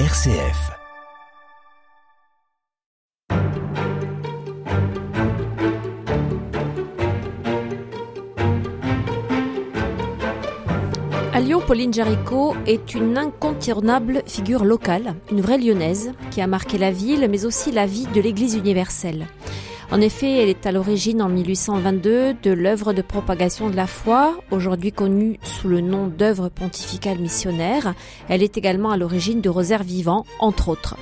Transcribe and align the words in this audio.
RCF. 0.00 0.72
À 11.32 11.40
Lyon, 11.40 11.60
Pauline 11.64 11.94
Jaricot 11.94 12.56
est 12.66 12.96
une 12.96 13.16
incontournable 13.16 14.24
figure 14.26 14.64
locale, 14.64 15.14
une 15.30 15.40
vraie 15.40 15.58
lyonnaise 15.58 16.12
qui 16.32 16.40
a 16.40 16.48
marqué 16.48 16.76
la 16.76 16.90
ville 16.90 17.28
mais 17.30 17.44
aussi 17.44 17.70
la 17.70 17.86
vie 17.86 18.08
de 18.08 18.20
l'Église 18.20 18.56
universelle. 18.56 19.28
En 19.90 20.00
effet, 20.00 20.42
elle 20.42 20.48
est 20.48 20.66
à 20.66 20.72
l'origine 20.72 21.22
en 21.22 21.28
1822 21.28 22.34
de 22.42 22.50
l'œuvre 22.50 22.92
de 22.92 23.02
propagation 23.02 23.70
de 23.70 23.76
la 23.76 23.86
foi, 23.86 24.36
aujourd'hui 24.50 24.92
connue 24.92 25.38
sous 25.42 25.68
le 25.68 25.80
nom 25.80 26.08
d'œuvre 26.08 26.48
pontificale 26.48 27.18
missionnaire. 27.18 27.94
Elle 28.28 28.42
est 28.42 28.56
également 28.56 28.90
à 28.90 28.96
l'origine 28.96 29.40
de 29.40 29.48
Rosaire 29.48 29.84
vivant, 29.84 30.24
entre 30.40 30.68
autres. 30.68 30.96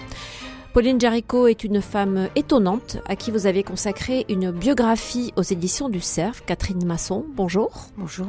Pauline 0.73 0.99
Jaricot 0.99 1.49
est 1.49 1.65
une 1.65 1.83
femme 1.83 2.29
étonnante 2.35 2.97
à 3.07 3.15
qui 3.15 3.31
vous 3.31 3.47
avez 3.47 3.63
consacré 3.63 4.25
une 4.31 4.51
biographie 4.51 5.31
aux 5.37 5.43
éditions 5.43 5.91
du 5.91 6.01
CERF. 6.01 6.43
Catherine 6.47 6.87
Masson, 6.87 7.27
bonjour. 7.37 7.89
Bonjour. 7.99 8.27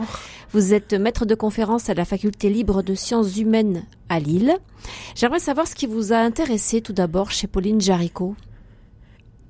Vous 0.51 0.73
êtes 0.73 0.93
maître 0.93 1.25
de 1.25 1.35
conférence 1.35 1.89
à 1.89 1.93
la 1.93 2.03
faculté 2.03 2.49
libre 2.49 2.83
de 2.83 2.95
sciences 2.95 3.37
humaines 3.37 3.85
à 4.09 4.19
Lille. 4.19 4.57
J'aimerais 5.15 5.39
savoir 5.39 5.69
ce 5.69 5.75
qui 5.75 5.87
vous 5.87 6.11
a 6.11 6.17
intéressé 6.17 6.81
tout 6.81 6.91
d'abord 6.91 7.31
chez 7.31 7.47
Pauline 7.47 7.79
Jaricot. 7.79 8.35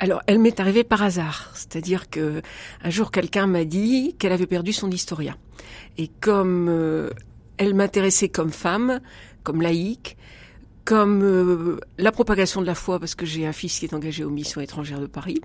Alors, 0.04 0.22
elle 0.28 0.40
m'est 0.40 0.60
arrivée 0.60 0.84
par 0.84 1.02
hasard, 1.02 1.50
c'est-à-dire 1.54 2.10
que 2.10 2.42
un 2.84 2.90
jour 2.90 3.10
quelqu'un 3.10 3.48
m'a 3.48 3.64
dit 3.64 4.18
qu'elle 4.20 4.34
avait 4.34 4.48
perdu 4.48 4.74
son 4.74 4.92
historia. 4.92 5.38
Et 5.98 6.10
comme 6.20 6.68
euh, 6.68 7.10
elle 7.58 7.74
m'intéressait 7.74 8.28
comme 8.28 8.52
femme, 8.52 9.00
comme 9.44 9.62
laïque, 9.62 10.18
comme 10.84 11.24
euh, 11.24 11.80
la 11.98 12.12
propagation 12.12 12.60
de 12.60 12.66
la 12.66 12.76
foi, 12.76 13.00
parce 13.00 13.16
que 13.16 13.26
j'ai 13.26 13.48
un 13.48 13.54
fils 13.54 13.80
qui 13.80 13.86
est 13.86 13.94
engagé 13.94 14.26
aux 14.26 14.30
missions 14.30 14.60
étrangères 14.60 15.00
de 15.00 15.06
Paris, 15.06 15.40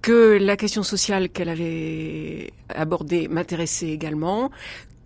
que 0.00 0.38
la 0.40 0.56
question 0.56 0.82
sociale 0.82 1.28
qu'elle 1.28 1.50
avait 1.50 2.54
abordée 2.70 3.28
m'intéressait 3.28 3.90
également, 3.90 4.50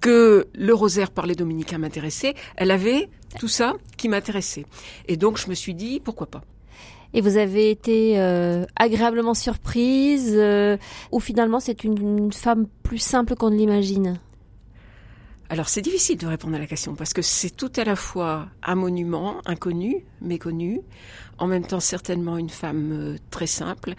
que 0.00 0.46
le 0.54 0.74
rosaire 0.74 1.10
par 1.10 1.26
les 1.26 1.34
dominicains 1.34 1.78
m'intéressait, 1.78 2.34
elle 2.54 2.70
avait 2.70 3.08
tout 3.36 3.48
ça 3.48 3.74
qui 3.96 4.08
m'intéressait. 4.08 4.64
Et 5.08 5.16
donc 5.16 5.38
je 5.38 5.50
me 5.50 5.54
suis 5.54 5.74
dit, 5.74 5.98
pourquoi 5.98 6.28
pas? 6.28 6.44
Et 7.14 7.20
vous 7.20 7.36
avez 7.36 7.70
été 7.70 8.18
euh, 8.18 8.64
agréablement 8.76 9.34
surprise 9.34 10.32
euh, 10.34 10.76
ou 11.12 11.20
finalement 11.20 11.60
c'est 11.60 11.84
une, 11.84 12.32
femme 12.32 12.66
plus 12.82 12.98
simple 12.98 13.34
qu'on 13.34 13.50
ne 13.50 13.56
l'imagine? 13.56 14.20
Alors 15.48 15.68
c'est 15.68 15.82
difficile 15.82 16.16
de 16.16 16.26
répondre 16.26 16.54
à 16.54 16.58
la 16.58 16.66
question 16.66 16.94
parce 16.94 17.12
que 17.12 17.22
c'est 17.22 17.50
tout 17.50 17.72
à 17.76 17.84
la 17.84 17.96
fois 17.96 18.48
un 18.62 18.76
monument 18.76 19.40
inconnu, 19.46 20.04
méconnu, 20.20 20.80
en 21.38 21.48
même 21.48 21.66
temps 21.66 21.80
certainement 21.80 22.38
une 22.38 22.50
femme 22.50 22.92
euh, 22.92 23.16
très 23.30 23.46
simple. 23.46 23.94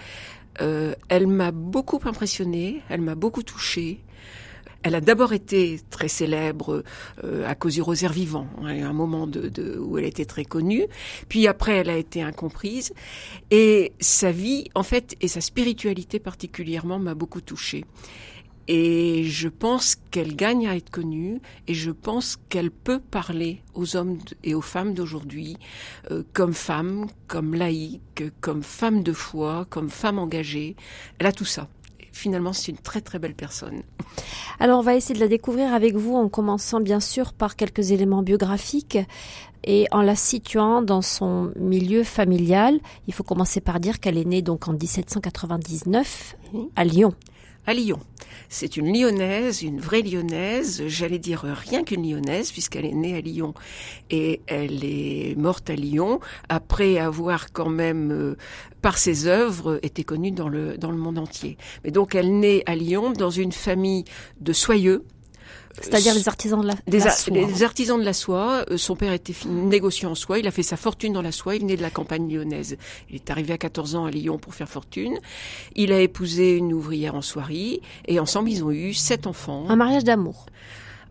Elle 1.10 1.26
m'a 1.26 1.50
beaucoup 1.50 2.00
impressionnée, 2.06 2.84
elle 2.88 3.02
m'a 3.02 3.16
beaucoup 3.16 3.42
touchée. 3.42 4.00
Elle 4.84 4.96
a 4.96 5.02
d'abord 5.02 5.34
été 5.34 5.80
très 5.90 6.08
célèbre 6.08 6.84
euh, 7.24 7.48
à 7.48 7.56
cause 7.56 7.76
du 7.76 7.82
rosaire 7.82 8.12
vivant, 8.12 8.48
hein, 8.62 8.84
un 8.84 8.94
moment 8.94 9.28
de, 9.28 9.48
de, 9.48 9.78
où 9.78 9.98
elle 9.98 10.06
était 10.06 10.26
très 10.26 10.46
connue. 10.46 10.86
Puis 11.30 11.48
après, 11.48 11.78
elle 11.78 11.90
a 11.90 11.98
été 11.98 12.22
incomprise. 12.22 12.94
Et 13.52 13.94
sa 14.00 14.32
vie, 14.32 14.70
en 14.74 14.84
fait, 14.84 15.16
et 15.22 15.28
sa 15.28 15.42
spiritualité 15.42 16.20
particulièrement, 16.20 17.00
m'a 17.00 17.14
beaucoup 17.14 17.42
touchée. 17.42 17.86
Et 18.68 19.26
je 19.26 19.50
pense 19.50 19.98
qu'elle 20.12 20.36
gagne 20.36 20.68
à 20.68 20.76
être 20.76 20.92
connue 20.92 21.42
et 21.68 21.74
je 21.74 21.92
pense 21.92 22.38
qu'elle 22.48 22.72
peut 22.72 23.00
parler 23.00 23.62
aux 23.74 23.96
hommes 23.96 24.20
et 24.44 24.54
aux 24.54 24.62
femmes 24.62 24.94
d'aujourd'hui 24.94 25.58
euh, 26.12 26.24
comme 26.32 26.54
femme, 26.54 27.08
comme 27.28 27.54
laïque, 27.56 28.24
comme 28.40 28.64
femme 28.64 29.04
de 29.04 29.14
foi, 29.14 29.66
comme 29.70 29.90
femme 29.90 30.20
engagée. 30.20 30.76
Elle 31.20 31.28
a 31.28 31.32
tout 31.32 31.46
ça. 31.46 31.68
Finalement, 32.12 32.54
c'est 32.54 32.72
une 32.72 32.78
très 32.78 33.02
très 33.02 33.20
belle 33.20 33.36
personne. 33.36 33.84
Alors, 34.60 34.80
on 34.80 34.84
va 34.84 34.96
essayer 34.96 35.16
de 35.16 35.20
la 35.20 35.28
découvrir 35.28 35.74
avec 35.74 35.96
vous 35.96 36.16
en 36.16 36.30
commençant 36.30 36.80
bien 36.80 37.00
sûr 37.00 37.34
par 37.34 37.56
quelques 37.56 37.92
éléments 37.92 38.22
biographiques 38.22 38.98
et 39.64 39.88
en 39.92 40.02
la 40.02 40.16
situant 40.16 40.82
dans 40.82 41.02
son 41.02 41.52
milieu 41.56 42.04
familial. 42.04 42.80
Il 43.08 43.14
faut 43.14 43.24
commencer 43.24 43.62
par 43.62 43.80
dire 43.80 44.00
qu'elle 44.00 44.18
est 44.18 44.26
née 44.26 44.42
donc 44.42 44.68
en 44.68 44.74
1799 44.74 46.36
à 46.76 46.84
Lyon 46.84 47.14
à 47.66 47.74
Lyon. 47.74 48.00
C'est 48.50 48.76
une 48.76 48.94
lyonnaise, 48.94 49.62
une 49.62 49.80
vraie 49.80 50.02
lyonnaise, 50.02 50.84
j'allais 50.88 51.20
dire 51.20 51.44
rien 51.44 51.84
qu'une 51.84 52.10
lyonnaise 52.10 52.52
puisqu'elle 52.52 52.86
est 52.86 52.94
née 52.94 53.16
à 53.16 53.22
Lyon 53.22 53.54
et 54.10 54.42
elle 54.48 54.84
est 54.84 55.36
morte 55.38 55.70
à 55.70 55.76
Lyon 55.76 56.20
après 56.50 56.98
avoir 56.98 57.54
quand 57.54 57.70
même 57.70 58.12
euh, 58.12 58.38
par 58.82 58.98
ses 58.98 59.28
œuvres 59.28 59.80
été 59.84 60.04
connue 60.04 60.32
dans 60.32 60.50
le 60.50 60.78
dans 60.78 60.92
le 60.92 60.98
monde 60.98 61.18
entier. 61.18 61.58
Mais 61.84 61.92
donc 61.92 62.14
elle 62.14 62.40
naît 62.40 62.64
à 62.66 62.76
Lyon 62.76 63.12
dans 63.12 63.30
une 63.30 63.54
famille 63.54 64.04
de 64.42 64.54
soyeux 64.54 65.06
c'est-à-dire 65.80 66.14
les 66.14 66.28
artisans 66.28 66.62
de 66.62 66.68
la, 66.68 66.76
des 66.88 67.00
la 67.00 67.12
soie. 67.12 67.36
Les 67.36 67.64
artisans 67.64 68.00
de 68.00 68.06
la 68.06 68.14
soie. 68.14 68.66
Euh, 68.70 68.78
son 68.78 68.96
père 68.96 69.14
était 69.14 69.34
négociant 69.48 70.12
en 70.12 70.16
soie. 70.16 70.40
Il 70.40 70.48
a 70.48 70.52
fait 70.52 70.64
sa 70.64 70.78
fortune 70.78 71.14
dans 71.14 71.22
la 71.22 71.32
soie. 71.32 71.56
Il 71.56 71.62
venait 71.62 71.78
de 71.78 71.82
la 71.82 71.90
campagne 71.90 72.32
lyonnaise. 72.32 72.78
Il 73.10 73.16
est 73.16 73.30
arrivé 73.30 73.54
à 73.54 73.58
14 73.58 73.96
ans 73.96 74.06
à 74.06 74.12
Lyon 74.12 74.38
pour 74.38 74.54
faire 74.54 74.70
fortune. 74.70 75.20
Il 75.76 75.92
a 75.92 76.02
épousé 76.02 76.58
une 76.58 76.74
ouvrière 76.74 77.16
en 77.16 77.22
soierie. 77.22 77.82
Et 78.08 78.20
ensemble, 78.20 78.50
ils 78.50 78.64
ont 78.64 78.72
eu 78.72 78.94
sept 78.94 79.28
enfants. 79.28 79.66
Un 79.70 79.76
mariage 79.76 80.04
d'amour 80.04 80.46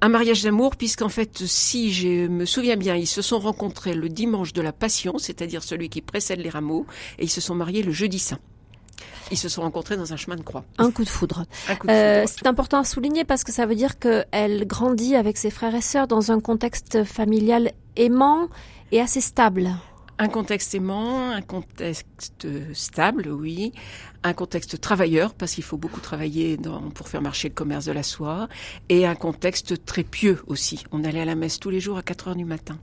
un 0.03 0.09
mariage 0.09 0.43
d'amour, 0.43 0.77
puisqu'en 0.77 1.11
fait, 1.11 1.45
si 1.45 1.93
je 1.93 2.27
me 2.27 2.47
souviens 2.47 2.77
bien, 2.77 2.97
ils 2.97 3.07
se 3.07 3.21
sont 3.21 3.39
rencontrés 3.39 3.93
le 3.93 4.09
dimanche 4.09 4.53
de 4.53 4.63
la 4.63 4.73
Passion, 4.73 5.19
c'est-à-dire 5.19 5.63
celui 5.63 5.91
qui 5.91 6.01
précède 6.01 6.41
les 6.41 6.49
rameaux, 6.49 6.87
et 7.19 7.25
ils 7.25 7.31
se 7.31 7.43
sont 7.43 7.55
mariés 7.55 7.83
le 7.83 7.93
jeudi 7.93 8.19
saint. 8.19 8.39
Ils 9.31 9.39
se 9.39 9.49
sont 9.49 9.63
rencontrés 9.63 9.97
dans 9.97 10.13
un 10.13 10.17
chemin 10.17 10.37
de 10.37 10.43
croix. 10.43 10.65
Un 10.79 10.91
coup 10.91 11.05
de 11.05 11.09
foudre. 11.09 11.45
Euh, 11.89 12.25
c'est 12.27 12.47
important 12.47 12.79
à 12.79 12.85
souligner 12.85 13.25
parce 13.25 13.45
que 13.45 13.53
ça 13.53 13.67
veut 13.67 13.75
dire 13.75 13.99
qu'elle 13.99 14.67
grandit 14.67 15.17
avec 15.17 15.37
ses 15.37 15.51
frères 15.51 15.75
et 15.75 15.81
sœurs 15.81 16.09
dans 16.09 16.33
un 16.33 16.41
contexte 16.41 17.05
familial 17.05 17.73
aimant 17.97 18.49
et 18.93 19.01
assez 19.01 19.21
stable. 19.21 19.71
Un 20.19 20.29
contexte 20.29 20.75
aimant, 20.75 21.31
un 21.31 21.41
contexte 21.41 22.47
stable, 22.75 23.29
oui, 23.29 23.73
un 24.23 24.35
contexte 24.35 24.79
travailleur, 24.79 25.33
parce 25.33 25.55
qu'il 25.55 25.65
faut 25.65 25.79
beaucoup 25.79 26.01
travailler 26.01 26.59
dans, 26.59 26.91
pour 26.91 27.09
faire 27.09 27.23
marcher 27.23 27.49
le 27.49 27.55
commerce 27.55 27.87
de 27.87 27.93
la 27.93 28.03
soie, 28.03 28.49
et 28.91 29.07
un 29.07 29.15
contexte 29.15 29.87
très 29.87 30.05
pieux 30.05 30.43
aussi. 30.47 30.85
On 30.93 31.05
allait 31.05 31.23
à 31.23 31.25
la 31.25 31.37
messe 31.37 31.59
tous 31.59 31.71
les 31.71 31.81
jours 31.81 31.97
à 31.97 32.03
4 32.03 32.29
heures 32.29 32.37
du 32.37 32.45
matin 32.45 32.79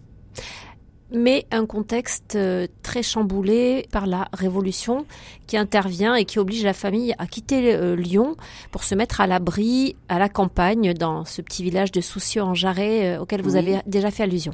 mais 1.11 1.45
un 1.51 1.65
contexte 1.65 2.35
euh, 2.35 2.67
très 2.83 3.03
chamboulé 3.03 3.87
par 3.91 4.07
la 4.07 4.27
Révolution 4.33 5.05
qui 5.47 5.57
intervient 5.57 6.15
et 6.15 6.25
qui 6.25 6.39
oblige 6.39 6.63
la 6.63 6.73
famille 6.73 7.13
à 7.17 7.27
quitter 7.27 7.75
euh, 7.75 7.95
Lyon 7.95 8.35
pour 8.71 8.83
se 8.83 8.95
mettre 8.95 9.21
à 9.21 9.27
l'abri 9.27 9.95
à 10.09 10.19
la 10.19 10.29
campagne 10.29 10.93
dans 10.93 11.25
ce 11.25 11.41
petit 11.41 11.63
village 11.63 11.91
de 11.91 12.01
Soucieux 12.01 12.41
en 12.41 12.53
Jarret 12.53 13.17
euh, 13.17 13.21
auquel 13.21 13.41
vous 13.41 13.53
oui. 13.53 13.59
avez 13.59 13.77
déjà 13.85 14.11
fait 14.11 14.23
allusion. 14.23 14.53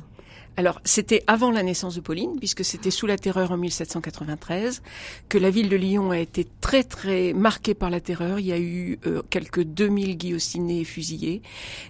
Alors, 0.55 0.79
c'était 0.85 1.23
avant 1.25 1.49
la 1.49 1.63
naissance 1.63 1.95
de 1.95 2.01
Pauline, 2.01 2.37
puisque 2.37 2.63
c'était 2.63 2.91
sous 2.91 3.07
la 3.07 3.17
terreur 3.17 3.51
en 3.51 3.57
1793, 3.57 4.83
que 5.27 5.39
la 5.39 5.49
ville 5.49 5.67
de 5.67 5.75
Lyon 5.75 6.11
a 6.11 6.19
été 6.19 6.47
très 6.61 6.83
très 6.83 7.33
marquée 7.33 7.73
par 7.73 7.89
la 7.89 7.99
terreur. 7.99 8.39
Il 8.39 8.45
y 8.45 8.51
a 8.51 8.59
eu 8.59 8.99
euh, 9.07 9.23
quelques 9.31 9.63
2000 9.63 10.15
guillotinés 10.15 10.81
et 10.81 10.83
fusillés. 10.83 11.41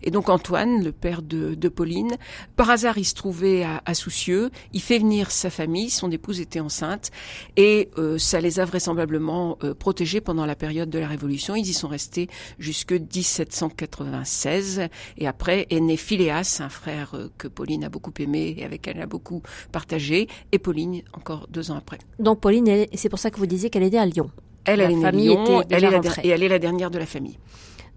Et 0.01 0.11
donc 0.11 0.29
Antoine, 0.29 0.81
le 0.81 0.93
père 0.93 1.21
de, 1.21 1.55
de 1.55 1.69
Pauline, 1.69 2.15
par 2.55 2.69
hasard, 2.69 2.97
il 2.97 3.03
se 3.03 3.15
trouvait 3.15 3.63
à, 3.63 3.81
à, 3.85 3.93
Soucieux. 3.93 4.49
Il 4.71 4.81
fait 4.81 4.97
venir 4.97 5.29
sa 5.29 5.49
famille, 5.49 5.89
son 5.89 6.09
épouse 6.09 6.39
était 6.39 6.61
enceinte, 6.61 7.11
et 7.57 7.89
euh, 7.97 8.17
ça 8.17 8.39
les 8.39 8.61
a 8.61 8.65
vraisemblablement 8.65 9.57
euh, 9.63 9.73
protégés 9.73 10.21
pendant 10.21 10.45
la 10.45 10.55
période 10.55 10.89
de 10.89 10.99
la 10.99 11.07
Révolution. 11.07 11.55
Ils 11.55 11.69
y 11.69 11.73
sont 11.73 11.89
restés 11.89 12.29
jusque 12.59 12.93
1796. 12.93 14.87
Et 15.17 15.27
après 15.27 15.67
est 15.69 15.79
né 15.81 15.97
Phileas, 15.97 16.59
un 16.61 16.69
frère 16.69 17.15
euh, 17.15 17.27
que 17.37 17.49
Pauline 17.49 17.83
a 17.83 17.89
beaucoup 17.89 18.13
aimé 18.19 18.52
et 18.59 18.65
avec 18.65 18.87
elle 18.87 19.01
a 19.01 19.05
beaucoup 19.05 19.41
partagé, 19.71 20.27
et 20.51 20.59
Pauline 20.59 21.01
encore 21.13 21.47
deux 21.49 21.71
ans 21.71 21.77
après. 21.77 21.97
Donc 22.19 22.39
Pauline, 22.39 22.67
elle, 22.67 22.87
c'est 22.93 23.09
pour 23.09 23.19
ça 23.19 23.31
que 23.31 23.37
vous 23.37 23.45
disiez 23.45 23.69
qu'elle 23.69 23.83
était 23.83 23.97
à 23.97 24.05
Lyon. 24.05 24.29
Elle, 24.65 24.79
la 24.79 24.85
elle 24.85 24.91
est 24.91 24.95
née 24.95 25.05
à 25.05 25.11
Lyon, 25.11 25.63
elle 25.69 25.83
est 25.83 25.89
la, 25.89 26.01
et 26.23 26.29
elle 26.29 26.43
est 26.43 26.49
la 26.49 26.59
dernière 26.59 26.91
de 26.91 26.99
la 26.99 27.05
famille. 27.05 27.37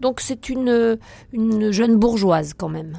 Donc 0.00 0.20
c'est 0.20 0.48
une, 0.48 0.98
une 1.32 1.70
jeune 1.70 1.96
bourgeoise 1.96 2.52
quand 2.54 2.69
même 2.69 2.98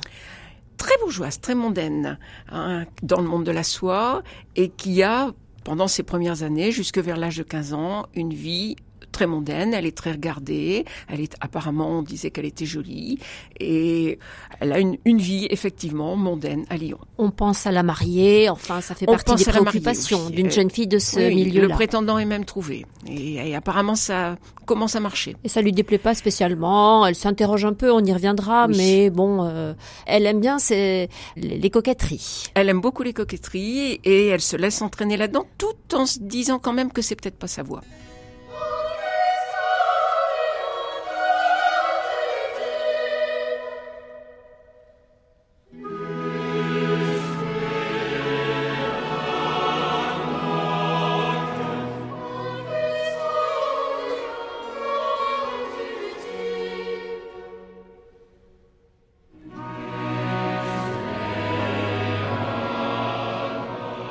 très 0.78 0.96
bourgeoise, 1.02 1.42
très 1.42 1.56
mondaine, 1.56 2.18
hein, 2.50 2.86
dans 3.04 3.20
le 3.20 3.28
monde 3.28 3.44
de 3.44 3.52
la 3.52 3.64
soie, 3.64 4.22
et 4.56 4.70
qui 4.70 5.04
a, 5.04 5.32
pendant 5.64 5.88
ses 5.88 6.04
premières 6.04 6.44
années, 6.44 6.72
jusque 6.72 7.00
vers 7.00 7.18
l'âge 7.18 7.38
de 7.38 7.44
15 7.44 7.74
ans, 7.74 8.06
une 8.14 8.34
vie 8.34 8.76
très 9.12 9.28
mondaine, 9.28 9.74
elle 9.74 9.86
est 9.86 9.96
très 9.96 10.12
regardée, 10.12 10.86
elle 11.08 11.22
est 11.22 11.36
apparemment, 11.42 12.00
on 12.00 12.02
disait 12.02 12.32
qu'elle 12.32 12.46
était 12.46 12.66
jolie, 12.66 13.20
et 13.60 14.20
elle 14.60 14.72
a 14.72 14.80
une, 14.80 14.98
une, 15.06 15.18
vie 15.18 15.48
effectivement 15.50 16.16
mondaine 16.16 16.66
à 16.70 16.78
Lyon. 16.78 17.00
On 17.18 17.32
pense 17.32 17.66
à 17.66 17.72
la 17.72 17.84
marier, 17.84 18.50
enfin 18.50 18.82
ça 18.82 18.96
fait 18.96 19.06
partie 19.06 19.36
des 19.36 19.46
préoccupations 19.46 20.30
d'une 20.30 20.52
jeune 20.52 20.70
fille 20.70 20.88
de 20.88 21.00
ce 21.00 21.20
milieu-là. 21.20 21.68
Le 21.68 21.74
prétendant 21.74 22.18
est 22.20 22.26
même 22.26 22.46
trouvé, 22.46 22.86
et, 23.08 23.56
apparemment 23.56 23.96
ça 23.96 24.38
commence 24.66 24.96
à 24.96 25.00
marcher. 25.00 25.36
Et 25.44 25.50
ça 25.50 25.62
lui 25.62 25.72
déplaît 25.72 25.98
pas 25.98 26.14
spécialement, 26.14 27.06
elle 27.06 27.16
s'interroge 27.16 27.66
un 27.66 27.74
peu, 27.74 27.92
on 27.92 28.04
y 28.04 28.14
reviendra, 28.14 28.68
mais 28.68 29.10
bon, 29.10 29.44
euh, 29.44 29.74
elle 30.06 30.26
aime 30.26 30.42
bien 30.42 30.58
les, 30.70 31.10
les 31.36 31.70
coquetteries. 31.70 32.48
Elle 32.54 32.70
aime 32.70 32.82
beaucoup 32.82 33.04
les 33.04 33.14
coquetteries, 33.14 34.00
et 34.04 34.28
elle 34.28 34.42
se 34.42 34.56
laisse 34.56 34.82
entraîner 34.82 35.18
là-dedans, 35.18 35.46
tout 35.58 35.96
en 35.96 36.06
se 36.06 36.20
disant 36.20 36.60
quand 36.60 36.74
même 36.74 36.92
que 36.92 37.02
c'est 37.02 37.16
peut-être 37.16 37.38
pas 37.38 37.48
sa 37.48 37.64
voix. 37.64 37.82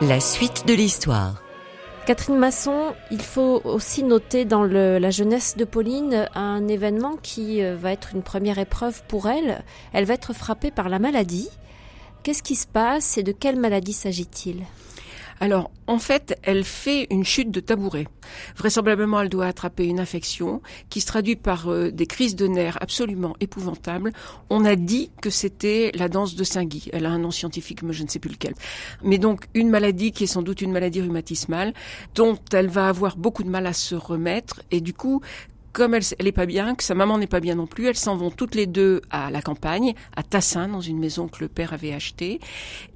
La 0.08 0.20
suite 0.20 0.66
de 0.68 0.74
l'histoire. 0.74 1.42
Catherine 2.06 2.36
Masson, 2.38 2.94
il 3.10 3.22
faut 3.22 3.60
aussi 3.64 4.04
noter 4.04 4.44
dans 4.44 4.62
la 4.62 5.10
jeunesse 5.10 5.56
de 5.56 5.64
Pauline 5.64 6.28
un 6.36 6.68
événement 6.68 7.16
qui 7.20 7.60
euh, 7.60 7.74
va 7.74 7.90
être 7.90 8.10
une 8.14 8.22
première 8.22 8.58
épreuve 8.58 9.02
pour 9.08 9.28
elle. 9.28 9.64
Elle 9.92 10.04
va 10.04 10.14
être 10.14 10.32
frappée 10.32 10.70
par 10.70 10.88
la 10.88 11.00
maladie. 11.00 11.48
Qu'est-ce 12.22 12.44
qui 12.44 12.54
se 12.54 12.68
passe 12.68 13.18
et 13.18 13.24
de 13.24 13.32
quelle 13.32 13.58
maladie 13.58 13.94
s'agit-il? 13.94 14.62
Alors, 15.40 15.70
en 15.86 15.98
fait, 15.98 16.38
elle 16.42 16.64
fait 16.64 17.06
une 17.10 17.24
chute 17.24 17.50
de 17.50 17.60
tabouret. 17.60 18.06
Vraisemblablement, 18.56 19.20
elle 19.20 19.28
doit 19.28 19.46
attraper 19.46 19.84
une 19.84 20.00
infection 20.00 20.62
qui 20.88 21.00
se 21.00 21.06
traduit 21.06 21.36
par 21.36 21.68
euh, 21.68 21.90
des 21.90 22.06
crises 22.06 22.36
de 22.36 22.46
nerfs 22.46 22.78
absolument 22.80 23.36
épouvantables. 23.40 24.12
On 24.50 24.64
a 24.64 24.76
dit 24.76 25.10
que 25.20 25.30
c'était 25.30 25.92
la 25.94 26.08
danse 26.08 26.34
de 26.34 26.44
Saint-Guy. 26.44 26.90
Elle 26.92 27.06
a 27.06 27.10
un 27.10 27.18
nom 27.18 27.30
scientifique, 27.30 27.82
mais 27.82 27.92
je 27.92 28.02
ne 28.02 28.08
sais 28.08 28.18
plus 28.18 28.30
lequel. 28.30 28.54
Mais 29.02 29.18
donc, 29.18 29.46
une 29.54 29.68
maladie 29.68 30.12
qui 30.12 30.24
est 30.24 30.28
sans 30.28 30.42
doute 30.42 30.62
une 30.62 30.72
maladie 30.72 31.02
rhumatismale, 31.02 31.74
dont 32.14 32.38
elle 32.52 32.68
va 32.68 32.88
avoir 32.88 33.16
beaucoup 33.16 33.42
de 33.42 33.50
mal 33.50 33.66
à 33.66 33.72
se 33.72 33.94
remettre. 33.94 34.62
Et 34.70 34.80
du 34.80 34.94
coup, 34.94 35.20
comme 35.76 35.92
elle, 35.92 36.02
elle 36.18 36.26
est 36.26 36.32
pas 36.32 36.46
bien, 36.46 36.74
que 36.74 36.82
sa 36.82 36.94
maman 36.94 37.18
n'est 37.18 37.26
pas 37.26 37.40
bien 37.40 37.54
non 37.54 37.66
plus, 37.66 37.86
elles 37.86 37.98
s'en 37.98 38.16
vont 38.16 38.30
toutes 38.30 38.54
les 38.54 38.64
deux 38.64 39.02
à 39.10 39.30
la 39.30 39.42
campagne, 39.42 39.92
à 40.16 40.22
Tassin, 40.22 40.68
dans 40.68 40.80
une 40.80 40.98
maison 40.98 41.28
que 41.28 41.40
le 41.40 41.48
père 41.48 41.74
avait 41.74 41.92
achetée. 41.92 42.40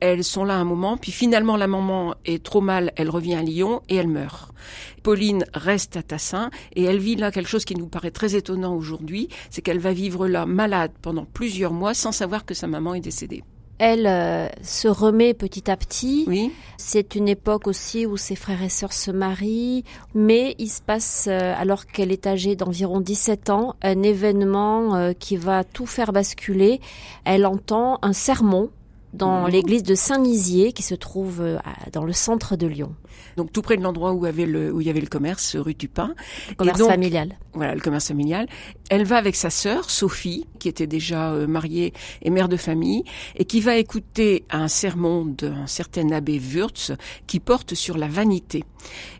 Elles 0.00 0.24
sont 0.24 0.44
là 0.44 0.56
un 0.56 0.64
moment, 0.64 0.96
puis 0.96 1.12
finalement 1.12 1.58
la 1.58 1.66
maman 1.66 2.14
est 2.24 2.42
trop 2.42 2.62
mal, 2.62 2.92
elle 2.96 3.10
revient 3.10 3.34
à 3.34 3.42
Lyon 3.42 3.82
et 3.90 3.96
elle 3.96 4.08
meurt. 4.08 4.54
Pauline 5.02 5.44
reste 5.52 5.98
à 5.98 6.02
Tassin 6.02 6.48
et 6.74 6.84
elle 6.84 7.00
vit 7.00 7.16
là 7.16 7.30
quelque 7.30 7.50
chose 7.50 7.66
qui 7.66 7.74
nous 7.74 7.86
paraît 7.86 8.12
très 8.12 8.34
étonnant 8.34 8.74
aujourd'hui, 8.74 9.28
c'est 9.50 9.60
qu'elle 9.60 9.78
va 9.78 9.92
vivre 9.92 10.26
là 10.26 10.46
malade 10.46 10.92
pendant 11.02 11.26
plusieurs 11.26 11.74
mois 11.74 11.92
sans 11.92 12.12
savoir 12.12 12.46
que 12.46 12.54
sa 12.54 12.66
maman 12.66 12.94
est 12.94 13.00
décédée 13.00 13.44
elle 13.80 14.06
euh, 14.06 14.46
se 14.62 14.88
remet 14.88 15.32
petit 15.32 15.70
à 15.70 15.76
petit. 15.76 16.26
Oui. 16.28 16.52
C'est 16.76 17.14
une 17.14 17.28
époque 17.28 17.66
aussi 17.66 18.04
où 18.04 18.18
ses 18.18 18.36
frères 18.36 18.62
et 18.62 18.68
sœurs 18.68 18.92
se 18.92 19.10
marient, 19.10 19.84
mais 20.14 20.54
il 20.58 20.68
se 20.68 20.82
passe, 20.82 21.28
euh, 21.30 21.54
alors 21.56 21.86
qu'elle 21.86 22.12
est 22.12 22.26
âgée 22.26 22.56
d'environ 22.56 23.00
17 23.00 23.48
ans, 23.48 23.76
un 23.82 24.02
événement 24.02 24.94
euh, 24.94 25.12
qui 25.18 25.38
va 25.38 25.64
tout 25.64 25.86
faire 25.86 26.12
basculer. 26.12 26.78
Elle 27.24 27.46
entend 27.46 27.98
un 28.02 28.12
sermon 28.12 28.68
dans 29.14 29.44
mhm. 29.44 29.48
l'église 29.48 29.82
de 29.82 29.94
Saint-Nizier 29.94 30.72
qui 30.72 30.82
se 30.82 30.94
trouve 30.94 31.42
dans 31.90 32.04
le 32.04 32.12
centre 32.12 32.56
de 32.56 32.66
Lyon 32.66 32.94
donc 33.36 33.52
tout 33.52 33.62
près 33.62 33.76
de 33.76 33.82
l'endroit 33.82 34.12
où, 34.12 34.24
avait 34.24 34.46
le, 34.46 34.72
où 34.72 34.80
il 34.80 34.86
y 34.86 34.90
avait 34.90 35.00
le 35.00 35.06
commerce, 35.06 35.56
rue 35.56 35.74
du 35.74 35.88
Pain. 35.88 36.14
Le 36.50 36.54
commerce 36.56 36.82
familial. 36.82 37.38
Voilà, 37.54 37.74
le 37.74 37.80
commerce 37.80 38.08
familial. 38.08 38.46
Elle 38.90 39.04
va 39.04 39.16
avec 39.16 39.36
sa 39.36 39.50
sœur, 39.50 39.90
Sophie, 39.90 40.46
qui 40.58 40.68
était 40.68 40.86
déjà 40.86 41.32
euh, 41.32 41.46
mariée 41.46 41.92
et 42.22 42.30
mère 42.30 42.48
de 42.48 42.56
famille, 42.56 43.04
et 43.36 43.44
qui 43.44 43.60
va 43.60 43.76
écouter 43.76 44.44
un 44.50 44.68
sermon 44.68 45.24
d'un 45.24 45.66
certain 45.66 46.10
abbé 46.10 46.38
Wurtz 46.38 46.92
qui 47.26 47.40
porte 47.40 47.74
sur 47.74 47.98
la 47.98 48.08
vanité. 48.08 48.64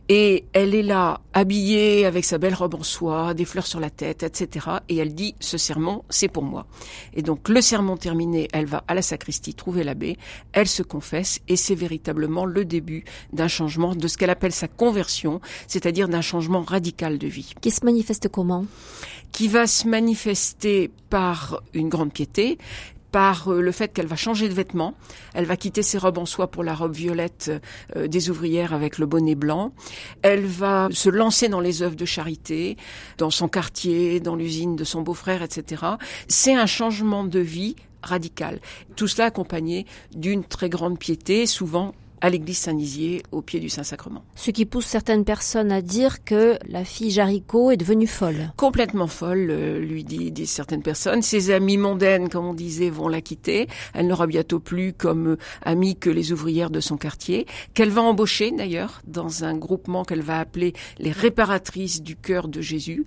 Et 0.09 0.45
elle 0.55 0.75
est 0.75 0.83
là, 0.83 1.21
habillée 1.35 2.05
avec 2.05 2.25
sa 2.25 2.39
belle 2.39 2.55
robe 2.55 2.75
en 2.75 2.83
soie, 2.83 3.33
des 3.33 3.45
fleurs 3.45 3.69
sur 3.69 3.79
la 3.79 3.91
tête, 3.91 4.25
etc. 4.25 4.67
Et 4.89 4.97
elle 4.97 5.15
dit, 5.15 5.37
ce 5.39 5.57
sermon, 5.57 6.03
c'est 6.11 6.27
pour 6.27 6.43
moi. 6.43 6.67
Et 7.15 7.23
donc, 7.23 7.49
le 7.49 7.61
sermon 7.61 7.97
terminé, 7.97 8.49
elle 8.53 8.67
va 8.67 8.83
à 8.89 8.95
la 8.95 9.03
sacristie 9.03 9.55
trouver 9.55 9.85
l'abbé, 9.85 10.17
elle 10.53 10.67
se 10.67 10.83
confesse, 10.83 11.39
et 11.47 11.55
c'est 11.55 11.77
véritablement 11.77 12.45
le 12.45 12.65
début 12.65 13.05
d'un 13.33 13.47
changement, 13.47 13.90
de 13.95 14.09
ce 14.09 14.17
qu'elle 14.17 14.31
appelle 14.31 14.53
sa 14.53 14.69
conversion, 14.69 15.41
c'est-à-dire 15.67 16.09
d'un 16.09 16.21
changement 16.21 16.63
radical 16.63 17.19
de 17.19 17.27
vie. 17.27 17.53
Qui 17.61 17.71
se 17.71 17.85
manifeste 17.85 18.29
comment? 18.29 18.67
Qui 19.33 19.49
va 19.49 19.67
se 19.67 19.87
manifester 19.87 20.91
par 21.09 21.63
une 21.75 21.89
grande 21.89 22.13
piété, 22.13 22.59
par 23.11 23.49
euh, 23.49 23.61
le 23.61 23.73
fait 23.73 23.93
qu'elle 23.93 24.07
va 24.07 24.17
changer 24.17 24.49
de 24.49 24.55
vêtements. 24.55 24.95
Elle 25.35 25.45
va 25.45 25.57
quitter 25.57 25.83
ses 25.83 25.99
robes 25.99 26.19
en 26.19 26.27
soie 26.27 26.51
pour 26.51 26.65
la 26.65 26.75
robe 26.75 26.95
violette 26.95 27.51
euh, 27.97 28.07
des 28.07 28.31
ouvrières 28.31 28.73
avec 28.73 28.99
le 28.99 29.07
bonnet 29.07 29.35
blanc. 29.35 29.73
Elle 30.23 30.47
va 30.47 30.89
se 30.93 31.09
lancer 31.09 31.49
dans 31.49 31.61
les 31.61 31.83
œuvres 31.83 31.97
de 31.97 32.05
charité, 32.05 32.77
dans 33.19 33.31
son 33.31 33.49
quartier, 33.49 34.21
dans 34.21 34.37
l'usine 34.37 34.77
de 34.77 34.85
son 34.85 35.03
beau-frère, 35.03 35.43
etc. 35.43 35.85
C'est 36.29 36.55
un 36.55 36.67
changement 36.67 37.25
de 37.25 37.41
vie 37.41 37.77
radical. 38.03 38.61
Tout 38.97 39.09
cela 39.09 39.27
accompagné 39.27 39.87
d'une 40.15 40.45
très 40.45 40.69
grande 40.69 40.99
piété, 40.99 41.47
souvent 41.47 41.95
à 42.21 42.31
l'église 42.31 42.59
Saint-Nizier, 42.59 43.23
au 43.33 43.43
pied 43.43 43.61
du 43.61 43.69
Saint-Sacrement. 43.69 44.23
Ce 44.37 44.51
qui 44.51 44.67
pousse 44.67 44.87
certaines 44.87 45.25
personnes 45.25 45.73
à 45.73 45.83
dire 45.83 46.25
que 46.25 46.59
la 46.69 46.85
fille 46.85 47.11
Jaricot 47.11 47.71
est 47.71 47.77
devenue 47.77 48.07
folle. 48.07 48.53
Complètement 48.57 49.07
folle, 49.07 49.49
euh, 49.51 49.79
lui 49.79 50.05
dit, 50.05 50.31
disent 50.31 50.51
certaines 50.51 50.83
personnes. 50.83 51.23
Ses 51.23 51.51
amies 51.51 51.79
mondaines, 51.79 52.29
comme 52.29 52.47
on 52.47 52.55
disait, 52.55 52.91
vont 52.91 53.09
la 53.09 53.21
quitter. 53.21 53.69
Elle 53.95 54.07
n'aura 54.07 54.27
bientôt 54.27 54.61
plus 54.61 54.93
comme 54.93 55.29
euh, 55.29 55.37
amie 55.63 55.97
que 55.97 56.11
les 56.11 56.33
ouvrières 56.33 56.71
de 56.71 56.81
son 56.81 56.97
quartier, 56.97 57.47
qu'elle 57.75 57.91
va 57.91 58.03
embaucher 58.03 58.51
d'ailleurs 58.51 59.01
dans 59.07 59.45
un 59.45 59.57
groupement 59.57 60.05
qu'elle 60.05 60.23
va 60.23 60.41
appeler 60.41 60.75
les 60.99 61.13
réparatrices 61.13 62.03
du 62.03 62.17
cœur 62.17 62.49
de 62.49 62.61
Jésus. 62.61 63.05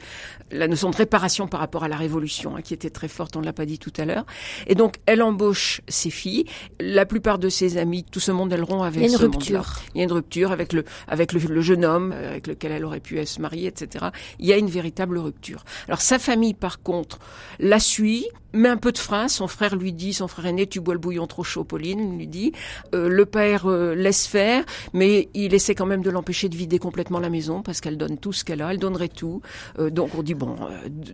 La 0.51 0.67
notion 0.67 0.89
de 0.89 0.95
réparation 0.95 1.47
par 1.47 1.59
rapport 1.59 1.83
à 1.83 1.87
la 1.87 1.97
Révolution, 1.97 2.55
hein, 2.55 2.61
qui 2.61 2.73
était 2.73 2.89
très 2.89 3.07
forte, 3.07 3.35
on 3.35 3.41
ne 3.41 3.45
l'a 3.45 3.53
pas 3.53 3.65
dit 3.65 3.79
tout 3.79 3.93
à 3.97 4.05
l'heure. 4.05 4.25
Et 4.67 4.75
donc, 4.75 4.95
elle 5.05 5.21
embauche 5.21 5.81
ses 5.87 6.09
filles. 6.09 6.45
La 6.79 7.05
plupart 7.05 7.39
de 7.39 7.49
ses 7.49 7.77
amis, 7.77 8.03
tout 8.03 8.19
ce 8.19 8.31
monde, 8.31 8.51
elle 8.53 8.63
rompt 8.63 8.83
avec 8.83 9.02
il 9.03 9.11
y 9.11 9.13
a 9.13 9.17
une 9.17 9.21
rupture. 9.21 9.65
Il 9.93 9.99
y 9.99 10.01
a 10.01 10.03
une 10.05 10.11
rupture 10.11 10.51
avec 10.51 10.73
le 10.73 10.83
avec 11.07 11.33
le, 11.33 11.61
jeune 11.61 11.85
homme 11.85 12.11
euh, 12.13 12.31
avec 12.31 12.47
lequel 12.47 12.71
elle 12.71 12.85
aurait 12.85 12.99
pu 12.99 13.23
se 13.25 13.41
marier, 13.41 13.67
etc. 13.67 14.07
Il 14.39 14.45
y 14.45 14.53
a 14.53 14.57
une 14.57 14.69
véritable 14.69 15.17
rupture. 15.17 15.63
Alors 15.87 16.01
sa 16.01 16.19
famille, 16.19 16.53
par 16.53 16.81
contre, 16.81 17.19
la 17.59 17.79
suit, 17.79 18.27
met 18.53 18.69
un 18.69 18.77
peu 18.77 18.91
de 18.91 18.97
frein. 18.97 19.27
Son 19.27 19.47
frère 19.47 19.75
lui 19.75 19.93
dit, 19.93 20.13
son 20.13 20.27
frère 20.27 20.47
aîné, 20.47 20.67
tu 20.67 20.79
bois 20.79 20.93
le 20.93 20.99
bouillon 20.99 21.27
trop 21.27 21.43
chaud, 21.43 21.63
Pauline, 21.63 22.17
lui 22.17 22.27
dit. 22.27 22.51
Euh, 22.93 23.09
le 23.09 23.25
père 23.25 23.65
euh, 23.67 23.95
laisse 23.95 24.27
faire, 24.27 24.63
mais 24.93 25.29
il 25.33 25.53
essaie 25.53 25.75
quand 25.75 25.85
même 25.85 26.03
de 26.03 26.09
l'empêcher 26.09 26.49
de 26.49 26.55
vider 26.55 26.79
complètement 26.79 27.19
la 27.19 27.29
maison 27.29 27.61
parce 27.61 27.81
qu'elle 27.81 27.97
donne 27.97 28.17
tout 28.17 28.33
ce 28.33 28.43
qu'elle 28.43 28.61
a, 28.61 28.71
elle 28.71 28.79
donnerait 28.79 29.09
tout. 29.09 29.41
donc 29.79 30.11
on 30.17 30.23
dit 30.23 30.35
bon, 30.35 30.55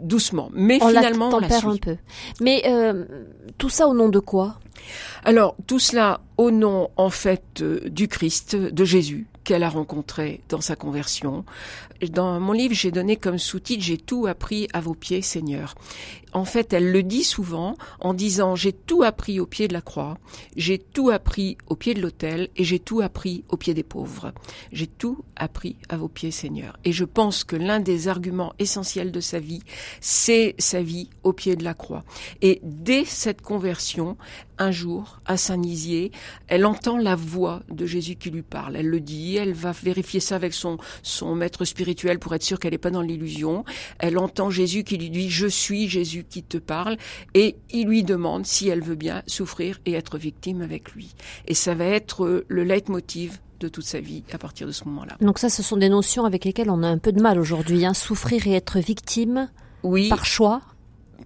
doucement. 0.02 0.50
Mais 0.54 0.80
finalement, 0.80 1.30
on 1.34 1.40
la 1.40 1.50
suit. 1.50 1.68
un 1.68 1.78
peu. 1.78 1.98
Mais 2.42 2.64
tout 3.58 3.70
ça 3.70 3.88
au 3.88 3.94
nom 3.94 4.10
de 4.10 4.20
quoi? 4.20 4.60
Alors, 5.24 5.56
tout 5.68 5.80
cela 5.80 6.22
au 6.38 6.52
nom, 6.52 6.90
en 6.96 7.10
fait, 7.10 7.62
euh, 7.62 7.82
du 7.90 8.08
Christ, 8.08 8.56
de 8.56 8.86
Jésus, 8.86 9.28
qu'elle 9.44 9.64
a 9.64 9.70
rencontré 9.70 10.42
dans 10.48 10.62
sa 10.62 10.76
conversion. 10.76 11.44
Dans 12.12 12.40
mon 12.40 12.54
livre, 12.54 12.74
j'ai 12.74 12.92
donné 12.92 13.18
comme 13.18 13.40
sous-titre 13.40 13.84
J'ai 13.84 13.98
tout 13.98 14.28
appris 14.28 14.68
à 14.74 14.80
vos 14.80 14.94
pieds, 14.94 15.22
Seigneur. 15.22 15.76
En 16.32 16.46
fait, 16.46 16.72
elle 16.72 16.92
le 16.92 17.02
dit 17.02 17.24
souvent 17.24 17.76
en 18.00 18.14
disant 18.14 18.56
J'ai 18.56 18.72
tout 18.72 19.02
appris 19.02 19.40
au 19.40 19.48
pied 19.48 19.68
de 19.68 19.74
la 19.74 19.82
croix, 19.82 20.18
j'ai 20.56 20.78
tout 20.78 21.10
appris 21.10 21.58
au 21.68 21.76
pied 21.76 21.94
de 21.94 22.02
l'autel 22.02 22.50
et 22.56 22.64
j'ai 22.64 22.80
tout 22.80 23.02
appris 23.02 23.44
au 23.50 23.58
pied 23.58 23.74
des 23.74 23.84
pauvres. 23.84 24.32
J'ai 24.72 24.88
tout 24.88 25.26
appris 25.36 25.78
à 25.90 25.98
vos 25.98 26.08
pieds, 26.08 26.32
Seigneur. 26.32 26.78
Et 26.86 26.92
je 26.92 27.06
pense 27.06 27.44
que 27.44 27.56
l'un 27.56 27.80
des 27.80 28.08
arguments 28.08 28.54
essentiels 28.60 29.12
de 29.12 29.20
sa 29.20 29.40
vie, 29.40 29.64
c'est 30.00 30.54
sa 30.60 30.82
vie 30.82 31.10
au 31.24 31.34
pied 31.34 31.56
de 31.56 31.64
la 31.64 31.74
croix. 31.74 32.04
Et 32.42 32.62
dès 32.64 33.04
cette 33.04 33.42
conversion, 33.42 34.16
un 34.60 34.72
jour, 34.72 35.20
à 35.26 35.38
Saint-Nizier, 35.38 36.12
elle 36.48 36.66
entend 36.66 36.98
la 36.98 37.16
voix 37.16 37.64
de 37.70 37.86
Jésus 37.86 38.16
qui 38.16 38.30
lui 38.30 38.42
parle. 38.42 38.76
Elle 38.76 38.88
le 38.88 39.00
dit, 39.00 39.38
elle 39.38 39.54
va 39.54 39.72
vérifier 39.72 40.20
ça 40.20 40.36
avec 40.36 40.54
son, 40.54 40.78
son 41.02 41.34
maître 41.34 41.66
spirituel 41.66 42.20
pour 42.20 42.36
être 42.36 42.44
sûre 42.44 42.60
qu'elle 42.60 42.74
n'est 42.74 42.78
pas 42.78 42.92
dans 42.92 43.02
l'illusion. 43.02 43.64
Elle 43.98 44.18
entend 44.18 44.50
Jésus 44.50 44.84
qui 44.84 44.98
lui 44.98 45.10
dit, 45.10 45.30
je 45.30 45.48
suis 45.48 45.90
Jésus 45.90 46.26
qui 46.30 46.44
te 46.44 46.58
parle, 46.58 46.98
et 47.34 47.56
il 47.72 47.88
lui 47.88 48.04
demande 48.04 48.46
si 48.46 48.68
elle 48.68 48.82
veut 48.82 48.96
bien 48.96 49.24
souffrir 49.28 49.80
et 49.86 49.94
être 49.94 50.18
victime 50.18 50.62
avec 50.62 50.92
lui. 50.92 51.16
Et 51.48 51.54
ça 51.54 51.74
va 51.74 51.86
être 51.86 52.44
le 52.48 52.64
leitmotiv 52.64 53.40
de 53.60 53.68
toute 53.68 53.86
sa 53.86 54.00
vie 54.00 54.24
à 54.32 54.38
partir 54.38 54.68
de 54.68 54.72
ce 54.72 54.86
moment-là. 54.86 55.18
Donc 55.22 55.40
ça, 55.40 55.50
ce 55.50 55.64
sont 55.64 55.78
des 55.78 55.90
notions 55.90 56.26
avec 56.26 56.46
lesquelles 56.46 56.70
on 56.70 56.84
a 56.84 56.88
un 56.88 56.98
peu 56.98 57.12
de 57.12 57.22
mal 57.22 57.40
aujourd'hui. 57.40 57.86
Hein. 57.86 57.94
Souffrir 57.94 58.48
et 58.48 58.54
être 58.54 58.80
victime 58.80 59.50
oui. 59.84 60.10
par 60.10 60.26
choix 60.26 60.62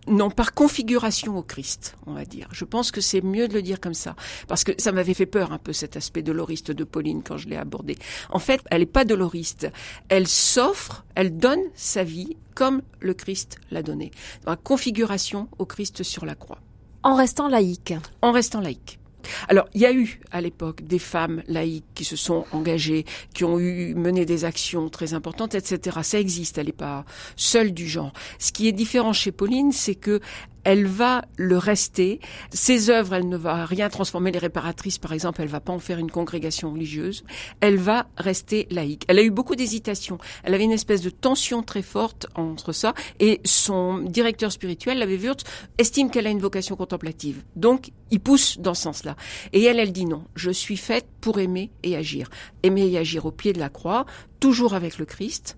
non, 0.07 0.29
par 0.29 0.53
configuration 0.53 1.37
au 1.37 1.43
Christ, 1.43 1.95
on 2.05 2.13
va 2.13 2.25
dire. 2.25 2.47
Je 2.51 2.65
pense 2.65 2.91
que 2.91 3.01
c'est 3.01 3.21
mieux 3.21 3.47
de 3.47 3.53
le 3.53 3.61
dire 3.61 3.79
comme 3.79 3.93
ça, 3.93 4.15
parce 4.47 4.63
que 4.63 4.71
ça 4.77 4.91
m'avait 4.91 5.13
fait 5.13 5.25
peur 5.25 5.51
un 5.51 5.57
peu 5.57 5.73
cet 5.73 5.95
aspect 5.95 6.21
doloriste 6.21 6.71
de 6.71 6.83
Pauline 6.83 7.23
quand 7.23 7.37
je 7.37 7.47
l'ai 7.47 7.55
abordé. 7.55 7.97
En 8.29 8.39
fait, 8.39 8.61
elle 8.69 8.81
n'est 8.81 8.85
pas 8.85 9.05
doloriste, 9.05 9.69
elle 10.09 10.27
s'offre, 10.27 11.05
elle 11.15 11.37
donne 11.37 11.61
sa 11.75 12.03
vie 12.03 12.37
comme 12.55 12.81
le 12.99 13.13
Christ 13.13 13.57
l'a 13.71 13.81
donné, 13.81 14.11
dans 14.43 14.51
la 14.51 14.57
configuration 14.57 15.47
au 15.57 15.65
Christ 15.65 16.03
sur 16.03 16.25
la 16.25 16.35
croix. 16.35 16.59
En 17.03 17.15
restant 17.15 17.47
laïque. 17.47 17.93
En 18.21 18.31
restant 18.31 18.61
laïque. 18.61 18.99
Alors, 19.47 19.67
il 19.73 19.81
y 19.81 19.85
a 19.85 19.93
eu 19.93 20.19
à 20.31 20.41
l'époque 20.41 20.83
des 20.83 20.99
femmes 20.99 21.43
laïques 21.47 21.85
qui 21.95 22.05
se 22.05 22.15
sont 22.15 22.45
engagées, 22.51 23.05
qui 23.33 23.43
ont 23.43 23.59
eu 23.59 23.93
mené 23.95 24.25
des 24.25 24.45
actions 24.45 24.89
très 24.89 25.13
importantes, 25.13 25.55
etc. 25.55 25.99
Ça 26.03 26.19
existe, 26.19 26.57
elle 26.57 26.67
n'est 26.67 26.71
pas 26.71 27.05
seule 27.35 27.73
du 27.73 27.87
genre. 27.87 28.13
Ce 28.39 28.51
qui 28.51 28.67
est 28.67 28.71
différent 28.71 29.13
chez 29.13 29.31
Pauline, 29.31 29.71
c'est 29.71 29.95
que 29.95 30.19
elle 30.63 30.85
va 30.85 31.23
le 31.37 31.57
rester. 31.57 32.19
Ses 32.51 32.89
œuvres, 32.89 33.15
elle 33.15 33.27
ne 33.27 33.37
va 33.37 33.65
rien 33.65 33.89
transformer. 33.89 34.31
Les 34.31 34.39
réparatrices, 34.39 34.97
par 34.97 35.13
exemple, 35.13 35.41
elle 35.41 35.47
va 35.47 35.59
pas 35.59 35.73
en 35.73 35.79
faire 35.79 35.97
une 35.97 36.11
congrégation 36.11 36.71
religieuse. 36.71 37.23
Elle 37.59 37.77
va 37.77 38.07
rester 38.17 38.67
laïque. 38.71 39.03
Elle 39.07 39.19
a 39.19 39.23
eu 39.23 39.31
beaucoup 39.31 39.55
d'hésitations. 39.55 40.17
Elle 40.43 40.53
avait 40.53 40.63
une 40.63 40.71
espèce 40.71 41.01
de 41.01 41.09
tension 41.09 41.63
très 41.63 41.81
forte 41.81 42.27
entre 42.35 42.71
ça. 42.71 42.93
Et 43.19 43.41
son 43.43 43.99
directeur 43.99 44.51
spirituel, 44.51 44.99
l'abbé 44.99 45.17
Wurtz, 45.17 45.43
estime 45.77 46.09
qu'elle 46.09 46.27
a 46.27 46.31
une 46.31 46.39
vocation 46.39 46.75
contemplative. 46.75 47.43
Donc, 47.55 47.91
il 48.11 48.19
pousse 48.19 48.59
dans 48.59 48.73
ce 48.73 48.83
sens-là. 48.83 49.15
Et 49.53 49.63
elle, 49.63 49.79
elle 49.79 49.91
dit 49.91 50.05
non. 50.05 50.23
Je 50.35 50.51
suis 50.51 50.77
faite 50.77 51.07
pour 51.19 51.39
aimer 51.39 51.71
et 51.83 51.95
agir. 51.95 52.29
Aimer 52.63 52.87
et 52.87 52.97
agir 52.97 53.25
au 53.25 53.31
pied 53.31 53.53
de 53.53 53.59
la 53.59 53.69
croix, 53.69 54.05
toujours 54.43 54.73
avec 54.73 54.97
le 54.97 55.05
Christ, 55.05 55.57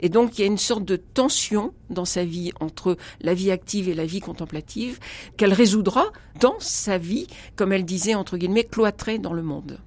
et 0.00 0.08
donc 0.08 0.38
il 0.38 0.40
y 0.40 0.44
a 0.44 0.46
une 0.46 0.56
sorte 0.56 0.86
de 0.86 0.96
tension 0.96 1.74
dans 1.90 2.06
sa 2.06 2.24
vie 2.24 2.50
entre 2.60 2.96
la 3.20 3.34
vie 3.34 3.50
active 3.50 3.90
et 3.90 3.94
la 3.94 4.06
vie 4.06 4.20
contemplative 4.20 4.98
qu'elle 5.36 5.52
résoudra 5.52 6.06
dans 6.40 6.56
sa 6.58 6.96
vie, 6.96 7.26
comme 7.56 7.74
elle 7.74 7.84
disait 7.84 8.14
entre 8.14 8.38
guillemets, 8.38 8.64
cloîtrée 8.64 9.18
dans 9.18 9.34
le 9.34 9.42
monde. 9.42 9.80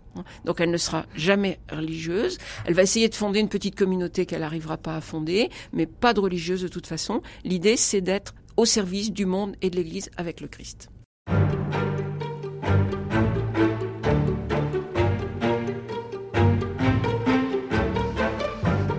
Donc 0.46 0.62
elle 0.62 0.70
ne 0.70 0.78
sera 0.78 1.08
jamais 1.16 1.58
religieuse. 1.72 2.38
Elle 2.66 2.75
va 2.75 2.84
essayer 2.84 3.10
de 3.10 3.16
fonder 3.16 3.40
une 3.40 3.50
petite 3.50 3.75
communauté 3.75 4.28
qu'elle 4.28 4.42
n'arrivera 4.42 4.78
pas 4.78 4.96
à 4.96 5.02
fonder, 5.02 5.50
mais 5.74 5.88
pas 5.88 6.14
de 6.14 6.20
religieuse 6.20 6.62
de 6.62 6.68
toute 6.68 6.86
façon. 6.86 7.24
L'idée, 7.44 7.78
c'est 7.78 8.02
d'être 8.02 8.36
au 8.58 8.66
service 8.66 9.12
du 9.12 9.25
monde 9.25 9.56
et 9.64 9.72
de 9.72 9.75
l'Église 9.75 10.12
avec 10.18 10.40
le 10.40 10.48
Christ. 10.48 10.92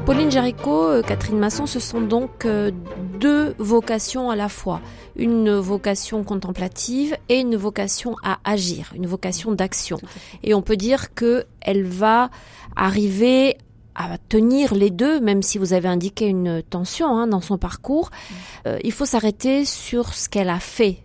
Pauline 0.06 0.30
Jaricot, 0.30 0.84
euh, 0.84 1.02
Catherine 1.02 1.36
Masson, 1.36 1.66
ce 1.66 1.80
sont 1.80 2.00
donc 2.00 2.44
euh, 2.44 2.70
deux 3.18 3.56
vocations 3.58 4.30
à 4.30 4.36
la 4.36 4.48
fois. 4.48 4.80
Une 5.16 5.56
vocation 5.56 6.22
contemplative 6.22 7.16
et 7.28 7.40
une 7.40 7.56
vocation 7.56 8.14
à 8.22 8.38
agir, 8.44 8.92
une 8.94 9.08
vocation 9.08 9.50
d'action. 9.50 9.98
Et 10.44 10.54
on 10.54 10.62
peut 10.62 10.76
dire 10.76 11.12
que 11.12 11.46
elle 11.60 11.82
va 11.82 12.30
arriver 12.76 13.58
à 13.96 14.16
tenir 14.28 14.74
les 14.74 14.90
deux, 14.90 15.18
même 15.18 15.42
si 15.42 15.58
vous 15.58 15.72
avez 15.72 15.88
indiqué 15.88 16.28
une 16.28 16.62
tension 16.62 17.08
hein, 17.08 17.26
dans 17.26 17.40
son 17.40 17.58
parcours. 17.58 18.10
Mm. 18.12 18.34
Euh, 18.68 18.78
il 18.84 18.92
faut 18.92 19.06
s'arrêter 19.06 19.64
sur 19.64 20.14
ce 20.14 20.28
qu'elle 20.28 20.50
a 20.50 20.60
fait, 20.60 20.98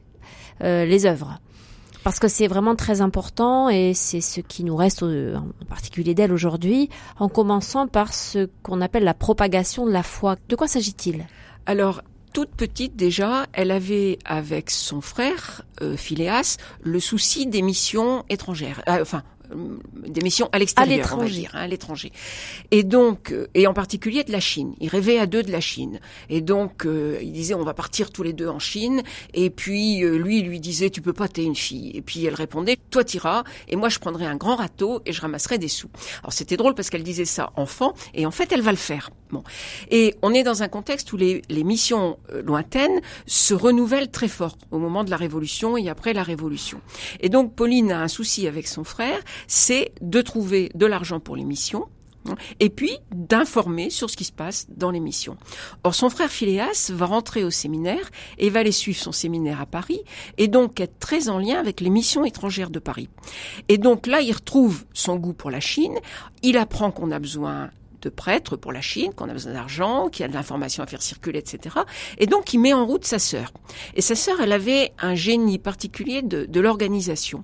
les 0.59 1.07
œuvres 1.07 1.39
parce 2.03 2.19
que 2.19 2.27
c'est 2.27 2.47
vraiment 2.47 2.75
très 2.75 3.01
important 3.01 3.69
et 3.69 3.93
c'est 3.93 4.21
ce 4.21 4.41
qui 4.41 4.63
nous 4.63 4.75
reste 4.75 5.03
en 5.03 5.65
particulier 5.69 6.13
d'elle 6.13 6.33
aujourd'hui, 6.33 6.89
en 7.19 7.29
commençant 7.29 7.87
par 7.87 8.13
ce 8.13 8.49
qu'on 8.63 8.81
appelle 8.81 9.03
la 9.03 9.13
propagation 9.13 9.85
de 9.85 9.91
la 9.91 10.03
foi. 10.03 10.35
De 10.49 10.55
quoi 10.55 10.67
s'agit-il? 10.67 11.25
Alors, 11.65 12.01
toute 12.33 12.51
petite 12.51 12.95
déjà, 12.95 13.45
elle 13.53 13.71
avait 13.71 14.17
avec 14.25 14.71
son 14.71 15.01
frère 15.01 15.63
euh, 15.81 15.97
Phileas 15.97 16.57
le 16.81 16.99
souci 16.99 17.45
des 17.45 17.61
missions 17.61 18.23
étrangères, 18.29 18.81
euh, 18.87 19.01
enfin 19.01 19.17
euh, 19.17 19.30
des 20.07 20.21
missions 20.21 20.49
à 20.51 20.59
l'extérieur, 20.59 21.17
va 21.17 21.25
dire, 21.25 21.51
hein, 21.53 21.61
à 21.61 21.67
l'étranger. 21.67 22.11
Et 22.71 22.83
donc, 22.83 23.31
euh, 23.31 23.47
et 23.53 23.67
en 23.67 23.73
particulier 23.73 24.23
de 24.23 24.31
la 24.31 24.39
Chine. 24.39 24.73
Il 24.79 24.89
rêvait 24.89 25.17
à 25.17 25.25
deux 25.25 25.43
de 25.43 25.51
la 25.51 25.61
Chine. 25.61 25.99
Et 26.29 26.41
donc, 26.41 26.85
euh, 26.85 27.19
il 27.21 27.31
disait, 27.31 27.53
on 27.53 27.63
va 27.63 27.73
partir 27.73 28.11
tous 28.11 28.23
les 28.23 28.33
deux 28.33 28.47
en 28.47 28.59
Chine. 28.59 29.01
Et 29.33 29.49
puis, 29.49 29.99
lui, 30.01 30.39
il 30.39 30.47
lui 30.47 30.59
disait, 30.59 30.89
tu 30.89 31.01
peux 31.01 31.13
pas, 31.13 31.27
t'es 31.27 31.43
une 31.43 31.55
fille. 31.55 31.91
Et 31.93 32.01
puis, 32.01 32.25
elle 32.25 32.35
répondait, 32.35 32.77
toi, 32.89 33.03
t'iras. 33.03 33.43
Et 33.67 33.75
moi, 33.75 33.89
je 33.89 33.99
prendrai 33.99 34.25
un 34.25 34.35
grand 34.35 34.55
râteau 34.55 35.01
et 35.05 35.13
je 35.13 35.21
ramasserai 35.21 35.57
des 35.57 35.67
sous. 35.67 35.89
Alors, 36.23 36.33
c'était 36.33 36.57
drôle 36.57 36.75
parce 36.75 36.89
qu'elle 36.89 37.03
disait 37.03 37.25
ça 37.25 37.51
enfant. 37.55 37.93
Et 38.13 38.25
en 38.25 38.31
fait, 38.31 38.51
elle 38.51 38.61
va 38.61 38.71
le 38.71 38.77
faire. 38.77 39.11
Et 39.89 40.15
on 40.21 40.33
est 40.33 40.43
dans 40.43 40.63
un 40.63 40.67
contexte 40.67 41.11
où 41.13 41.17
les, 41.17 41.41
les 41.49 41.63
missions 41.63 42.17
lointaines 42.43 43.01
se 43.25 43.53
renouvellent 43.53 44.11
très 44.11 44.27
fort 44.27 44.57
au 44.71 44.79
moment 44.79 45.03
de 45.03 45.09
la 45.09 45.17
Révolution 45.17 45.77
et 45.77 45.89
après 45.89 46.13
la 46.13 46.23
Révolution. 46.23 46.81
Et 47.19 47.29
donc, 47.29 47.55
Pauline 47.55 47.91
a 47.91 48.01
un 48.01 48.07
souci 48.07 48.47
avec 48.47 48.67
son 48.67 48.83
frère 48.83 49.21
c'est 49.47 49.91
de 50.01 50.21
trouver 50.21 50.71
de 50.75 50.85
l'argent 50.85 51.19
pour 51.19 51.35
les 51.35 51.43
missions, 51.43 51.87
hein, 52.27 52.35
et 52.59 52.69
puis 52.69 52.97
d'informer 53.11 53.89
sur 53.89 54.09
ce 54.09 54.17
qui 54.17 54.23
se 54.23 54.31
passe 54.31 54.67
dans 54.69 54.91
les 54.91 54.99
missions. 54.99 55.37
Or, 55.83 55.95
son 55.95 56.09
frère 56.09 56.29
Phileas 56.29 56.91
va 56.93 57.05
rentrer 57.05 57.43
au 57.43 57.49
séminaire 57.49 58.09
et 58.37 58.49
va 58.49 58.59
aller 58.59 58.71
suivre 58.71 58.99
son 58.99 59.11
séminaire 59.11 59.61
à 59.61 59.65
Paris 59.65 60.01
et 60.37 60.47
donc 60.47 60.79
être 60.79 60.99
très 60.99 61.29
en 61.29 61.39
lien 61.39 61.59
avec 61.59 61.81
les 61.81 61.89
missions 61.89 62.25
étrangères 62.25 62.69
de 62.69 62.79
Paris. 62.79 63.09
Et 63.69 63.77
donc 63.77 64.07
là, 64.07 64.21
il 64.21 64.31
retrouve 64.31 64.85
son 64.93 65.15
goût 65.17 65.33
pour 65.33 65.51
la 65.51 65.59
Chine, 65.59 65.97
il 66.43 66.57
apprend 66.57 66.91
qu'on 66.91 67.11
a 67.11 67.19
besoin 67.19 67.69
de 68.01 68.09
prêtres 68.09 68.55
pour 68.55 68.71
la 68.71 68.81
Chine, 68.81 69.13
qu'on 69.13 69.29
a 69.29 69.33
besoin 69.33 69.53
d'argent, 69.53 70.09
qu'il 70.09 70.23
y 70.23 70.25
a 70.25 70.27
de 70.27 70.33
l'information 70.33 70.83
à 70.83 70.87
faire 70.87 71.01
circuler, 71.01 71.39
etc. 71.39 71.75
Et 72.17 72.25
donc, 72.25 72.53
il 72.53 72.59
met 72.59 72.73
en 72.73 72.85
route 72.85 73.05
sa 73.05 73.19
sœur. 73.19 73.51
Et 73.95 74.01
sa 74.01 74.15
sœur, 74.15 74.41
elle 74.41 74.51
avait 74.51 74.91
un 74.99 75.15
génie 75.15 75.59
particulier 75.59 76.21
de, 76.21 76.45
de 76.45 76.59
l'organisation. 76.59 77.43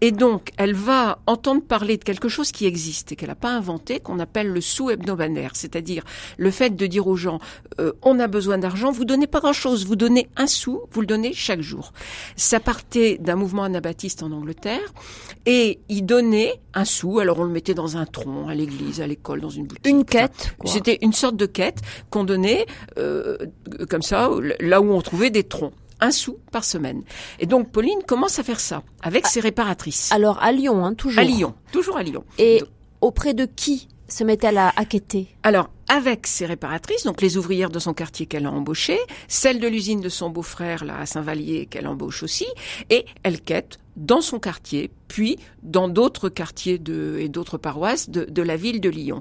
Et 0.00 0.12
donc, 0.12 0.50
elle 0.56 0.74
va 0.74 1.18
entendre 1.26 1.62
parler 1.62 1.96
de 1.96 2.04
quelque 2.04 2.28
chose 2.28 2.52
qui 2.52 2.66
existe 2.66 3.12
et 3.12 3.16
qu'elle 3.16 3.28
n'a 3.28 3.34
pas 3.34 3.50
inventé, 3.50 4.00
qu'on 4.00 4.18
appelle 4.18 4.48
le 4.48 4.60
sous 4.60 4.90
hebdomadaire, 4.90 5.52
c'est-à-dire 5.54 6.04
le 6.36 6.50
fait 6.50 6.76
de 6.76 6.86
dire 6.86 7.06
aux 7.06 7.16
gens, 7.16 7.38
euh, 7.80 7.92
on 8.02 8.18
a 8.20 8.26
besoin 8.26 8.58
d'argent, 8.58 8.90
vous 8.92 9.04
donnez 9.04 9.26
pas 9.26 9.40
grand-chose, 9.40 9.86
vous 9.86 9.96
donnez 9.96 10.28
un 10.36 10.46
sou, 10.46 10.82
vous 10.90 11.00
le 11.00 11.06
donnez 11.06 11.32
chaque 11.32 11.60
jour. 11.60 11.92
Ça 12.36 12.60
partait 12.60 13.18
d'un 13.18 13.36
mouvement 13.36 13.64
anabaptiste 13.64 14.22
en 14.22 14.32
Angleterre, 14.32 14.92
et 15.46 15.78
il 15.88 16.04
donnait 16.06 16.60
un 16.74 16.84
sou, 16.84 17.18
alors 17.18 17.38
on 17.38 17.44
le 17.44 17.50
mettait 17.52 17.74
dans 17.74 17.96
un 17.96 18.06
tronc, 18.06 18.48
à 18.48 18.54
l'église, 18.54 19.00
à 19.00 19.06
l'école, 19.06 19.40
dans 19.40 19.50
une 19.50 19.66
boutique 19.66 19.93
une 19.93 19.93
quête. 20.02 20.56
C'était 20.64 20.98
une 21.02 21.12
sorte 21.12 21.36
de 21.36 21.46
quête 21.46 21.80
qu'on 22.10 22.24
donnait 22.24 22.66
euh, 22.98 23.36
comme 23.88 24.02
ça, 24.02 24.30
là 24.58 24.80
où 24.80 24.90
on 24.90 25.00
trouvait 25.00 25.30
des 25.30 25.44
troncs 25.44 25.72
un 26.00 26.10
sou 26.10 26.38
par 26.50 26.64
semaine. 26.64 27.02
Et 27.38 27.46
donc 27.46 27.70
Pauline 27.70 28.02
commence 28.06 28.38
à 28.38 28.42
faire 28.42 28.60
ça 28.60 28.82
avec 29.02 29.24
ah. 29.26 29.28
ses 29.28 29.40
réparatrices. 29.40 30.10
Alors 30.12 30.42
à 30.42 30.52
Lyon, 30.52 30.84
hein, 30.84 30.94
toujours. 30.94 31.20
À 31.20 31.24
Lyon, 31.24 31.54
toujours 31.72 31.96
à 31.96 32.02
Lyon. 32.02 32.24
Et 32.38 32.62
auprès 33.00 33.32
de 33.32 33.46
qui 33.46 33.88
se 34.08 34.24
met-elle 34.24 34.58
à, 34.58 34.72
à 34.76 34.84
quêter? 34.84 35.28
Alors 35.42 35.70
avec 35.88 36.26
ses 36.26 36.46
réparatrices, 36.46 37.04
donc 37.04 37.20
les 37.20 37.36
ouvrières 37.36 37.70
de 37.70 37.78
son 37.78 37.94
quartier 37.94 38.26
qu'elle 38.26 38.46
a 38.46 38.50
embauchées, 38.50 39.00
celles 39.28 39.60
de 39.60 39.68
l'usine 39.68 40.00
de 40.00 40.08
son 40.08 40.30
beau-frère 40.30 40.84
là 40.84 40.98
à 40.98 41.06
Saint-Vallier 41.06 41.66
qu'elle 41.66 41.86
embauche 41.86 42.22
aussi, 42.22 42.46
et 42.90 43.04
elle 43.22 43.40
quête 43.40 43.78
dans 43.96 44.20
son 44.20 44.38
quartier, 44.38 44.90
puis 45.08 45.38
dans 45.62 45.88
d'autres 45.88 46.28
quartiers 46.28 46.78
de, 46.78 47.18
et 47.20 47.28
d'autres 47.28 47.58
paroisses 47.58 48.10
de, 48.10 48.24
de 48.24 48.42
la 48.42 48.56
ville 48.56 48.80
de 48.80 48.88
Lyon. 48.88 49.20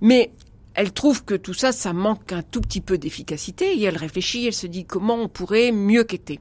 Mais 0.00 0.30
elle 0.74 0.92
trouve 0.92 1.24
que 1.24 1.34
tout 1.34 1.54
ça, 1.54 1.72
ça 1.72 1.92
manque 1.92 2.32
un 2.32 2.42
tout 2.42 2.60
petit 2.60 2.80
peu 2.80 2.98
d'efficacité 2.98 3.74
et 3.74 3.82
elle 3.82 3.96
réfléchit, 3.96 4.46
elle 4.46 4.54
se 4.54 4.66
dit 4.66 4.84
comment 4.84 5.16
on 5.16 5.28
pourrait 5.28 5.72
mieux 5.72 6.04
quêter. 6.04 6.40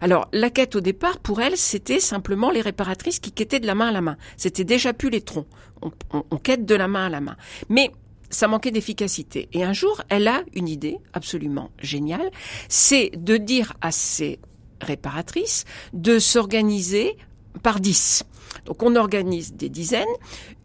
Alors, 0.00 0.28
la 0.32 0.50
quête 0.50 0.76
au 0.76 0.80
départ, 0.80 1.18
pour 1.18 1.40
elle, 1.40 1.56
c'était 1.56 2.00
simplement 2.00 2.50
les 2.50 2.60
réparatrices 2.60 3.20
qui 3.20 3.32
quêtaient 3.32 3.60
de 3.60 3.66
la 3.66 3.74
main 3.74 3.88
à 3.88 3.92
la 3.92 4.00
main. 4.00 4.16
C'était 4.36 4.64
déjà 4.64 4.92
plus 4.92 5.10
les 5.10 5.22
troncs. 5.22 5.46
On, 5.82 5.92
on 6.12 6.36
quête 6.36 6.66
de 6.66 6.74
la 6.74 6.88
main 6.88 7.06
à 7.06 7.08
la 7.08 7.20
main. 7.20 7.36
Mais 7.68 7.90
ça 8.30 8.48
manquait 8.48 8.70
d'efficacité. 8.70 9.48
Et 9.52 9.64
un 9.64 9.72
jour, 9.72 10.02
elle 10.08 10.28
a 10.28 10.42
une 10.54 10.68
idée 10.68 10.98
absolument 11.12 11.70
géniale, 11.80 12.30
c'est 12.68 13.10
de 13.16 13.36
dire 13.36 13.74
à 13.80 13.90
ses 13.92 14.38
réparatrices 14.80 15.64
de 15.92 16.18
s'organiser 16.18 17.16
par 17.62 17.80
dix. 17.80 18.24
Donc 18.64 18.82
on 18.82 18.96
organise 18.96 19.54
des 19.54 19.68
dizaines, 19.68 20.06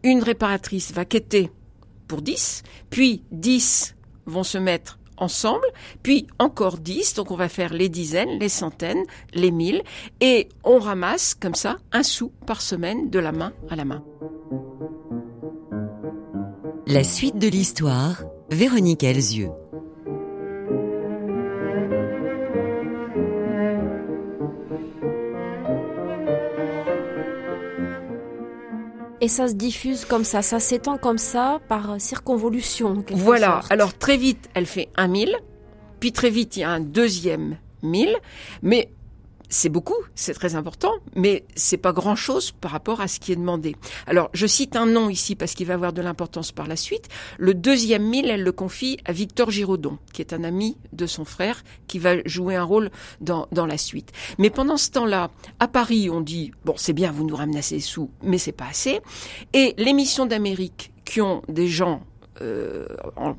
une 0.02 0.22
réparatrice 0.22 0.92
va 0.92 1.04
quêter 1.04 1.50
pour 2.08 2.22
dix, 2.22 2.62
puis 2.90 3.22
dix 3.30 3.94
vont 4.26 4.44
se 4.44 4.58
mettre 4.58 4.98
ensemble, 5.18 5.66
puis 6.02 6.26
encore 6.38 6.78
dix, 6.78 7.14
donc 7.14 7.30
on 7.30 7.36
va 7.36 7.48
faire 7.48 7.72
les 7.72 7.88
dizaines, 7.88 8.38
les 8.38 8.48
centaines, 8.48 9.02
les 9.32 9.50
mille, 9.50 9.82
et 10.20 10.48
on 10.62 10.78
ramasse 10.78 11.34
comme 11.34 11.54
ça 11.54 11.78
un 11.92 12.02
sou 12.02 12.32
par 12.46 12.60
semaine 12.60 13.10
de 13.10 13.18
la 13.18 13.32
main 13.32 13.52
à 13.70 13.76
la 13.76 13.84
main. 13.84 14.04
La 16.88 17.02
suite 17.02 17.36
de 17.36 17.48
l'histoire, 17.48 18.22
Véronique 18.48 19.02
Elzieux. 19.02 19.50
Et 29.20 29.26
ça 29.26 29.48
se 29.48 29.54
diffuse 29.54 30.04
comme 30.04 30.22
ça, 30.22 30.42
ça 30.42 30.60
s'étend 30.60 30.96
comme 30.96 31.18
ça 31.18 31.60
par 31.68 32.00
circonvolution. 32.00 33.04
Voilà, 33.10 33.62
alors 33.68 33.98
très 33.98 34.16
vite 34.16 34.48
elle 34.54 34.66
fait 34.66 34.88
un 34.96 35.08
mille, 35.08 35.36
puis 35.98 36.12
très 36.12 36.30
vite 36.30 36.56
il 36.56 36.60
y 36.60 36.62
a 36.62 36.70
un 36.70 36.78
deuxième 36.78 37.56
mille, 37.82 38.16
mais 38.62 38.90
c'est 39.48 39.68
beaucoup, 39.68 39.96
c'est 40.14 40.34
très 40.34 40.54
important, 40.54 40.92
mais 41.14 41.44
c'est 41.54 41.76
pas 41.76 41.92
grand 41.92 42.16
chose 42.16 42.52
par 42.52 42.70
rapport 42.70 43.00
à 43.00 43.08
ce 43.08 43.20
qui 43.20 43.32
est 43.32 43.36
demandé. 43.36 43.76
Alors, 44.06 44.30
je 44.32 44.46
cite 44.46 44.76
un 44.76 44.86
nom 44.86 45.08
ici 45.08 45.36
parce 45.36 45.54
qu'il 45.54 45.66
va 45.66 45.74
avoir 45.74 45.92
de 45.92 46.02
l'importance 46.02 46.52
par 46.52 46.66
la 46.66 46.76
suite. 46.76 47.08
Le 47.38 47.54
deuxième 47.54 48.04
mille, 48.04 48.30
elle 48.30 48.42
le 48.42 48.52
confie 48.52 48.98
à 49.04 49.12
Victor 49.12 49.50
Giraudon, 49.50 49.98
qui 50.12 50.22
est 50.22 50.32
un 50.32 50.44
ami 50.44 50.76
de 50.92 51.06
son 51.06 51.24
frère, 51.24 51.62
qui 51.86 51.98
va 51.98 52.22
jouer 52.24 52.56
un 52.56 52.64
rôle 52.64 52.90
dans, 53.20 53.48
dans 53.52 53.66
la 53.66 53.78
suite. 53.78 54.12
Mais 54.38 54.50
pendant 54.50 54.76
ce 54.76 54.90
temps-là, 54.90 55.30
à 55.60 55.68
Paris, 55.68 56.10
on 56.10 56.20
dit, 56.20 56.52
bon, 56.64 56.74
c'est 56.76 56.92
bien, 56.92 57.12
vous 57.12 57.26
nous 57.26 57.36
ramenez 57.36 57.58
assez 57.58 57.80
sous, 57.80 58.10
mais 58.22 58.38
c'est 58.38 58.52
pas 58.52 58.66
assez. 58.66 59.00
Et 59.52 59.74
les 59.78 59.92
missions 59.92 60.26
d'Amérique 60.26 60.92
qui 61.04 61.20
ont 61.20 61.42
des 61.48 61.68
gens 61.68 62.02
euh, 62.42 62.86
en, 63.16 63.36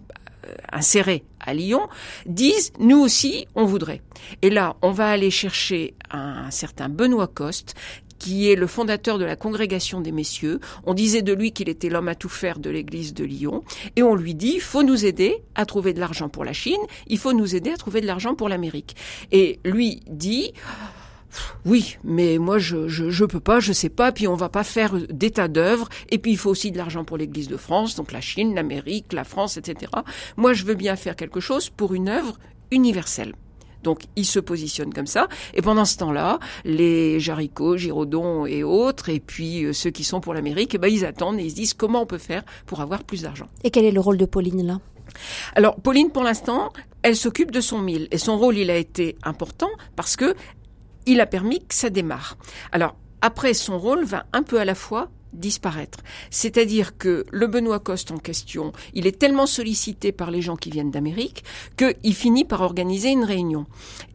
insérés 0.72 1.24
à 1.40 1.54
Lyon, 1.54 1.88
disent 2.26 2.72
nous 2.80 3.00
aussi 3.00 3.48
on 3.56 3.66
voudrait. 3.66 4.02
Et 4.42 4.50
là, 4.50 4.76
on 4.82 4.92
va 4.92 5.10
aller 5.10 5.32
chercher 5.32 5.96
un 6.12 6.52
certain 6.52 6.90
Benoît 6.90 7.28
Coste 7.28 7.76
qui 8.20 8.52
est 8.52 8.56
le 8.56 8.68
fondateur 8.68 9.18
de 9.18 9.26
la 9.26 9.36
congrégation 9.36 10.02
des 10.02 10.12
messieurs. 10.12 10.60
On 10.86 10.94
disait 10.94 11.22
de 11.22 11.34
lui 11.34 11.52
qu'il 11.52 11.70
était 11.70 11.90
l'homme 11.90 12.08
à 12.08 12.16
tout 12.16 12.30
faire 12.30 12.60
de 12.60 12.70
l'église 12.70 13.14
de 13.14 13.24
Lyon. 13.24 13.64
Et 13.96 14.04
on 14.04 14.16
lui 14.16 14.36
dit, 14.36 14.60
faut 14.60 14.84
nous 14.84 15.06
aider 15.06 15.44
à 15.56 15.66
trouver 15.66 15.94
de 15.94 16.00
l'argent 16.00 16.30
pour 16.30 16.46
la 16.46 16.54
Chine, 16.54 16.78
il 17.08 17.18
faut 17.18 17.34
nous 17.34 17.56
aider 17.56 17.72
à 17.72 17.78
trouver 17.78 18.02
de 18.02 18.08
l'argent 18.08 18.36
pour 18.36 18.50
l'Amérique. 18.50 18.96
Et 19.32 19.60
lui 19.64 20.02
dit, 20.08 20.54
oui, 21.66 21.98
mais 22.04 22.38
moi 22.38 22.58
je, 22.58 22.88
je, 22.88 23.10
je 23.10 23.26
peux 23.26 23.40
pas, 23.40 23.60
je 23.60 23.74
sais 23.74 23.90
pas, 23.90 24.12
puis 24.12 24.28
on 24.28 24.36
va 24.36 24.50
pas 24.50 24.64
faire 24.64 24.94
d'état 25.10 25.48
d'œuvre, 25.48 25.90
et 26.10 26.18
puis 26.18 26.32
il 26.32 26.38
faut 26.38 26.50
aussi 26.50 26.72
de 26.72 26.78
l'argent 26.78 27.04
pour 27.04 27.18
l'Église 27.18 27.48
de 27.48 27.58
France, 27.58 27.96
donc 27.96 28.12
la 28.12 28.22
Chine, 28.22 28.56
l'Amérique, 28.56 29.14
la 29.14 29.24
France, 29.24 29.58
etc. 29.58 29.92
Moi 30.36 30.54
je 30.54 30.64
veux 30.66 30.76
bien 30.76 30.96
faire 30.96 31.16
quelque 31.16 31.40
chose 31.40 31.70
pour 31.70 31.94
une 31.94 32.10
œuvre 32.10 32.38
universelle. 32.72 33.34
Donc 33.84 34.02
il 34.16 34.26
se 34.26 34.40
positionne 34.40 34.94
comme 34.94 35.08
ça. 35.08 35.28
Et 35.54 35.62
pendant 35.62 35.86
ce 35.86 35.98
temps-là, 35.98 36.40
les 36.66 37.20
Jaricot, 37.20 37.78
Giraudon 37.78 38.46
et 38.46 38.64
autres, 38.64 39.10
et 39.10 39.20
puis 39.20 39.64
euh, 39.64 39.74
ceux 39.74 39.92
qui 39.92 40.04
sont 40.04 40.20
pour 40.20 40.34
l'Amérique, 40.34 40.76
eh 40.76 40.78
ben, 40.78 40.88
ils 40.88 41.06
attendent 41.06 41.40
et 41.40 41.44
ils 41.44 41.52
se 41.52 41.56
disent 41.56 41.74
comment 41.74 42.02
on 42.02 42.06
peut 42.06 42.18
faire 42.18 42.44
pour 42.66 42.82
avoir 42.82 43.04
plus 43.04 43.22
d'argent. 43.22 43.48
Et 43.64 43.72
quel 43.72 43.86
est 43.86 43.92
le 43.92 44.02
rôle 44.02 44.18
de 44.18 44.26
Pauline 44.26 44.66
là? 44.66 44.80
Alors 45.56 45.78
Pauline, 45.78 46.12
pour 46.12 46.24
l'instant, 46.24 46.72
elle 47.02 47.16
s'occupe 47.16 47.52
de 47.52 47.62
son 47.62 47.80
mille 47.80 48.08
et 48.12 48.18
son 48.18 48.38
rôle, 48.38 48.58
il 48.58 48.70
a 48.70 48.76
été 48.76 49.16
important 49.24 49.70
parce 49.96 50.16
que 50.16 50.36
il 51.08 51.20
a 51.22 51.26
permis 51.26 51.66
que 51.66 51.74
ça 51.74 51.90
démarre. 51.90 52.38
Alors, 52.72 52.96
après, 53.22 53.56
son 53.56 53.80
rôle 53.80 54.04
va 54.04 54.28
un 54.34 54.44
peu 54.44 54.60
à 54.60 54.66
la 54.66 54.76
fois 54.76 55.10
disparaître. 55.34 56.00
C'est-à-dire 56.30 56.98
que 56.98 57.26
le 57.32 57.48
Benoît 57.48 57.80
Coste 57.80 58.12
en 58.12 58.18
question, 58.18 58.72
il 58.94 59.08
est 59.08 59.20
tellement 59.20 59.46
sollicité 59.46 60.12
par 60.12 60.32
les 60.32 60.42
gens 60.42 60.56
qui 60.56 60.70
viennent 60.70 60.92
d'Amérique 60.92 61.44
qu'il 61.78 62.16
finit 62.16 62.46
par 62.46 62.62
organiser 62.62 63.10
une 63.10 63.24
réunion. 63.24 63.66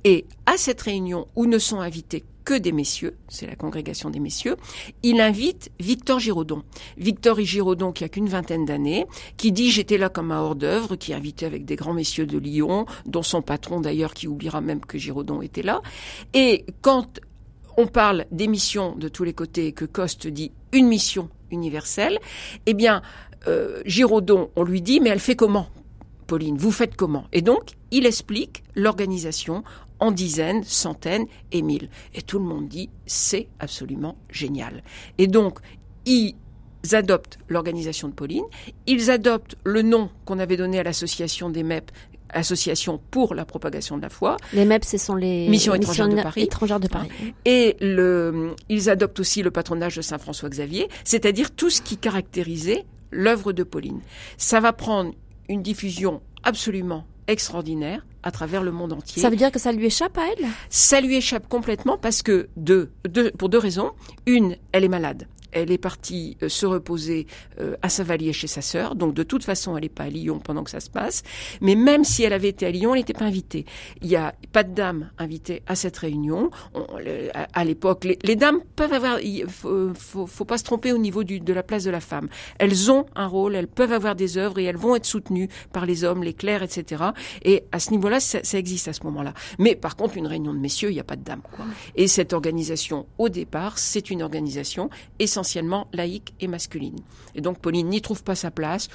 Et 0.04 0.26
à 0.46 0.56
cette 0.56 0.80
réunion 0.80 1.26
où 1.34 1.46
ne 1.46 1.58
sont 1.58 1.80
invités 1.80 2.24
que 2.44 2.54
des 2.54 2.72
messieurs, 2.72 3.16
c'est 3.28 3.46
la 3.46 3.56
congrégation 3.56 4.10
des 4.10 4.20
messieurs, 4.20 4.56
il 5.02 5.20
invite 5.20 5.70
Victor 5.80 6.18
Giraudon. 6.18 6.62
Victor 6.96 7.40
Giraudon 7.40 7.92
qui 7.92 8.04
a 8.04 8.08
qu'une 8.08 8.28
vingtaine 8.28 8.64
d'années, 8.64 9.06
qui 9.36 9.52
dit 9.52 9.70
j'étais 9.70 9.98
là 9.98 10.08
comme 10.08 10.32
un 10.32 10.40
hors-d'œuvre, 10.40 10.96
qui 10.96 11.12
est 11.12 11.14
invité 11.14 11.46
avec 11.46 11.64
des 11.64 11.76
grands 11.76 11.94
messieurs 11.94 12.26
de 12.26 12.38
Lyon, 12.38 12.86
dont 13.06 13.22
son 13.22 13.42
patron 13.42 13.80
d'ailleurs 13.80 14.14
qui 14.14 14.28
oubliera 14.28 14.60
même 14.60 14.80
que 14.80 14.98
Giraudon 14.98 15.42
était 15.42 15.62
là. 15.62 15.82
Et 16.34 16.66
quand 16.80 17.20
on 17.76 17.86
parle 17.86 18.26
des 18.30 18.48
missions 18.48 18.94
de 18.96 19.08
tous 19.08 19.24
les 19.24 19.32
côtés 19.32 19.68
et 19.68 19.72
que 19.72 19.84
Coste 19.84 20.26
dit 20.26 20.52
une 20.72 20.88
mission 20.88 21.28
universelle, 21.50 22.18
eh 22.66 22.74
bien, 22.74 23.02
euh, 23.48 23.82
Giraudon, 23.86 24.50
on 24.56 24.62
lui 24.62 24.82
dit, 24.82 25.00
mais 25.00 25.10
elle 25.10 25.20
fait 25.20 25.36
comment 25.36 25.68
Pauline, 26.26 26.56
vous 26.56 26.70
faites 26.70 26.96
comment? 26.96 27.26
Et 27.32 27.42
donc, 27.42 27.72
il 27.90 28.06
explique 28.06 28.62
l'organisation 28.74 29.64
en 30.02 30.10
dizaines, 30.10 30.64
centaines 30.64 31.26
et 31.52 31.62
mille. 31.62 31.88
Et 32.12 32.22
tout 32.22 32.40
le 32.40 32.44
monde 32.44 32.68
dit, 32.68 32.90
c'est 33.06 33.46
absolument 33.60 34.16
génial. 34.30 34.82
Et 35.16 35.28
donc, 35.28 35.60
ils 36.06 36.34
adoptent 36.90 37.38
l'organisation 37.48 38.08
de 38.08 38.12
Pauline, 38.12 38.44
ils 38.88 39.12
adoptent 39.12 39.54
le 39.62 39.82
nom 39.82 40.10
qu'on 40.24 40.40
avait 40.40 40.56
donné 40.56 40.80
à 40.80 40.82
l'association 40.82 41.50
des 41.50 41.62
MEP, 41.62 41.92
Association 42.34 42.98
pour 43.10 43.34
la 43.34 43.44
propagation 43.44 43.98
de 43.98 44.02
la 44.02 44.08
foi. 44.08 44.38
Les 44.54 44.64
MEP, 44.64 44.86
ce 44.86 44.96
sont 44.96 45.14
les 45.14 45.48
missions 45.48 45.74
étrangères 45.74 46.08
de 46.08 46.20
Paris. 46.20 46.40
Étrangères 46.40 46.80
de 46.80 46.88
Paris. 46.88 47.10
Et 47.44 47.76
le, 47.80 48.56
ils 48.70 48.88
adoptent 48.88 49.20
aussi 49.20 49.42
le 49.42 49.50
patronage 49.50 49.96
de 49.96 50.02
Saint 50.02 50.16
François 50.16 50.48
Xavier, 50.48 50.88
c'est-à-dire 51.04 51.50
tout 51.50 51.68
ce 51.68 51.82
qui 51.82 51.98
caractérisait 51.98 52.86
l'œuvre 53.10 53.52
de 53.52 53.62
Pauline. 53.62 54.00
Ça 54.38 54.60
va 54.60 54.72
prendre 54.72 55.12
une 55.50 55.62
diffusion 55.62 56.22
absolument 56.42 57.04
extraordinaire 57.28 58.04
à 58.22 58.30
travers 58.30 58.62
le 58.62 58.72
monde 58.72 58.92
entier. 58.92 59.22
Ça 59.22 59.30
veut 59.30 59.36
dire 59.36 59.50
que 59.50 59.58
ça 59.58 59.72
lui 59.72 59.86
échappe 59.86 60.16
à 60.18 60.22
elle? 60.26 60.46
Ça 60.70 61.00
lui 61.00 61.16
échappe 61.16 61.48
complètement 61.48 61.98
parce 61.98 62.22
que 62.22 62.48
deux, 62.56 62.90
deux, 63.08 63.30
pour 63.32 63.48
deux 63.48 63.58
raisons. 63.58 63.92
Une, 64.26 64.56
elle 64.72 64.84
est 64.84 64.88
malade 64.88 65.26
elle 65.52 65.70
est 65.70 65.78
partie 65.78 66.36
euh, 66.42 66.48
se 66.48 66.66
reposer 66.66 67.26
euh, 67.60 67.76
à 67.82 67.88
Savalier 67.88 68.32
chez 68.32 68.46
sa 68.46 68.62
sœur. 68.62 68.94
Donc 68.94 69.14
de 69.14 69.22
toute 69.22 69.44
façon, 69.44 69.76
elle 69.76 69.84
n'est 69.84 69.88
pas 69.88 70.04
à 70.04 70.08
Lyon 70.08 70.40
pendant 70.40 70.64
que 70.64 70.70
ça 70.70 70.80
se 70.80 70.90
passe. 70.90 71.22
Mais 71.60 71.74
même 71.74 72.04
si 72.04 72.24
elle 72.24 72.32
avait 72.32 72.48
été 72.48 72.66
à 72.66 72.70
Lyon, 72.70 72.94
elle 72.94 73.00
n'était 73.00 73.12
pas 73.12 73.26
invitée. 73.26 73.66
Il 74.00 74.08
n'y 74.08 74.16
a 74.16 74.34
pas 74.52 74.64
de 74.64 74.74
dames 74.74 75.10
invitées 75.18 75.62
à 75.66 75.76
cette 75.76 75.96
réunion. 75.98 76.50
à, 77.54 77.64
l'époque, 77.64 78.04
les, 78.22 78.36
dames 78.36 78.60
peuvent 78.76 78.92
avoir. 78.92 79.20
Il 79.20 79.46
faut, 79.46 79.92
faut, 79.94 80.44
pas 80.44 80.58
se 80.58 80.64
tromper 80.64 80.92
au 80.92 80.98
niveau 80.98 81.22
du, 81.22 81.40
de 81.40 81.52
la 81.52 81.62
place 81.62 81.84
de 81.84 81.90
la 81.90 82.00
femme. 82.00 82.28
Elles 82.58 82.90
ont 82.90 83.06
un 83.14 83.26
rôle, 83.26 83.54
elles 83.54 83.68
peuvent 83.68 83.92
avoir 83.92 84.14
des 84.14 84.38
œuvres 84.38 84.58
et 84.58 84.64
elles 84.64 84.76
vont 84.76 84.96
être 84.96 85.04
soutenues 85.04 85.48
par 85.72 85.86
les 85.86 86.04
hommes, 86.04 86.22
les 86.22 86.34
clercs, 86.34 86.62
etc. 86.62 87.04
Et 87.42 87.64
à 87.72 87.78
ce 87.78 87.90
niveau-là, 87.90 88.11
ça, 88.20 88.40
ça, 88.42 88.58
existe 88.58 88.88
à 88.88 88.92
ce 88.92 89.02
moment-là. 89.04 89.34
Mais 89.58 89.74
par 89.74 89.96
contre, 89.96 90.16
une 90.16 90.26
réunion 90.26 90.54
de 90.54 90.58
messieurs, 90.58 90.90
il 90.90 90.94
n'y 90.94 91.00
a 91.00 91.04
pas 91.04 91.16
de 91.16 91.24
dames. 91.24 91.42
Quoi. 91.42 91.66
Et 91.94 92.08
cette 92.08 92.32
organisation, 92.32 93.06
au 93.18 93.28
départ, 93.28 93.78
c'est 93.78 94.10
une 94.10 94.22
organisation 94.22 94.88
essentielle 95.18 95.42
essentiellement 95.42 95.88
laïque 95.92 96.34
et 96.40 96.46
masculine. 96.46 96.98
Et 97.34 97.40
donc 97.40 97.58
Pauline 97.58 97.88
n'y 97.88 98.00
trouve 98.00 98.22
pas 98.22 98.34
sa 98.34 98.50
place 98.50 98.88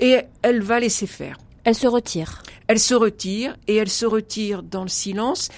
et 0.00 0.20
elle 0.42 0.62
va 0.62 0.80
laisser 0.80 1.06
faire. 1.06 1.38
Elle 1.64 1.76
se 1.76 1.86
retire. 1.86 2.42
Elle 2.66 2.80
se 2.80 2.94
retire 2.94 3.56
et 3.68 3.76
elle 3.76 3.88
se 3.88 4.04
retire 4.04 4.64
dans 4.64 4.82
le 4.82 4.88
silence. 4.88 5.48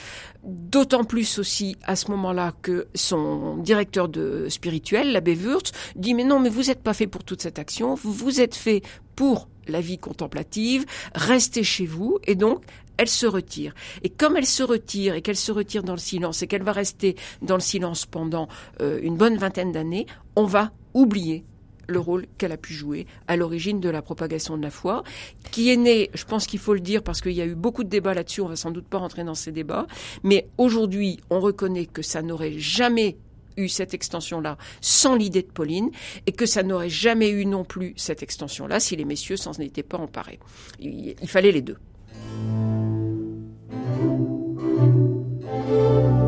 D'autant 0.43 1.05
plus 1.05 1.39
aussi 1.39 1.77
à 1.85 1.97
ce 1.97 2.11
moment-là 2.11 2.53
que 2.61 2.89
son 2.95 3.57
directeur 3.57 4.11
de 4.11 4.49
spirituel, 4.51 5.13
l'abbé 5.13 5.35
Wurtz, 5.35 5.73
dit 5.97 6.13
mais 6.13 6.25
non, 6.25 6.41
mais 6.41 6.51
vous 6.51 6.65
n'êtes 6.65 6.83
pas 6.83 6.93
fait 6.93 7.07
pour 7.07 7.25
toute 7.25 7.41
cette 7.41 7.59
action, 7.59 7.95
vous 7.95 8.41
êtes 8.41 8.55
fait 8.55 8.83
pour 9.17 9.49
la 9.67 9.81
vie 9.81 9.97
contemplative, 9.97 10.85
restez 11.15 11.65
chez 11.65 11.87
vous, 11.87 12.19
et 12.27 12.35
donc 12.35 12.63
elle 12.97 13.09
se 13.09 13.27
retire. 13.27 13.75
Et 14.03 14.09
comme 14.09 14.37
elle 14.37 14.47
se 14.47 14.63
retire 14.63 15.15
et 15.15 15.23
qu'elle 15.23 15.37
se 15.37 15.53
retire 15.53 15.83
dans 15.83 15.95
le 15.95 15.99
silence 15.99 16.43
et 16.43 16.47
qu'elle 16.47 16.63
va 16.63 16.73
rester 16.73 17.17
dans 17.43 17.57
le 17.57 17.61
silence 17.61 18.07
pendant 18.07 18.49
euh, 18.81 18.99
une 19.03 19.17
bonne 19.17 19.37
vingtaine 19.37 19.73
d'années, 19.73 20.07
on 20.37 20.45
va 20.45 20.73
oublier 20.95 21.45
le 21.87 21.99
rôle 21.99 22.27
qu'elle 22.39 22.53
a 22.53 22.57
pu 22.57 22.73
jouer 22.73 23.07
à 23.29 23.37
l'origine 23.37 23.81
de 23.81 23.89
la 23.91 24.03
propagation 24.03 24.57
de 24.57 24.63
la 24.63 24.71
foi, 24.71 25.05
qui 25.51 25.71
est 25.71 25.77
né, 25.77 26.11
je 26.15 26.25
pense 26.25 26.47
qu'il 26.47 26.59
faut 26.59 26.75
le 26.75 26.81
dire 26.81 27.03
parce 27.03 27.21
qu'il 27.21 27.33
y 27.33 27.43
a 27.43 27.47
eu 27.47 27.55
beaucoup 27.55 27.85
de 27.85 27.91
débats 27.91 28.15
là-dessus, 28.15 28.41
on 28.41 28.49
va 28.49 28.57
sans 28.57 28.71
doute 28.71 28.87
pas 28.87 28.99
rentrer 28.99 29.23
dans 29.23 29.35
ces 29.35 29.53
débats, 29.53 29.87
mais 30.23 30.49
aujourd'hui 30.57 31.21
on 31.31 31.41
reconnaît 31.41 31.87
que 31.87 32.01
ça 32.01 32.23
n'aurait 32.23 32.59
jamais 32.59 33.19
eu 33.57 33.69
cette 33.69 33.95
extension-là 33.95 34.57
sans 34.81 35.15
l'idée 35.15 35.43
de 35.43 35.51
Pauline 35.51 35.91
et 36.27 36.33
que 36.33 36.47
ça 36.47 36.63
n'aurait 36.63 36.89
jamais 36.89 37.29
eu 37.29 37.47
non 37.47 37.65
plus 37.65 37.93
cette 37.97 38.23
extension-là 38.23 38.81
si 38.81 38.97
les 38.97 39.05
messieurs 39.05 39.37
s'en 39.37 39.53
étaient 39.53 39.85
pas 39.85 39.99
emparés. 39.99 40.41
il 40.81 41.29
fallait 41.29 41.53
les 41.53 41.63
deux. 41.63 41.77
thank 45.43 46.19
you. 46.19 46.24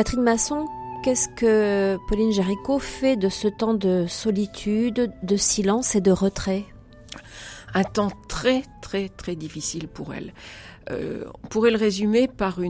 Catherine 0.00 0.22
Masson, 0.22 0.66
qu'est-ce 1.04 1.28
que 1.28 1.98
Pauline 2.08 2.32
Jaricot 2.32 2.78
fait 2.78 3.16
de 3.16 3.28
ce 3.28 3.48
temps 3.48 3.74
de 3.74 4.06
solitude, 4.08 5.12
de 5.22 5.36
silence 5.36 5.94
et 5.94 6.00
de 6.00 6.10
retrait? 6.10 6.64
Un 7.74 7.84
temps 7.84 8.10
très 8.26 8.62
très 8.80 9.10
très 9.10 9.36
difficile 9.36 9.88
pour 9.88 10.14
elle. 10.14 10.32
Euh, 10.90 11.26
on 11.44 11.48
pourrait 11.48 11.70
le 11.70 11.76
résumer 11.76 12.28
par 12.28 12.60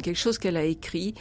quelque 0.00 0.14
chose 0.14 0.38
qu'elle 0.38 0.56
a 0.56 0.62
écrit 0.62 1.14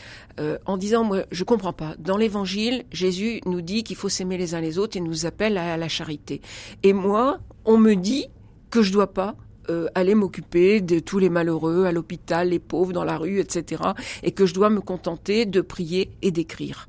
en 0.67 0.77
disant 0.77 1.03
moi 1.03 1.23
je 1.31 1.43
comprends 1.43 1.73
pas. 1.73 1.95
Dans 1.97 2.17
l'Évangile, 2.17 2.83
Jésus 2.91 3.41
nous 3.47 3.61
dit 3.61 3.83
qu'il 3.83 3.95
faut 3.95 4.09
s'aimer 4.09 4.37
les 4.37 4.53
uns 4.53 4.61
les 4.61 4.77
autres 4.77 4.97
et 4.97 5.01
nous 5.01 5.25
appelle 5.25 5.57
à 5.57 5.77
la 5.77 5.89
charité. 5.89 6.41
Et 6.83 6.93
moi, 6.93 7.39
on 7.65 7.79
me 7.79 7.95
dit 7.95 8.27
que 8.69 8.83
je 8.83 8.93
dois 8.93 9.11
pas 9.11 9.35
euh, 9.69 9.87
aller 9.95 10.15
m'occuper 10.15 10.81
de 10.81 10.99
tous 10.99 11.19
les 11.19 11.29
malheureux 11.29 11.85
à 11.85 11.91
l'hôpital, 11.91 12.49
les 12.49 12.59
pauvres 12.59 12.93
dans 12.93 13.03
la 13.03 13.17
rue, 13.17 13.39
etc. 13.39 13.81
Et 14.23 14.31
que 14.31 14.45
je 14.45 14.53
dois 14.53 14.69
me 14.69 14.81
contenter 14.81 15.45
de 15.45 15.61
prier 15.61 16.11
et 16.21 16.31
d'écrire. 16.31 16.87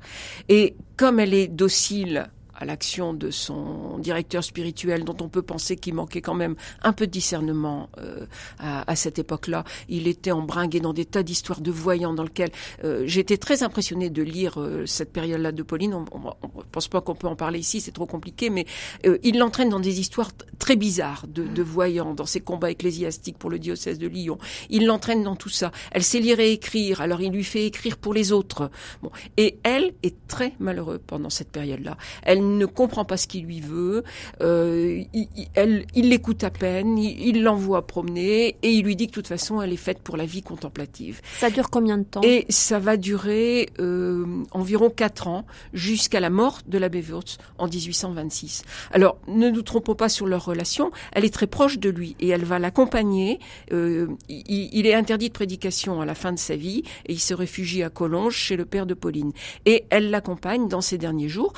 Et 0.49 0.75
comme 0.97 1.19
elle 1.19 1.33
est 1.33 1.47
docile 1.47 2.29
à 2.55 2.65
l'action 2.65 3.13
de 3.13 3.31
son 3.31 3.97
directeur 3.99 4.43
spirituel, 4.43 5.03
dont 5.03 5.17
on 5.21 5.29
peut 5.29 5.41
penser 5.41 5.75
qu'il 5.75 5.93
manquait 5.93 6.21
quand 6.21 6.33
même 6.33 6.55
un 6.83 6.93
peu 6.93 7.07
de 7.07 7.11
discernement 7.11 7.89
euh, 7.97 8.25
à, 8.59 8.89
à, 8.89 8.95
cette 8.95 9.19
époque-là. 9.19 9.63
Il 9.89 10.07
était 10.07 10.31
embringué 10.31 10.79
dans 10.79 10.93
des 10.93 11.05
tas 11.05 11.23
d'histoires 11.23 11.61
de 11.61 11.71
voyants 11.71 12.13
dans 12.13 12.23
lesquels 12.23 12.51
euh, 12.83 13.03
j'étais 13.05 13.37
très 13.37 13.63
impressionnée 13.63 14.09
de 14.09 14.23
lire 14.23 14.59
euh, 14.59 14.85
cette 14.85 15.11
période-là 15.11 15.51
de 15.51 15.63
Pauline. 15.63 15.93
On 15.93 16.01
ne 16.01 16.63
pense 16.71 16.87
pas 16.87 17.01
qu'on 17.01 17.15
peut 17.15 17.27
en 17.27 17.35
parler 17.35 17.59
ici, 17.59 17.81
c'est 17.81 17.91
trop 17.91 18.05
compliqué, 18.05 18.49
mais 18.49 18.65
euh, 19.05 19.17
il 19.23 19.37
l'entraîne 19.37 19.69
dans 19.69 19.79
des 19.79 19.99
histoires 19.99 20.31
très 20.59 20.75
bizarres 20.75 21.25
de, 21.27 21.43
de, 21.43 21.63
voyants, 21.63 22.13
dans 22.13 22.25
ses 22.25 22.41
combats 22.41 22.71
ecclésiastiques 22.71 23.37
pour 23.37 23.49
le 23.49 23.59
diocèse 23.59 23.99
de 23.99 24.07
Lyon. 24.07 24.37
Il 24.69 24.85
l'entraîne 24.85 25.23
dans 25.23 25.35
tout 25.35 25.49
ça. 25.49 25.71
Elle 25.91 26.03
sait 26.03 26.19
lire 26.19 26.39
et 26.39 26.51
écrire, 26.51 27.01
alors 27.01 27.21
il 27.21 27.31
lui 27.31 27.43
fait 27.43 27.65
écrire 27.65 27.97
pour 27.97 28.13
les 28.13 28.31
autres. 28.31 28.69
Bon. 29.01 29.11
Et 29.37 29.59
elle 29.63 29.93
est 30.03 30.15
très 30.27 30.53
malheureuse 30.59 30.99
pendant 31.05 31.29
cette 31.29 31.49
période-là. 31.49 31.97
Elle 32.23 32.41
ne 32.45 32.65
comprend 32.65 33.05
pas 33.05 33.17
ce 33.17 33.27
qu'il 33.27 33.45
lui 33.45 33.61
veut, 33.61 34.03
euh, 34.41 35.03
il, 35.13 36.09
l'écoute 36.09 36.43
à 36.43 36.49
peine, 36.49 36.97
il 36.97 37.43
l'envoie 37.43 37.85
promener 37.85 38.57
et 38.61 38.71
il 38.71 38.83
lui 38.83 38.95
dit 38.95 39.07
que 39.07 39.11
de 39.11 39.15
toute 39.15 39.27
façon 39.27 39.61
elle 39.61 39.73
est 39.73 39.77
faite 39.77 39.99
pour 39.99 40.17
la 40.17 40.25
vie 40.25 40.41
contemplative. 40.41 41.21
Ça 41.37 41.49
dure 41.49 41.69
combien 41.69 41.97
de 41.97 42.03
temps? 42.03 42.21
Et 42.23 42.45
ça 42.49 42.79
va 42.79 42.97
durer 42.97 43.69
euh, 43.79 44.25
environ 44.51 44.89
quatre 44.89 45.27
ans 45.27 45.45
jusqu'à 45.73 46.19
la 46.19 46.29
mort 46.29 46.59
de 46.67 46.77
l'abbé 46.77 47.01
Wurtz 47.01 47.37
en 47.57 47.67
1826. 47.67 48.63
Alors 48.91 49.17
ne 49.27 49.49
nous 49.49 49.61
trompons 49.61 49.95
pas 49.95 50.09
sur 50.09 50.27
leur 50.27 50.45
relation, 50.45 50.91
elle 51.11 51.25
est 51.25 51.33
très 51.33 51.47
proche 51.47 51.79
de 51.79 51.89
lui 51.89 52.15
et 52.19 52.29
elle 52.29 52.45
va 52.45 52.59
l'accompagner. 52.59 53.39
Euh, 53.71 54.07
il, 54.29 54.69
il 54.73 54.87
est 54.87 54.93
interdit 54.93 55.29
de 55.29 55.33
prédication 55.33 56.01
à 56.01 56.05
la 56.05 56.15
fin 56.15 56.31
de 56.31 56.39
sa 56.39 56.55
vie 56.55 56.83
et 57.05 57.13
il 57.13 57.19
se 57.19 57.33
réfugie 57.33 57.83
à 57.83 57.89
Collonges 57.89 58.35
chez 58.35 58.55
le 58.55 58.65
père 58.65 58.85
de 58.85 58.93
Pauline. 58.93 59.31
Et 59.65 59.85
elle 59.89 60.09
l'accompagne 60.09 60.67
dans 60.67 60.81
ses 60.81 60.97
derniers 60.97 61.29
jours 61.29 61.53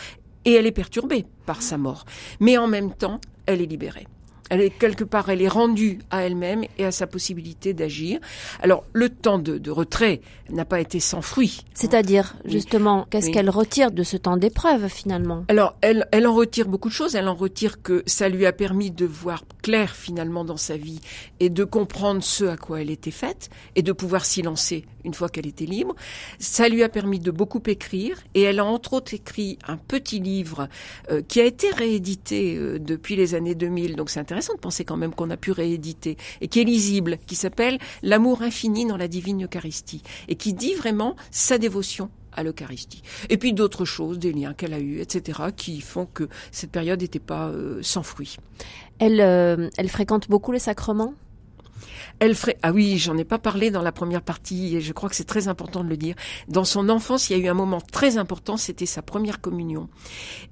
et 0.48 0.54
elle 0.54 0.66
est 0.66 0.72
perturbée 0.72 1.26
par 1.46 1.62
sa 1.62 1.78
mort. 1.78 2.06
Mais 2.40 2.58
en 2.58 2.68
même 2.68 2.94
temps, 2.94 3.20
elle 3.46 3.62
est 3.62 3.66
libérée. 3.66 4.08
Elle 4.50 4.62
est 4.62 4.70
quelque 4.70 5.04
part, 5.04 5.30
elle 5.30 5.42
est 5.42 5.48
rendue 5.50 6.00
à 6.10 6.24
elle-même 6.24 6.64
et 6.78 6.86
à 6.86 6.92
sa 6.92 7.06
possibilité 7.06 7.74
d'agir. 7.74 8.20
Alors 8.62 8.86
le 8.94 9.10
temps 9.10 9.40
de, 9.40 9.70
retrait 9.70 10.22
n'a 10.50 10.64
pas 10.64 10.80
été 10.80 11.02
sans 11.02 11.22
fruit. 11.22 11.66
C'est-à-dire 11.74 12.36
justement, 12.46 13.06
qu'est-ce 13.10 13.30
qu'elle 13.30 13.50
retire 13.50 13.92
de 13.92 14.04
ce 14.04 14.16
temps 14.16 14.38
d'épreuve 14.38 14.88
finalement? 14.88 15.44
Alors 15.50 15.76
elle, 15.82 16.08
elle 16.14 16.28
en 16.28 16.34
retire 16.34 16.70
beaucoup 16.70 16.88
de 16.88 16.94
choses. 16.94 17.16
Elle 17.16 17.28
en 17.28 17.36
retire 17.36 17.82
que 17.82 18.04
ça 18.06 18.30
lui 18.30 18.46
a 18.46 18.54
permis 18.54 18.90
de 18.90 19.06
voir 19.06 19.44
clair 19.68 19.98
finalement 19.98 20.46
dans 20.46 20.56
sa 20.56 20.78
vie 20.78 21.02
et 21.42 21.50
de 21.50 21.66
comprendre 21.66 22.24
ce 22.24 22.46
à 22.46 22.56
quoi 22.56 22.80
elle 22.80 22.90
était 22.90 23.12
faite 23.12 23.50
et 23.76 23.82
de 23.82 23.92
pouvoir 23.92 24.24
s'y 24.24 24.42
lancer 24.42 24.86
une 25.04 25.14
fois 25.14 25.28
qu'elle 25.28 25.46
était 25.46 25.66
libre. 25.66 25.94
Ça 26.40 26.70
lui 26.70 26.84
a 26.84 26.90
permis 26.90 27.20
de 27.20 27.32
beaucoup 27.32 27.62
écrire 27.68 28.18
et 28.34 28.44
elle 28.44 28.60
a 28.60 28.66
entre 28.66 28.94
autres 28.94 29.14
écrit 29.14 29.60
un 29.68 29.76
petit 29.76 30.22
livre 30.22 30.70
euh, 31.12 31.22
qui 31.22 31.42
a 31.42 31.44
été 31.44 31.70
réédité 31.70 32.56
euh, 32.56 32.80
depuis 32.80 33.18
les 33.18 33.36
années 33.36 33.56
2000. 33.56 33.98
Donc 33.98 34.10
c'est 34.10 34.22
intéressant 34.22 34.54
de 34.54 34.60
penser 34.62 34.86
quand 34.86 34.96
même 34.96 35.14
qu'on 35.14 35.30
a 35.32 35.38
pu 35.38 35.52
rééditer 35.52 36.16
et 36.40 36.48
qui 36.48 36.62
est 36.62 36.64
lisible, 36.64 37.18
qui 37.28 37.36
s'appelle 37.36 37.78
L'amour 38.04 38.44
infini 38.44 38.86
dans 38.86 38.96
la 38.96 39.10
divine 39.10 39.44
Eucharistie 39.44 40.02
et 40.30 40.36
qui 40.36 40.54
dit 40.54 40.76
vraiment 40.76 41.18
sa 41.30 41.58
dévotion 41.58 42.10
à 42.38 42.44
l'Eucharistie. 42.44 43.02
Et 43.30 43.38
puis 43.38 43.52
d'autres 43.52 43.84
choses, 43.84 44.20
des 44.20 44.32
liens 44.32 44.54
qu'elle 44.54 44.74
a 44.74 44.80
eus, 44.80 45.02
etc., 45.02 45.42
qui 45.56 45.82
font 45.82 46.06
que 46.06 46.30
cette 46.52 46.72
période 46.72 47.02
n'était 47.02 47.20
pas 47.20 47.50
euh, 47.50 47.80
sans 47.82 48.04
fruit. 48.04 48.38
Elle, 49.00 49.20
elle 49.20 49.90
fréquente 49.90 50.30
beaucoup 50.30 50.52
les 50.52 50.60
sacrements? 50.60 51.14
Elle 52.20 52.36
ferait, 52.36 52.58
ah 52.64 52.72
oui, 52.72 52.98
j'en 52.98 53.18
ai 53.18 53.24
pas 53.24 53.38
parlé 53.38 53.70
dans 53.70 53.82
la 53.82 53.92
première 53.92 54.22
partie 54.22 54.76
et 54.76 54.82
je 54.82 54.94
crois 54.94 55.10
que 55.10 55.16
c'est 55.16 55.24
très 55.24 55.48
important 55.48 55.84
de 55.84 55.90
le 55.90 55.98
dire. 55.98 56.16
Dans 56.48 56.64
son 56.64 56.90
enfance, 56.90 57.30
il 57.30 57.38
y 57.38 57.42
a 57.42 57.46
eu 57.46 57.48
un 57.48 57.54
moment 57.54 57.82
très 57.82 58.18
important, 58.18 58.58
c'était 58.58 58.86
sa 58.86 59.02
première 59.02 59.40
communion 59.40 59.88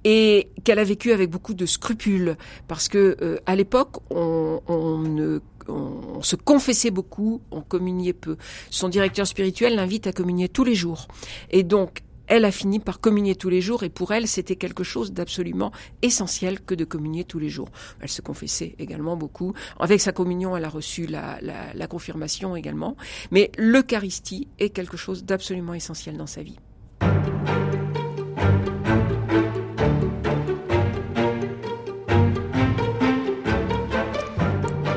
et 0.04 0.50
qu'elle 0.63 0.80
a 0.80 0.84
vécu 0.84 1.12
avec 1.12 1.30
beaucoup 1.30 1.54
de 1.54 1.65
scrupules 1.65 2.38
parce 2.67 2.88
que 2.88 3.17
euh, 3.21 3.38
à 3.45 3.56
l'époque, 3.56 3.98
on, 4.12 4.62
on 4.67 5.39
on 5.67 6.21
se 6.21 6.36
confessait 6.36 6.91
beaucoup, 6.91 7.41
on 7.51 7.62
communiait 7.62 8.13
peu. 8.13 8.38
Son 8.69 8.89
directeur 8.89 9.28
spirituel 9.28 9.75
l'invite 9.75 10.08
à 10.08 10.12
communier 10.12 10.49
tous 10.49 10.63
les 10.63 10.75
jours. 10.75 11.08
Et 11.49 11.63
donc, 11.63 12.01
elle 12.28 12.45
a 12.45 12.51
fini 12.51 12.80
par 12.80 12.99
communier 12.99 13.36
tous 13.36 13.49
les 13.49 13.62
jours 13.62 13.84
et 13.84 13.89
pour 13.89 14.12
elle, 14.12 14.28
c'était 14.28 14.56
quelque 14.56 14.84
chose 14.84 15.12
d'absolument 15.12 15.71
essentiel 16.01 16.60
que 16.60 16.73
de 16.73 16.84
communier 16.84 17.23
tous 17.23 17.39
les 17.39 17.49
jours. 17.49 17.69
Elle 17.99 18.10
se 18.10 18.21
confessait 18.21 18.75
également 18.80 19.15
beaucoup. 19.15 19.54
Avec 19.80 20.01
sa 20.01 20.12
communion, 20.12 20.58
elle 20.58 20.65
a 20.65 20.69
reçu 20.69 21.06
la, 21.06 21.39
la 21.41 21.88
confirmation 21.88 22.56
également. 22.56 22.95
Mais 23.32 23.51
l'Eucharistie 23.58 24.47
est 24.60 24.69
quelque 24.69 24.97
chose 24.97 25.23
d'absolument 25.23 25.73
essentiel 25.73 26.17
dans 26.17 26.28
sa 26.28 26.41
vie. 26.41 26.58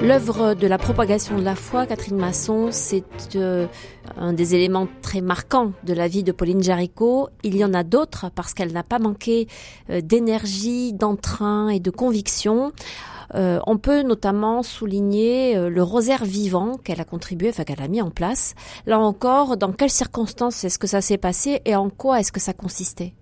L'œuvre 0.00 0.54
de 0.54 0.68
la 0.68 0.78
propagation 0.78 1.36
de 1.36 1.42
la 1.42 1.56
foi, 1.56 1.84
Catherine 1.84 2.18
Masson, 2.18 2.68
c'est 2.70 3.02
euh, 3.34 3.66
un 4.16 4.32
des 4.32 4.54
éléments 4.54 4.86
très 5.02 5.20
marquants 5.20 5.72
de 5.82 5.92
la 5.92 6.06
vie 6.06 6.22
de 6.22 6.30
Pauline 6.30 6.62
Jaricot. 6.62 7.30
Il 7.42 7.56
y 7.56 7.64
en 7.64 7.74
a 7.74 7.82
d'autres 7.82 8.30
parce 8.32 8.54
qu'elle 8.54 8.72
n'a 8.72 8.84
pas 8.84 9.00
manqué 9.00 9.48
euh, 9.90 10.00
d'énergie, 10.00 10.92
d'entrain 10.92 11.68
et 11.68 11.80
de 11.80 11.90
conviction. 11.90 12.70
Euh, 13.34 13.58
on 13.66 13.76
peut 13.76 14.02
notamment 14.02 14.62
souligner 14.62 15.68
le 15.68 15.82
rosaire 15.82 16.24
vivant 16.24 16.78
qu'elle 16.78 17.00
a 17.00 17.04
contribué, 17.04 17.48
enfin 17.48 17.64
qu'elle 17.64 17.82
a 17.82 17.88
mis 17.88 18.00
en 18.00 18.10
place. 18.10 18.54
Là 18.86 19.00
encore, 19.00 19.56
dans 19.56 19.72
quelles 19.72 19.90
circonstances 19.90 20.62
est-ce 20.62 20.78
que 20.78 20.86
ça 20.86 21.00
s'est 21.00 21.18
passé 21.18 21.60
et 21.64 21.74
en 21.74 21.90
quoi 21.90 22.20
est-ce 22.20 22.30
que 22.30 22.40
ça 22.40 22.52
consistait? 22.52 23.14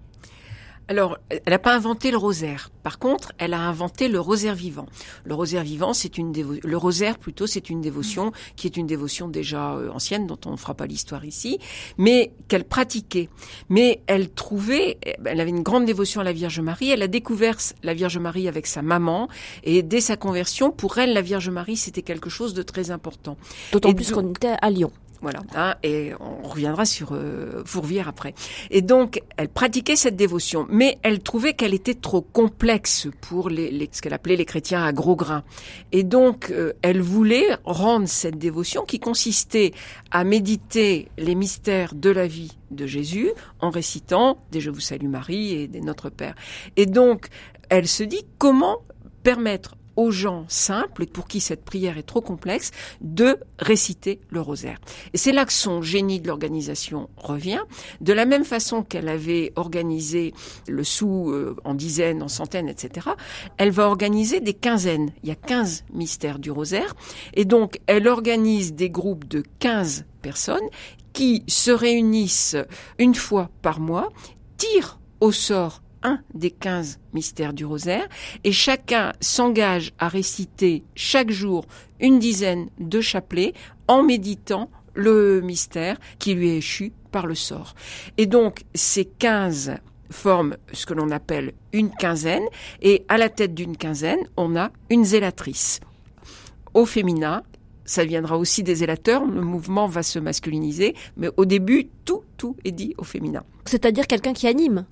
Alors, 0.88 1.18
elle 1.30 1.40
n'a 1.48 1.58
pas 1.58 1.74
inventé 1.74 2.12
le 2.12 2.16
rosaire. 2.16 2.70
Par 2.84 3.00
contre, 3.00 3.32
elle 3.38 3.54
a 3.54 3.60
inventé 3.60 4.08
le 4.08 4.20
rosaire 4.20 4.54
vivant. 4.54 4.86
Le 5.24 5.34
rosaire 5.34 5.64
vivant, 5.64 5.92
c'est 5.92 6.16
une 6.16 6.30
dévo... 6.30 6.54
le 6.62 6.76
rosaire 6.76 7.18
plutôt, 7.18 7.48
c'est 7.48 7.70
une 7.70 7.80
dévotion 7.80 8.30
qui 8.54 8.68
est 8.68 8.76
une 8.76 8.86
dévotion 8.86 9.26
déjà 9.26 9.74
euh, 9.74 9.90
ancienne 9.90 10.28
dont 10.28 10.38
on 10.46 10.52
ne 10.52 10.56
fera 10.56 10.74
pas 10.74 10.86
l'histoire 10.86 11.24
ici, 11.24 11.58
mais 11.98 12.32
qu'elle 12.46 12.64
pratiquait. 12.64 13.28
Mais 13.68 14.02
elle 14.06 14.30
trouvait, 14.30 14.98
elle 15.24 15.40
avait 15.40 15.50
une 15.50 15.64
grande 15.64 15.86
dévotion 15.86 16.20
à 16.20 16.24
la 16.24 16.32
Vierge 16.32 16.60
Marie. 16.60 16.90
Elle 16.90 17.02
a 17.02 17.08
découvert 17.08 17.56
la 17.82 17.94
Vierge 17.94 18.18
Marie 18.18 18.46
avec 18.46 18.68
sa 18.68 18.82
maman 18.82 19.28
et 19.64 19.82
dès 19.82 20.00
sa 20.00 20.16
conversion, 20.16 20.70
pour 20.70 20.98
elle, 20.98 21.14
la 21.14 21.22
Vierge 21.22 21.48
Marie, 21.48 21.76
c'était 21.76 22.02
quelque 22.02 22.30
chose 22.30 22.54
de 22.54 22.62
très 22.62 22.92
important. 22.92 23.36
D'autant 23.72 23.92
plus 23.92 24.12
qu'on 24.12 24.30
était 24.30 24.54
à 24.62 24.70
Lyon. 24.70 24.92
Voilà, 25.22 25.40
hein, 25.54 25.74
et 25.82 26.12
on 26.20 26.46
reviendra 26.46 26.84
sur 26.84 27.12
euh, 27.12 27.62
Fourvière 27.64 28.06
après. 28.08 28.34
Et 28.70 28.82
donc, 28.82 29.22
elle 29.36 29.48
pratiquait 29.48 29.96
cette 29.96 30.16
dévotion, 30.16 30.66
mais 30.68 30.98
elle 31.02 31.20
trouvait 31.20 31.54
qu'elle 31.54 31.74
était 31.74 31.94
trop 31.94 32.20
complexe 32.20 33.08
pour 33.22 33.48
les, 33.48 33.88
ce 33.92 34.02
qu'elle 34.02 34.12
appelait 34.12 34.36
les 34.36 34.44
chrétiens 34.44 34.84
à 34.84 34.92
gros 34.92 35.16
grains. 35.16 35.42
Et 35.92 36.02
donc, 36.02 36.50
euh, 36.50 36.74
elle 36.82 37.00
voulait 37.00 37.46
rendre 37.64 38.06
cette 38.08 38.38
dévotion 38.38 38.84
qui 38.84 39.00
consistait 39.00 39.72
à 40.10 40.24
méditer 40.24 41.08
les 41.16 41.34
mystères 41.34 41.94
de 41.94 42.10
la 42.10 42.26
vie 42.26 42.58
de 42.70 42.86
Jésus 42.86 43.30
en 43.60 43.70
récitant 43.70 44.38
des 44.52 44.60
Je 44.60 44.70
vous 44.70 44.80
salue 44.80 45.08
Marie 45.08 45.52
et 45.52 45.68
des 45.68 45.80
Notre 45.80 46.10
Père. 46.10 46.34
Et 46.76 46.86
donc, 46.86 47.28
elle 47.68 47.88
se 47.88 48.02
dit 48.02 48.26
comment 48.38 48.78
permettre 49.22 49.76
aux 49.96 50.10
gens 50.10 50.44
simples, 50.48 51.06
pour 51.06 51.26
qui 51.26 51.40
cette 51.40 51.64
prière 51.64 51.98
est 51.98 52.02
trop 52.02 52.20
complexe, 52.20 52.70
de 53.00 53.38
réciter 53.58 54.20
le 54.30 54.40
rosaire. 54.40 54.78
Et 55.14 55.18
c'est 55.18 55.32
là 55.32 55.44
que 55.44 55.52
son 55.52 55.82
génie 55.82 56.20
de 56.20 56.28
l'organisation 56.28 57.08
revient. 57.16 57.62
De 58.00 58.12
la 58.12 58.26
même 58.26 58.44
façon 58.44 58.82
qu'elle 58.82 59.08
avait 59.08 59.52
organisé 59.56 60.34
le 60.68 60.84
sou 60.84 61.30
euh, 61.30 61.56
en 61.64 61.74
dizaines, 61.74 62.22
en 62.22 62.28
centaines, 62.28 62.68
etc., 62.68 63.08
elle 63.56 63.70
va 63.70 63.86
organiser 63.88 64.40
des 64.40 64.54
quinzaines. 64.54 65.12
Il 65.22 65.28
y 65.28 65.32
a 65.32 65.36
15 65.36 65.84
mystères 65.92 66.38
du 66.38 66.50
rosaire. 66.50 66.94
Et 67.34 67.44
donc, 67.44 67.80
elle 67.86 68.08
organise 68.08 68.74
des 68.74 68.90
groupes 68.90 69.26
de 69.26 69.42
15 69.58 70.04
personnes 70.22 70.68
qui 71.12 71.44
se 71.46 71.70
réunissent 71.70 72.56
une 72.98 73.14
fois 73.14 73.50
par 73.62 73.80
mois, 73.80 74.10
tirent 74.58 74.98
au 75.20 75.32
sort 75.32 75.80
un 76.02 76.20
des 76.34 76.50
quinze 76.50 76.98
mystères 77.12 77.52
du 77.52 77.64
rosaire 77.64 78.08
et 78.44 78.52
chacun 78.52 79.12
s'engage 79.20 79.92
à 79.98 80.08
réciter 80.08 80.84
chaque 80.94 81.30
jour 81.30 81.66
une 82.00 82.18
dizaine 82.18 82.68
de 82.78 83.00
chapelets 83.00 83.54
en 83.88 84.02
méditant 84.02 84.70
le 84.94 85.40
mystère 85.40 85.96
qui 86.18 86.34
lui 86.34 86.50
est 86.50 86.58
échu 86.58 86.92
par 87.12 87.26
le 87.26 87.34
sort. 87.34 87.74
Et 88.18 88.26
donc 88.26 88.64
ces 88.74 89.04
quinze 89.04 89.74
forment 90.10 90.56
ce 90.72 90.86
que 90.86 90.94
l'on 90.94 91.10
appelle 91.10 91.52
une 91.72 91.90
quinzaine 91.90 92.44
et 92.80 93.04
à 93.08 93.18
la 93.18 93.28
tête 93.28 93.54
d'une 93.54 93.76
quinzaine, 93.76 94.20
on 94.36 94.56
a 94.56 94.70
une 94.90 95.04
zélatrice 95.04 95.80
au 96.74 96.86
féminin 96.86 97.42
ça 97.86 98.04
viendra 98.04 98.36
aussi 98.36 98.62
des 98.62 98.76
zélateurs, 98.76 99.24
le 99.24 99.40
mouvement 99.40 99.86
va 99.86 100.02
se 100.02 100.18
masculiniser, 100.18 100.94
mais 101.16 101.28
au 101.36 101.44
début, 101.44 101.88
tout, 102.04 102.22
tout 102.36 102.56
est 102.64 102.72
dit 102.72 102.94
au 102.98 103.04
féminin. 103.04 103.44
C'est-à-dire 103.64 104.06
quelqu'un 104.06 104.32
qui 104.32 104.46
anime 104.46 104.84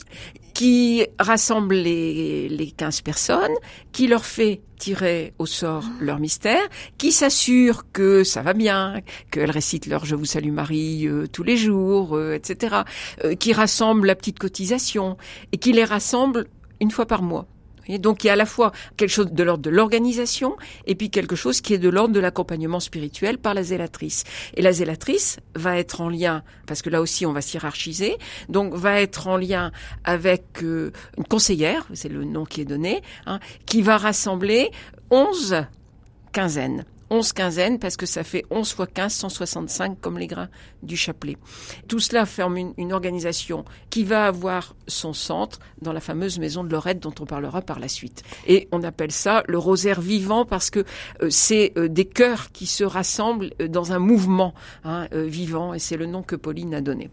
Qui 0.54 1.06
rassemble 1.18 1.74
les, 1.74 2.48
les 2.48 2.70
15 2.70 3.02
personnes, 3.02 3.52
qui 3.92 4.06
leur 4.06 4.24
fait 4.24 4.62
tirer 4.78 5.32
au 5.38 5.46
sort 5.46 5.84
leur 6.00 6.18
mystère, 6.18 6.62
qui 6.98 7.12
s'assure 7.12 7.84
que 7.92 8.24
ça 8.24 8.42
va 8.42 8.52
bien, 8.52 9.00
qu'elles 9.30 9.50
récitent 9.50 9.86
leur 9.86 10.04
Je 10.04 10.14
vous 10.14 10.24
salue 10.24 10.52
Marie 10.52 11.06
euh, 11.06 11.26
tous 11.26 11.42
les 11.42 11.56
jours, 11.56 12.16
euh, 12.16 12.34
etc., 12.34 12.82
euh, 13.24 13.34
qui 13.34 13.52
rassemble 13.52 14.06
la 14.06 14.14
petite 14.14 14.38
cotisation, 14.38 15.16
et 15.52 15.58
qui 15.58 15.72
les 15.72 15.84
rassemble 15.84 16.46
une 16.80 16.90
fois 16.90 17.06
par 17.06 17.22
mois. 17.22 17.46
Donc 17.88 18.24
il 18.24 18.28
y 18.28 18.30
a 18.30 18.34
à 18.34 18.36
la 18.36 18.46
fois 18.46 18.72
quelque 18.96 19.10
chose 19.10 19.32
de 19.32 19.42
l'ordre 19.42 19.62
de 19.62 19.70
l'organisation 19.70 20.56
et 20.86 20.94
puis 20.94 21.10
quelque 21.10 21.36
chose 21.36 21.60
qui 21.60 21.74
est 21.74 21.78
de 21.78 21.88
l'ordre 21.88 22.14
de 22.14 22.20
l'accompagnement 22.20 22.80
spirituel 22.80 23.38
par 23.38 23.54
la 23.54 23.62
zélatrice. 23.62 24.24
Et 24.54 24.62
la 24.62 24.72
zélatrice 24.72 25.38
va 25.54 25.78
être 25.78 26.00
en 26.00 26.08
lien, 26.08 26.42
parce 26.66 26.82
que 26.82 26.90
là 26.90 27.00
aussi 27.00 27.26
on 27.26 27.32
va 27.32 27.40
hiérarchiser, 27.40 28.16
donc 28.48 28.74
va 28.74 29.00
être 29.00 29.26
en 29.26 29.36
lien 29.36 29.72
avec 30.04 30.62
euh, 30.62 30.92
une 31.16 31.24
conseillère, 31.24 31.86
c'est 31.94 32.08
le 32.08 32.24
nom 32.24 32.44
qui 32.44 32.60
est 32.60 32.64
donné, 32.64 33.02
hein, 33.26 33.40
qui 33.66 33.82
va 33.82 33.96
rassembler 33.96 34.70
11 35.10 35.64
quinzaines. 36.32 36.84
11 37.14 37.32
quinzaines 37.32 37.78
parce 37.78 37.96
que 37.96 38.06
ça 38.06 38.24
fait 38.24 38.44
11 38.50 38.72
fois 38.72 38.88
15, 38.88 39.12
165 39.14 40.00
comme 40.00 40.18
les 40.18 40.26
grains 40.26 40.48
du 40.82 40.96
chapelet. 40.96 41.36
Tout 41.86 42.00
cela 42.00 42.26
forme 42.26 42.56
une, 42.76 42.92
organisation 42.92 43.64
qui 43.88 44.02
va 44.02 44.26
avoir 44.26 44.74
son 44.88 45.12
centre 45.12 45.60
dans 45.80 45.92
la 45.92 46.00
fameuse 46.00 46.40
maison 46.40 46.64
de 46.64 46.70
Lorette 46.70 46.98
dont 46.98 47.14
on 47.20 47.24
parlera 47.24 47.62
par 47.62 47.78
la 47.78 47.86
suite. 47.86 48.24
Et 48.48 48.68
on 48.72 48.82
appelle 48.82 49.12
ça 49.12 49.44
le 49.46 49.58
rosaire 49.58 50.00
vivant 50.00 50.44
parce 50.44 50.70
que 50.70 50.80
euh, 51.22 51.30
c'est 51.30 51.72
euh, 51.76 51.88
des 51.88 52.04
cœurs 52.04 52.50
qui 52.50 52.66
se 52.66 52.82
rassemblent 52.82 53.52
euh, 53.62 53.68
dans 53.68 53.92
un 53.92 54.00
mouvement 54.00 54.52
hein, 54.82 55.06
vivant 55.12 55.72
et 55.72 55.78
c'est 55.78 55.96
le 55.96 56.06
nom 56.06 56.22
que 56.24 56.34
Pauline 56.34 56.74
a 56.74 56.80
donné. 56.80 57.10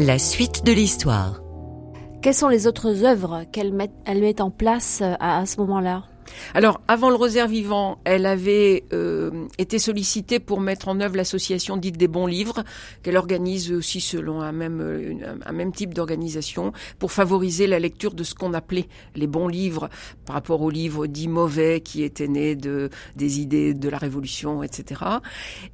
La 0.00 0.18
suite 0.18 0.64
de 0.64 0.72
l'histoire. 0.72 1.42
Quelles 2.22 2.34
sont 2.34 2.48
les 2.48 2.66
autres 2.66 3.04
œuvres 3.04 3.44
qu'elle 3.52 3.72
met, 3.72 3.90
elle 4.06 4.20
met 4.20 4.40
en 4.40 4.50
place 4.50 5.00
euh, 5.02 5.14
à, 5.20 5.44
ce 5.44 5.60
moment-là? 5.60 6.04
Alors, 6.54 6.80
avant 6.88 7.10
le 7.10 7.16
Rosaire 7.16 7.46
Vivant, 7.46 7.98
elle 8.04 8.24
avait 8.24 8.84
euh, 8.94 9.46
été 9.58 9.78
sollicitée 9.78 10.40
pour 10.40 10.60
mettre 10.60 10.88
en 10.88 10.98
œuvre 11.00 11.16
l'association 11.16 11.76
dite 11.76 11.98
des 11.98 12.08
bons 12.08 12.26
livres, 12.26 12.64
qu'elle 13.02 13.18
organise 13.18 13.70
aussi 13.70 14.00
selon 14.00 14.40
un 14.40 14.52
même, 14.52 15.20
un 15.44 15.52
même 15.52 15.72
type 15.72 15.92
d'organisation, 15.92 16.72
pour 16.98 17.12
favoriser 17.12 17.66
la 17.66 17.78
lecture 17.78 18.14
de 18.14 18.24
ce 18.24 18.34
qu'on 18.34 18.54
appelait 18.54 18.88
les 19.14 19.26
bons 19.26 19.46
livres, 19.46 19.90
par 20.24 20.34
rapport 20.34 20.62
aux 20.62 20.70
livres 20.70 21.06
dits 21.06 21.28
mauvais 21.28 21.80
qui 21.80 22.02
étaient 22.02 22.28
nés 22.28 22.56
de, 22.56 22.88
des 23.16 23.40
idées 23.40 23.74
de 23.74 23.88
la 23.88 23.98
Révolution, 23.98 24.62
etc. 24.62 25.02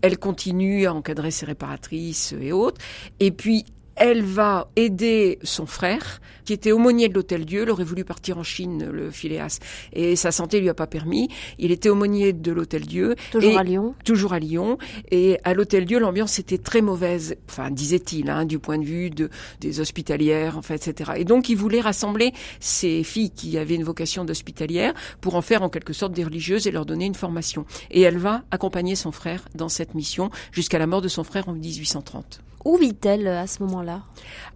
Elle 0.03 0.19
continue 0.19 0.87
à 0.87 0.93
encadrer 0.93 1.31
ses 1.31 1.47
réparatrices 1.47 2.35
et 2.41 2.53
autres. 2.53 2.81
Et 3.21 3.31
puis, 3.31 3.65
elle 3.99 4.23
va 4.23 4.71
aider 4.77 5.39
son 5.43 5.67
frère, 5.67 6.21
qui 6.45 6.53
était 6.53 6.73
aumônier 6.73 7.09
de 7.09 7.15
l'Hôtel 7.15 7.45
Dieu. 7.45 7.65
Il 7.65 7.71
aurait 7.71 7.85
voulu 7.85 8.05
partir 8.05 8.39
en 8.39 8.43
Chine, 8.43 8.89
le 8.91 9.11
Phileas, 9.11 9.59
et 9.93 10.17
sa 10.17 10.33
santé 10.33 10.61
lui 10.61 10.69
a 10.69 10.75
pas 10.75 10.87
permis. 10.87 11.29
Il 11.59 11.73
était 11.73 11.89
aumônier 11.89 12.33
de 12.33 12.53
l'Hôtel 12.53 12.87
Dieu. 12.87 13.17
Toujours 13.31 13.59
à 13.59 13.63
Lyon. 13.63 13.95
Toujours 14.05 14.33
à 14.33 14.39
Lyon. 14.39 14.79
Et 15.11 15.39
à 15.45 15.53
l'Hôtel 15.53 15.85
Dieu, 15.85 15.99
l'ambiance 15.99 16.39
était 16.39 16.59
très 16.59 16.81
mauvaise, 16.81 17.37
enfin 17.49 17.71
disait-il, 17.71 18.31
hein, 18.31 18.45
du 18.45 18.59
point 18.59 18.79
de 18.79 18.85
vue 18.85 19.11
de, 19.11 19.29
des 19.61 19.81
hospitalières, 19.81 20.57
en 20.57 20.63
fait, 20.63 20.89
etc. 20.89 21.13
Et 21.17 21.25
donc 21.25 21.49
il 21.49 21.57
voulait 21.57 21.81
rassembler 21.81 22.33
ces 22.61 23.03
filles 23.03 23.31
qui 23.31 23.59
avaient 23.59 23.75
une 23.75 23.85
vocation 23.85 24.25
d'hospitalière 24.25 24.95
pour 25.21 25.35
en 25.35 25.43
faire 25.43 25.63
en 25.63 25.69
quelque 25.69 25.93
sorte 25.93 26.13
des 26.13 26.25
religieuses 26.25 26.67
et 26.67 26.71
leur 26.71 26.87
donner 26.87 27.07
une 27.07 27.15
formation. 27.15 27.67
Et 27.91 28.01
elle 28.01 28.19
va 28.19 28.45
accompagner 28.51 28.95
son 28.95 29.13
frère 29.13 29.49
dans 29.55 29.69
cette 29.69 29.95
mission 29.95 30.31
jusqu'à 30.53 30.79
la 30.79 30.87
mort 30.87 31.03
de 31.03 31.09
son 31.09 31.25
frère 31.25 31.49
en 31.49 31.53
1830. 31.53 32.41
Où 32.65 32.77
vit-elle 32.77 33.27
à 33.27 33.47
ce 33.47 33.63
moment-là? 33.63 34.03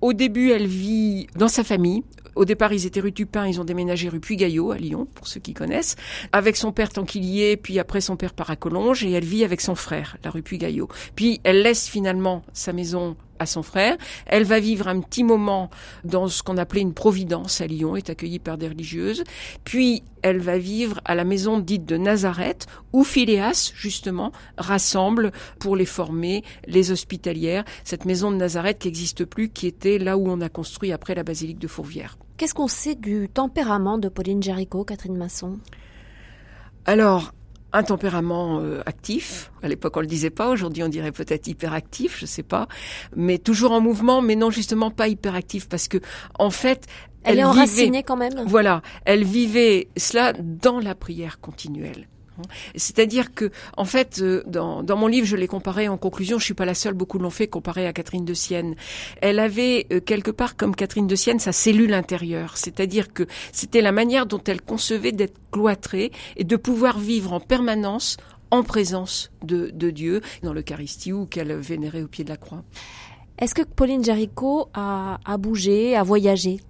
Au 0.01 0.13
début, 0.13 0.51
elle 0.51 0.67
vit 0.67 1.27
dans 1.37 1.49
sa 1.49 1.65
famille. 1.65 2.03
Au 2.35 2.45
départ, 2.45 2.73
ils 2.73 2.87
étaient 2.87 3.01
rue 3.01 3.13
Tupin, 3.13 3.47
ils 3.47 3.61
ont 3.61 3.65
déménagé 3.65 4.09
rue 4.09 4.21
Puy-Gaillot 4.21 4.73
à 4.73 4.79
Lyon, 4.79 5.07
pour 5.15 5.27
ceux 5.27 5.41
qui 5.41 5.53
connaissent, 5.53 5.97
avec 6.33 6.57
son 6.57 6.73
père 6.73 6.91
Tanquillier, 6.91 7.59
puis 7.59 7.79
après 7.79 8.01
son 8.01 8.17
père 8.17 8.33
Paracolonge, 8.33 9.05
et 9.05 9.13
elle 9.13 9.25
vit 9.25 9.45
avec 9.45 9.61
son 9.61 9.75
frère, 9.75 10.17
la 10.25 10.31
rue 10.31 10.43
Puy-Gaillot. 10.43 10.89
Puis 11.15 11.41
elle 11.45 11.63
laisse 11.63 11.89
finalement 11.89 12.43
sa 12.55 12.73
maison 12.73 13.17
à 13.43 13.47
son 13.47 13.63
frère. 13.63 13.97
Elle 14.27 14.45
va 14.45 14.61
vivre 14.61 14.89
un 14.89 15.01
petit 15.01 15.25
moment 15.25 15.71
dans 16.05 16.29
ce 16.29 16.43
qu'on 16.43 16.57
appelait 16.57 16.81
une 16.81 16.95
providence 16.95 17.61
à 17.61 17.67
Lyon, 17.67 17.97
est 17.97 18.11
accueillie 18.11 18.39
par 18.39 18.59
des 18.59 18.69
religieuses. 18.69 19.25
Puis 19.65 20.03
elle 20.23 20.39
va 20.39 20.57
vivre 20.57 21.01
à 21.05 21.15
la 21.15 21.25
maison 21.25 21.59
dite 21.59 21.85
de 21.85 21.97
Nazareth, 21.97 22.67
où 22.93 23.05
Phileas, 23.05 23.73
justement, 23.75 24.33
rassemble 24.57 25.33
pour 25.59 25.77
les 25.77 25.87
former 25.87 26.45
les 26.67 26.91
hospitalières. 26.91 27.65
Cette 27.85 28.05
maison 28.05 28.31
de 28.31 28.37
Nazareth 28.37 28.79
qui 28.79 28.89
n'existe 28.89 29.25
plus, 29.25 29.51
qui 29.51 29.67
était 29.67 29.99
là 29.99 30.17
où 30.17 30.29
on 30.29 30.41
a 30.41 30.49
construit 30.49 30.93
après 30.93 31.15
la 31.15 31.25
basilique 31.25 31.59
de 31.59 31.69
Fourvière. 31.69 32.17
Qu'est-ce 32.37 32.55
qu'on 32.55 32.69
sait 32.69 32.95
du 32.95 33.29
tempérament 33.29 33.99
de 33.99 34.09
Pauline 34.09 34.43
Jericho, 34.43 34.85
Catherine 34.85 35.17
Masson? 35.17 35.59
Alors, 36.87 37.33
un 37.73 37.83
tempérament 37.83 38.61
euh, 38.61 38.83
actif. 38.87 39.51
À 39.63 39.69
l'époque, 39.69 39.97
on 39.97 40.01
le 40.01 40.07
disait 40.07 40.31
pas. 40.31 40.51
Aujourd'hui, 40.51 40.83
on 40.83 40.89
dirait 40.89 41.13
peut-être 41.13 41.47
hyperactif, 41.47 42.19
je 42.19 42.27
sais 42.27 42.43
pas. 42.43 42.69
Mais 43.17 43.39
toujours 43.39 43.73
en 43.73 43.81
mouvement, 43.81 44.23
mais 44.23 44.37
non, 44.37 44.51
justement 44.51 44.91
pas 44.91 45.09
hyperactif 45.09 45.69
parce 45.69 45.89
que, 45.89 45.99
en 46.39 46.51
fait, 46.51 46.87
elle, 47.25 47.35
elle 47.35 47.39
est 47.41 47.45
enracinée 47.45 48.03
quand 48.03 48.17
même. 48.17 48.33
Voilà, 48.47 48.83
elle 49.05 49.25
vivait 49.25 49.89
cela 49.97 50.33
dans 50.33 50.81
la 50.81 50.95
prière 50.95 51.41
continuelle. 51.41 52.09
C'est-à-dire 52.75 53.35
que, 53.35 53.51
en 53.77 53.85
fait, 53.85 54.21
euh, 54.21 54.43
dans, 54.47 54.85
mon 54.97 55.07
livre, 55.07 55.27
je 55.27 55.37
l'ai 55.37 55.49
comparé 55.49 55.89
en 55.89 55.97
conclusion, 55.97 56.39
je 56.39 56.45
suis 56.45 56.55
pas 56.55 56.65
la 56.65 56.75
seule, 56.75 56.95
beaucoup 56.95 57.19
l'ont 57.19 57.31
fait, 57.31 57.47
comparé 57.47 57.87
à 57.87 57.93
Catherine 57.93 58.25
de 58.25 58.35
Sienne. 58.35 58.75
Elle 59.21 59.39
avait 59.39 59.87
euh, 59.93 60.01
quelque 60.01 60.31
part, 60.31 60.57
comme 60.57 60.75
Catherine 60.75 61.07
de 61.07 61.17
Sienne, 61.17 61.39
sa 61.39 61.53
cellule 61.53 61.95
intérieure. 61.95 62.57
C'est-à-dire 62.57 63.13
que 63.13 63.27
c'était 63.53 63.81
la 63.81 63.93
manière 63.93 64.27
dont 64.27 64.43
elle 64.47 64.61
concevait 64.61 65.13
d'être 65.13 65.39
cloîtrée 65.51 66.13
et 66.37 66.45
de 66.45 66.57
pouvoir 66.57 66.99
vivre 66.99 67.33
en 67.33 67.41
permanence 67.41 68.17
en 68.51 68.63
présence 68.63 69.31
de, 69.43 69.71
Dieu, 69.91 70.21
dans 70.43 70.53
l'Eucharistie 70.53 71.13
ou 71.13 71.25
qu'elle 71.25 71.55
vénérait 71.55 72.03
au 72.03 72.09
pied 72.09 72.23
de 72.23 72.29
la 72.29 72.37
croix. 72.37 72.63
Est-ce 73.39 73.55
que 73.55 73.63
Pauline 73.63 74.05
Jericho 74.05 74.69
a, 74.75 75.19
a 75.25 75.37
bougé, 75.39 75.97
a 75.97 76.03
voyagé? 76.03 76.61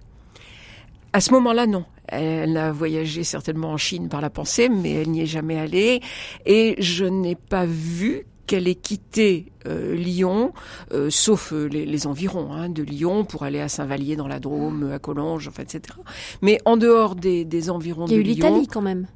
À 1.13 1.21
ce 1.21 1.31
moment-là, 1.31 1.67
non. 1.67 1.85
Elle 2.07 2.57
a 2.57 2.71
voyagé 2.71 3.23
certainement 3.23 3.71
en 3.71 3.77
Chine 3.77 4.09
par 4.09 4.19
la 4.19 4.29
pensée, 4.29 4.67
mais 4.67 4.91
elle 4.93 5.09
n'y 5.09 5.21
est 5.21 5.27
jamais 5.27 5.59
allée. 5.59 6.01
Et 6.45 6.75
je 6.79 7.05
n'ai 7.05 7.35
pas 7.35 7.65
vu 7.65 8.25
qu'elle 8.47 8.67
ait 8.67 8.75
quitté 8.75 9.51
euh, 9.67 9.95
Lyon, 9.95 10.51
euh, 10.91 11.09
sauf 11.09 11.53
euh, 11.53 11.67
les, 11.67 12.07
environs 12.07 12.51
hein, 12.51 12.67
de 12.67 12.83
Lyon, 12.83 13.23
pour 13.23 13.43
aller 13.43 13.61
à 13.61 13.69
Saint-Vallier 13.69 14.15
dans 14.15 14.27
la 14.27 14.39
Drôme, 14.39 14.91
à 14.91 14.99
Collonges, 14.99 15.47
enfin, 15.47 15.63
etc. 15.63 15.95
Mais 16.41 16.59
en 16.65 16.75
dehors 16.75 17.15
des, 17.15 17.45
des 17.45 17.69
environs 17.69 18.05
de 18.05 18.15
Lyon... 18.15 18.21
Il 18.21 18.27
y 18.27 18.29
a 18.29 18.31
eu 18.31 18.35
l'Italie 18.35 18.67
quand 18.67 18.81
même. 18.81 19.07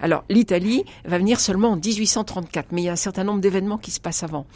Alors, 0.00 0.24
l'Italie 0.28 0.84
va 1.04 1.18
venir 1.18 1.40
seulement 1.40 1.70
en 1.70 1.76
1834, 1.76 2.72
mais 2.72 2.82
il 2.82 2.84
y 2.84 2.88
a 2.88 2.92
un 2.92 2.96
certain 2.96 3.24
nombre 3.24 3.40
d'événements 3.40 3.78
qui 3.78 3.90
se 3.90 4.00
passent 4.00 4.22
avant. 4.22 4.46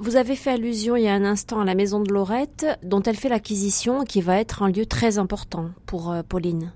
Vous 0.00 0.16
avez 0.16 0.36
fait 0.36 0.50
allusion 0.50 0.96
il 0.96 1.04
y 1.04 1.08
a 1.08 1.14
un 1.14 1.24
instant 1.24 1.60
à 1.60 1.64
la 1.64 1.74
maison 1.74 2.00
de 2.00 2.12
Lorette, 2.12 2.66
dont 2.82 3.02
elle 3.02 3.16
fait 3.16 3.28
l'acquisition, 3.28 4.04
qui 4.04 4.20
va 4.20 4.38
être 4.38 4.62
un 4.62 4.70
lieu 4.70 4.86
très 4.86 5.18
important 5.18 5.70
pour 5.86 6.14
Pauline. 6.28 6.72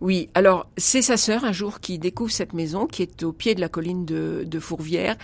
Oui, 0.00 0.28
alors 0.34 0.66
c'est 0.76 1.02
sa 1.02 1.16
sœur 1.16 1.44
un 1.44 1.52
jour 1.52 1.80
qui 1.80 1.98
découvre 1.98 2.30
cette 2.30 2.52
maison 2.52 2.86
qui 2.86 3.02
est 3.02 3.22
au 3.22 3.32
pied 3.32 3.54
de 3.54 3.60
la 3.60 3.68
colline 3.68 4.04
de, 4.04 4.44
de 4.46 4.60
Fourvière 4.60 5.16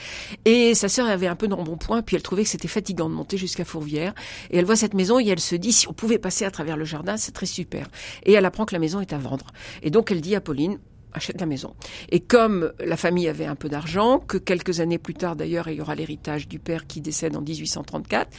et 0.44 0.74
sa 0.74 0.88
sœur 0.88 1.08
avait 1.08 1.26
un 1.26 1.36
peu 1.36 1.48
d'embonpoint 1.48 2.02
puis 2.02 2.16
elle 2.16 2.22
trouvait 2.22 2.44
que 2.44 2.48
c'était 2.48 2.68
fatigant 2.68 3.08
de 3.08 3.14
monter 3.14 3.36
jusqu'à 3.36 3.64
Fourvière 3.64 4.14
et 4.50 4.58
elle 4.58 4.64
voit 4.64 4.76
cette 4.76 4.94
maison 4.94 5.18
et 5.18 5.26
elle 5.26 5.40
se 5.40 5.56
dit 5.56 5.72
si 5.72 5.88
on 5.88 5.92
pouvait 5.92 6.18
passer 6.18 6.44
à 6.44 6.50
travers 6.50 6.76
le 6.76 6.84
jardin 6.84 7.16
c'est 7.16 7.32
très 7.32 7.46
super 7.46 7.88
et 8.24 8.32
elle 8.32 8.44
apprend 8.44 8.64
que 8.64 8.74
la 8.74 8.78
maison 8.78 9.00
est 9.00 9.12
à 9.12 9.18
vendre 9.18 9.46
et 9.82 9.90
donc 9.90 10.10
elle 10.10 10.20
dit 10.20 10.34
à 10.34 10.40
Pauline 10.40 10.78
achète 11.12 11.40
la 11.40 11.46
maison. 11.46 11.74
Et 12.10 12.20
comme 12.20 12.72
la 12.84 12.96
famille 12.96 13.28
avait 13.28 13.46
un 13.46 13.54
peu 13.54 13.68
d'argent, 13.68 14.18
que 14.18 14.38
quelques 14.38 14.80
années 14.80 14.98
plus 14.98 15.14
tard 15.14 15.36
d'ailleurs 15.36 15.68
il 15.68 15.76
y 15.76 15.80
aura 15.80 15.94
l'héritage 15.94 16.48
du 16.48 16.58
père 16.58 16.86
qui 16.86 17.00
décède 17.00 17.36
en 17.36 17.40
1834, 17.40 18.30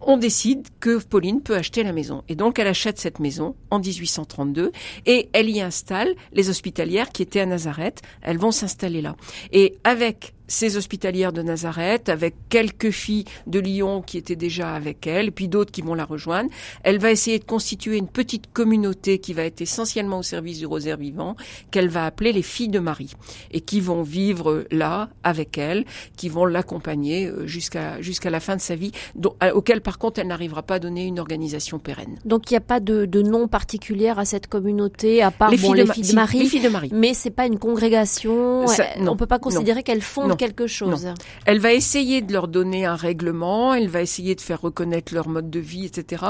on 0.00 0.16
décide 0.16 0.66
que 0.80 0.98
Pauline 0.98 1.42
peut 1.42 1.56
acheter 1.56 1.82
la 1.82 1.92
maison. 1.92 2.24
Et 2.28 2.34
donc 2.34 2.58
elle 2.58 2.66
achète 2.66 2.98
cette 2.98 3.20
maison 3.20 3.54
en 3.70 3.78
1832 3.78 4.72
et 5.06 5.28
elle 5.32 5.48
y 5.48 5.60
installe 5.60 6.14
les 6.32 6.50
hospitalières 6.50 7.10
qui 7.10 7.22
étaient 7.22 7.40
à 7.40 7.46
Nazareth. 7.46 8.02
Elles 8.22 8.38
vont 8.38 8.50
s'installer 8.50 9.02
là. 9.02 9.16
Et 9.52 9.78
avec 9.84 10.34
ses 10.52 10.76
hospitalières 10.76 11.32
de 11.32 11.42
Nazareth, 11.42 12.08
avec 12.08 12.34
quelques 12.50 12.90
filles 12.90 13.24
de 13.46 13.58
Lyon 13.58 14.02
qui 14.02 14.18
étaient 14.18 14.36
déjà 14.36 14.74
avec 14.74 15.06
elle, 15.06 15.28
et 15.28 15.30
puis 15.30 15.48
d'autres 15.48 15.72
qui 15.72 15.80
vont 15.80 15.94
la 15.94 16.04
rejoindre. 16.04 16.50
Elle 16.82 16.98
va 16.98 17.10
essayer 17.10 17.38
de 17.38 17.44
constituer 17.44 17.96
une 17.96 18.08
petite 18.08 18.52
communauté 18.52 19.18
qui 19.18 19.32
va 19.32 19.44
être 19.44 19.62
essentiellement 19.62 20.18
au 20.18 20.22
service 20.22 20.58
du 20.58 20.66
rosaire 20.66 20.98
vivant, 20.98 21.36
qu'elle 21.70 21.88
va 21.88 22.04
appeler 22.04 22.32
les 22.32 22.42
filles 22.42 22.68
de 22.68 22.80
Marie, 22.80 23.14
et 23.50 23.60
qui 23.60 23.80
vont 23.80 24.02
vivre 24.02 24.66
là 24.70 25.08
avec 25.24 25.56
elle, 25.56 25.86
qui 26.16 26.28
vont 26.28 26.44
l'accompagner 26.44 27.26
euh, 27.26 27.46
jusqu'à 27.46 28.00
jusqu'à 28.02 28.28
la 28.28 28.40
fin 28.40 28.56
de 28.56 28.60
sa 28.60 28.74
vie, 28.74 28.92
dont, 29.14 29.34
auquel 29.54 29.80
par 29.80 29.98
contre 29.98 30.20
elle 30.20 30.26
n'arrivera 30.26 30.62
pas 30.62 30.74
à 30.74 30.78
donner 30.78 31.06
une 31.06 31.18
organisation 31.18 31.78
pérenne. 31.78 32.18
Donc 32.26 32.50
il 32.50 32.54
n'y 32.54 32.58
a 32.58 32.60
pas 32.60 32.80
de, 32.80 33.06
de, 33.06 33.22
nom 33.22 33.48
particulier 33.48 34.08
à 34.08 34.24
cette 34.26 34.48
communauté, 34.48 35.22
à 35.22 35.30
part 35.30 35.50
les, 35.50 35.56
bon, 35.56 35.68
filles, 35.68 35.76
les 35.76 35.84
de 35.84 35.92
filles 35.92 36.08
de 36.08 36.14
Marie. 36.14 36.38
les 36.40 36.46
filles 36.46 36.60
de 36.60 36.68
Marie. 36.68 36.90
Mais 36.92 37.14
c'est 37.14 37.30
pas 37.30 37.46
une 37.46 37.58
congrégation. 37.58 38.66
Ça, 38.66 38.84
non, 39.00 39.12
on 39.12 39.16
peut 39.16 39.26
pas 39.26 39.38
considérer 39.38 39.82
qu'elle 39.82 40.02
fonde 40.02 40.28
non, 40.28 40.36
quelque 40.42 40.66
chose. 40.66 41.04
Non. 41.04 41.14
Elle 41.46 41.60
va 41.60 41.72
essayer 41.72 42.20
de 42.20 42.32
leur 42.32 42.48
donner 42.48 42.84
un 42.84 42.96
règlement, 42.96 43.74
elle 43.74 43.88
va 43.88 44.02
essayer 44.02 44.34
de 44.34 44.40
faire 44.40 44.60
reconnaître 44.60 45.14
leur 45.14 45.28
mode 45.28 45.50
de 45.50 45.60
vie, 45.60 45.86
etc. 45.86 46.24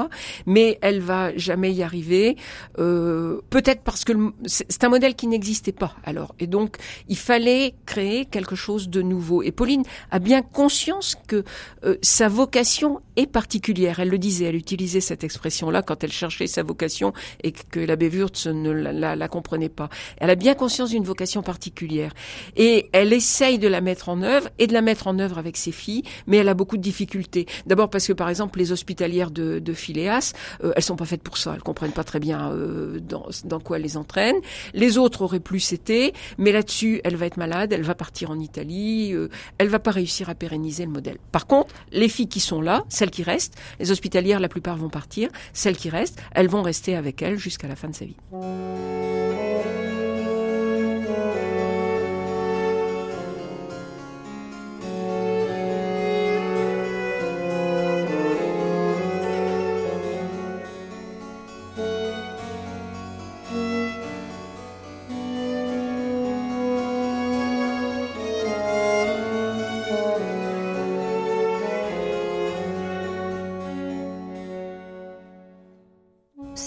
Mais 0.44 0.78
elle 0.82 1.00
va 1.00 1.34
jamais 1.36 1.72
y 1.72 1.82
arriver. 1.82 2.36
Euh, 2.78 3.40
Peut-être 3.48 3.82
parce 3.82 4.04
que 4.04 4.12
c'est 4.44 4.84
un 4.84 4.90
modèle 4.90 5.14
qui 5.14 5.26
n'existait 5.28 5.72
pas 5.72 5.94
alors, 6.04 6.34
et 6.38 6.46
donc 6.46 6.76
il 7.08 7.16
fallait 7.16 7.74
créer 7.86 8.26
quelque 8.26 8.54
chose 8.54 8.90
de 8.90 9.00
nouveau. 9.00 9.42
Et 9.42 9.50
Pauline 9.50 9.84
a 10.10 10.18
bien 10.18 10.42
conscience 10.42 11.16
que 11.26 11.42
euh, 11.84 11.96
sa 12.02 12.28
vocation 12.28 13.00
est 13.16 13.26
particulière. 13.26 14.00
Elle 14.00 14.10
le 14.10 14.18
disait, 14.18 14.46
elle 14.46 14.56
utilisait 14.56 15.00
cette 15.00 15.24
expression-là 15.24 15.80
quand 15.80 16.04
elle 16.04 16.12
cherchait 16.12 16.46
sa 16.46 16.62
vocation 16.62 17.14
et 17.42 17.52
que 17.52 17.80
l'abbé 17.80 18.08
Wurtz 18.08 18.46
ne 18.46 18.70
la, 18.70 18.92
la, 18.92 19.16
la, 19.16 19.28
comprenait 19.28 19.70
pas. 19.70 19.88
Elle 20.18 20.30
a 20.30 20.34
bien 20.34 20.54
conscience 20.54 20.90
d'une 20.90 21.04
vocation 21.04 21.42
particulière 21.42 22.12
et 22.56 22.90
elle 22.92 23.12
essaye 23.12 23.58
de 23.58 23.68
la 23.68 23.80
mettre 23.80 24.01
en 24.08 24.22
œuvre 24.22 24.48
et 24.58 24.66
de 24.66 24.72
la 24.72 24.82
mettre 24.82 25.06
en 25.06 25.18
œuvre 25.18 25.38
avec 25.38 25.56
ses 25.56 25.72
filles, 25.72 26.02
mais 26.26 26.38
elle 26.38 26.48
a 26.48 26.54
beaucoup 26.54 26.76
de 26.76 26.82
difficultés. 26.82 27.46
D'abord 27.66 27.90
parce 27.90 28.06
que 28.06 28.12
par 28.12 28.28
exemple 28.28 28.58
les 28.58 28.72
hospitalières 28.72 29.30
de, 29.30 29.58
de 29.58 29.72
Phileas, 29.72 30.32
euh, 30.64 30.72
elles 30.76 30.82
sont 30.82 30.96
pas 30.96 31.04
faites 31.04 31.22
pour 31.22 31.38
ça, 31.38 31.52
elles 31.54 31.62
comprennent 31.62 31.92
pas 31.92 32.04
très 32.04 32.20
bien 32.20 32.50
euh, 32.52 33.00
dans, 33.00 33.26
dans 33.44 33.60
quoi 33.60 33.76
elle 33.76 33.82
les 33.82 33.96
entraîne. 33.96 34.36
Les 34.74 34.98
autres 34.98 35.22
auraient 35.22 35.40
plus 35.40 35.72
été, 35.72 36.12
mais 36.38 36.52
là-dessus 36.52 37.00
elle 37.04 37.16
va 37.16 37.26
être 37.26 37.36
malade, 37.36 37.72
elle 37.72 37.82
va 37.82 37.94
partir 37.94 38.30
en 38.30 38.38
Italie, 38.38 39.12
euh, 39.14 39.28
elle 39.58 39.68
va 39.68 39.78
pas 39.78 39.90
réussir 39.90 40.28
à 40.28 40.34
pérenniser 40.34 40.84
le 40.84 40.90
modèle. 40.90 41.18
Par 41.30 41.46
contre, 41.46 41.74
les 41.90 42.08
filles 42.08 42.28
qui 42.28 42.40
sont 42.40 42.60
là, 42.60 42.84
celles 42.88 43.10
qui 43.10 43.22
restent, 43.22 43.56
les 43.80 43.90
hospitalières 43.90 44.40
la 44.40 44.48
plupart 44.48 44.76
vont 44.76 44.90
partir, 44.90 45.28
celles 45.52 45.76
qui 45.76 45.90
restent, 45.90 46.20
elles 46.34 46.48
vont 46.48 46.62
rester 46.62 46.96
avec 46.96 47.22
elle 47.22 47.38
jusqu'à 47.38 47.68
la 47.68 47.76
fin 47.76 47.88
de 47.88 47.94
sa 47.94 48.04
vie. 48.04 48.16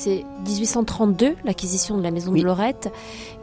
C'est 0.05 0.23
1832, 0.45 1.35
l'acquisition 1.45 1.97
de 1.97 2.03
la 2.03 2.11
maison 2.11 2.31
oui. 2.31 2.41
de 2.41 2.45
Lorette. 2.45 2.93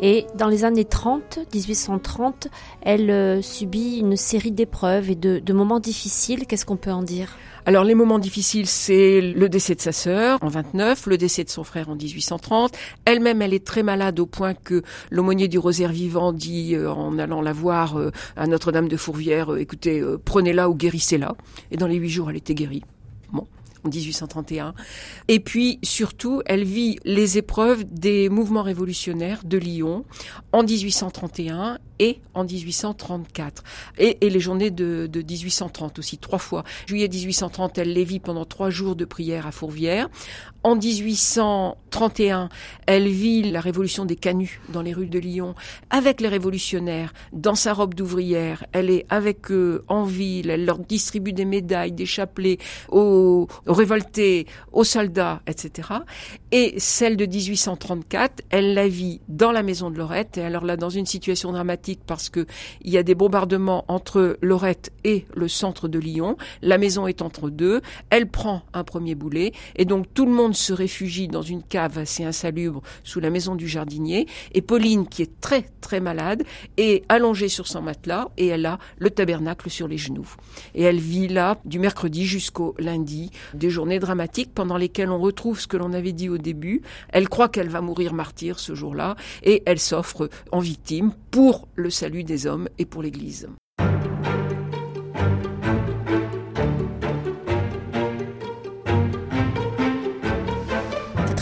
Et 0.00 0.26
dans 0.36 0.46
les 0.46 0.64
années 0.64 0.84
30, 0.84 1.40
1830, 1.52 2.46
elle 2.82 3.10
euh, 3.10 3.42
subit 3.42 3.98
une 3.98 4.16
série 4.16 4.52
d'épreuves 4.52 5.10
et 5.10 5.16
de, 5.16 5.40
de, 5.40 5.52
moments 5.52 5.80
difficiles. 5.80 6.46
Qu'est-ce 6.46 6.64
qu'on 6.64 6.76
peut 6.76 6.92
en 6.92 7.02
dire? 7.02 7.36
Alors 7.66 7.82
les 7.82 7.96
moments 7.96 8.20
difficiles, 8.20 8.68
c'est 8.68 9.20
le 9.20 9.48
décès 9.48 9.74
de 9.74 9.80
sa 9.80 9.90
sœur 9.90 10.38
en 10.40 10.46
29, 10.46 11.06
le 11.06 11.18
décès 11.18 11.42
de 11.42 11.50
son 11.50 11.64
frère 11.64 11.88
en 11.88 11.96
1830. 11.96 12.72
Elle-même, 13.06 13.42
elle 13.42 13.54
est 13.54 13.64
très 13.64 13.82
malade 13.82 14.20
au 14.20 14.26
point 14.26 14.54
que 14.54 14.82
l'aumônier 15.10 15.48
du 15.48 15.58
Rosaire 15.58 15.90
vivant 15.90 16.32
dit 16.32 16.76
euh, 16.76 16.92
en 16.92 17.18
allant 17.18 17.42
la 17.42 17.52
voir 17.52 17.98
euh, 17.98 18.12
à 18.36 18.46
Notre-Dame 18.46 18.86
de 18.86 18.96
Fourvière, 18.96 19.52
euh, 19.52 19.58
écoutez, 19.58 20.00
prenez-la 20.24 20.70
ou 20.70 20.76
guérissez-la. 20.76 21.34
Et 21.72 21.76
dans 21.76 21.88
les 21.88 21.96
huit 21.96 22.08
jours, 22.08 22.30
elle 22.30 22.36
était 22.36 22.54
guérie. 22.54 22.82
Bon 23.32 23.48
en 23.84 23.88
1831. 23.88 24.74
Et 25.28 25.40
puis 25.40 25.78
surtout, 25.82 26.42
elle 26.46 26.64
vit 26.64 26.98
les 27.04 27.38
épreuves 27.38 27.84
des 27.84 28.28
mouvements 28.28 28.62
révolutionnaires 28.62 29.42
de 29.44 29.58
Lyon 29.58 30.04
en 30.52 30.62
1831 30.62 31.78
et 31.98 32.20
en 32.34 32.44
1834. 32.44 33.62
Et, 33.98 34.18
et 34.26 34.30
les 34.30 34.40
journées 34.40 34.70
de, 34.70 35.06
de, 35.06 35.22
1830 35.22 35.98
aussi, 35.98 36.18
trois 36.18 36.38
fois. 36.38 36.64
Juillet 36.86 37.08
1830, 37.08 37.78
elle 37.78 37.92
les 37.92 38.04
vit 38.04 38.20
pendant 38.20 38.44
trois 38.44 38.70
jours 38.70 38.96
de 38.96 39.04
prière 39.04 39.46
à 39.46 39.52
Fourvière. 39.52 40.08
En 40.64 40.76
1831, 40.76 42.48
elle 42.86 43.08
vit 43.08 43.50
la 43.50 43.60
révolution 43.60 44.04
des 44.04 44.14
canuts 44.14 44.60
dans 44.68 44.80
les 44.80 44.92
rues 44.92 45.08
de 45.08 45.18
Lyon 45.18 45.56
avec 45.90 46.20
les 46.20 46.28
révolutionnaires 46.28 47.12
dans 47.32 47.56
sa 47.56 47.72
robe 47.72 47.94
d'ouvrière. 47.94 48.64
Elle 48.72 48.88
est 48.88 49.04
avec 49.08 49.50
eux 49.50 49.84
en 49.88 50.04
ville, 50.04 50.50
elle 50.50 50.64
leur 50.64 50.78
distribue 50.78 51.32
des 51.32 51.44
médailles, 51.44 51.90
des 51.90 52.06
chapelets 52.06 52.58
aux, 52.90 53.48
révoltés, 53.66 54.46
aux 54.72 54.84
soldats, 54.84 55.42
etc. 55.48 55.88
Et 56.52 56.74
celle 56.78 57.16
de 57.16 57.26
1834, 57.26 58.42
elle 58.50 58.74
la 58.74 58.86
vit 58.86 59.20
dans 59.26 59.50
la 59.50 59.64
maison 59.64 59.90
de 59.90 59.98
Lorette, 59.98 60.38
et 60.38 60.42
alors 60.42 60.64
là 60.64 60.76
dans 60.76 60.90
une 60.90 61.06
situation 61.06 61.50
dramatique 61.50 62.00
parce 62.06 62.28
que 62.28 62.46
il 62.82 62.92
y 62.92 62.98
a 62.98 63.02
des 63.02 63.16
bombardements 63.16 63.84
entre 63.88 64.38
Lorette 64.42 64.92
et 65.02 65.26
le 65.34 65.48
centre 65.48 65.88
de 65.88 65.98
Lyon. 65.98 66.36
La 66.62 66.78
maison 66.78 67.08
est 67.08 67.20
entre 67.20 67.50
deux. 67.50 67.80
Elle 68.10 68.28
prend 68.28 68.62
un 68.72 68.84
premier 68.84 69.16
boulet 69.16 69.52
et 69.74 69.84
donc 69.84 70.06
tout 70.14 70.24
le 70.24 70.32
monde 70.32 70.51
se 70.54 70.72
réfugie 70.72 71.28
dans 71.28 71.42
une 71.42 71.62
cave 71.62 71.98
assez 71.98 72.24
insalubre 72.24 72.82
sous 73.04 73.20
la 73.20 73.30
maison 73.30 73.54
du 73.54 73.68
jardinier. 73.68 74.26
Et 74.52 74.62
Pauline, 74.62 75.06
qui 75.06 75.22
est 75.22 75.40
très 75.40 75.62
très 75.80 76.00
malade, 76.00 76.44
est 76.76 77.04
allongée 77.08 77.48
sur 77.48 77.66
son 77.66 77.82
matelas 77.82 78.28
et 78.36 78.46
elle 78.48 78.66
a 78.66 78.78
le 78.98 79.10
tabernacle 79.10 79.70
sur 79.70 79.88
les 79.88 79.98
genoux. 79.98 80.28
Et 80.74 80.82
elle 80.82 80.98
vit 80.98 81.28
là 81.28 81.58
du 81.64 81.78
mercredi 81.78 82.26
jusqu'au 82.26 82.74
lundi, 82.78 83.30
des 83.54 83.70
journées 83.70 83.98
dramatiques 83.98 84.54
pendant 84.54 84.76
lesquelles 84.76 85.10
on 85.10 85.18
retrouve 85.18 85.60
ce 85.60 85.66
que 85.66 85.76
l'on 85.76 85.92
avait 85.92 86.12
dit 86.12 86.28
au 86.28 86.38
début. 86.38 86.82
Elle 87.08 87.28
croit 87.28 87.48
qu'elle 87.48 87.68
va 87.68 87.80
mourir 87.80 88.12
martyr 88.12 88.58
ce 88.58 88.74
jour-là 88.74 89.16
et 89.42 89.62
elle 89.66 89.78
s'offre 89.78 90.28
en 90.50 90.60
victime 90.60 91.12
pour 91.30 91.68
le 91.74 91.90
salut 91.90 92.24
des 92.24 92.46
hommes 92.46 92.68
et 92.78 92.84
pour 92.84 93.02
l'Église. 93.02 93.48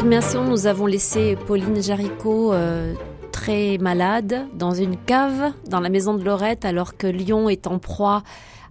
Immersion, 0.03 0.45
nous 0.45 0.67
avons 0.67 0.87
laissé 0.87 1.37
Pauline 1.47 1.83
Jaricot 1.83 2.55
euh, 2.55 2.95
très 3.33 3.77
malade 3.77 4.47
dans 4.55 4.73
une 4.73 4.97
cave 4.97 5.53
dans 5.69 5.79
la 5.79 5.91
maison 5.91 6.15
de 6.15 6.25
Lorette 6.25 6.65
alors 6.65 6.97
que 6.97 7.07
Lyon 7.07 7.51
est 7.51 7.67
en 7.67 7.79
proie 7.79 8.23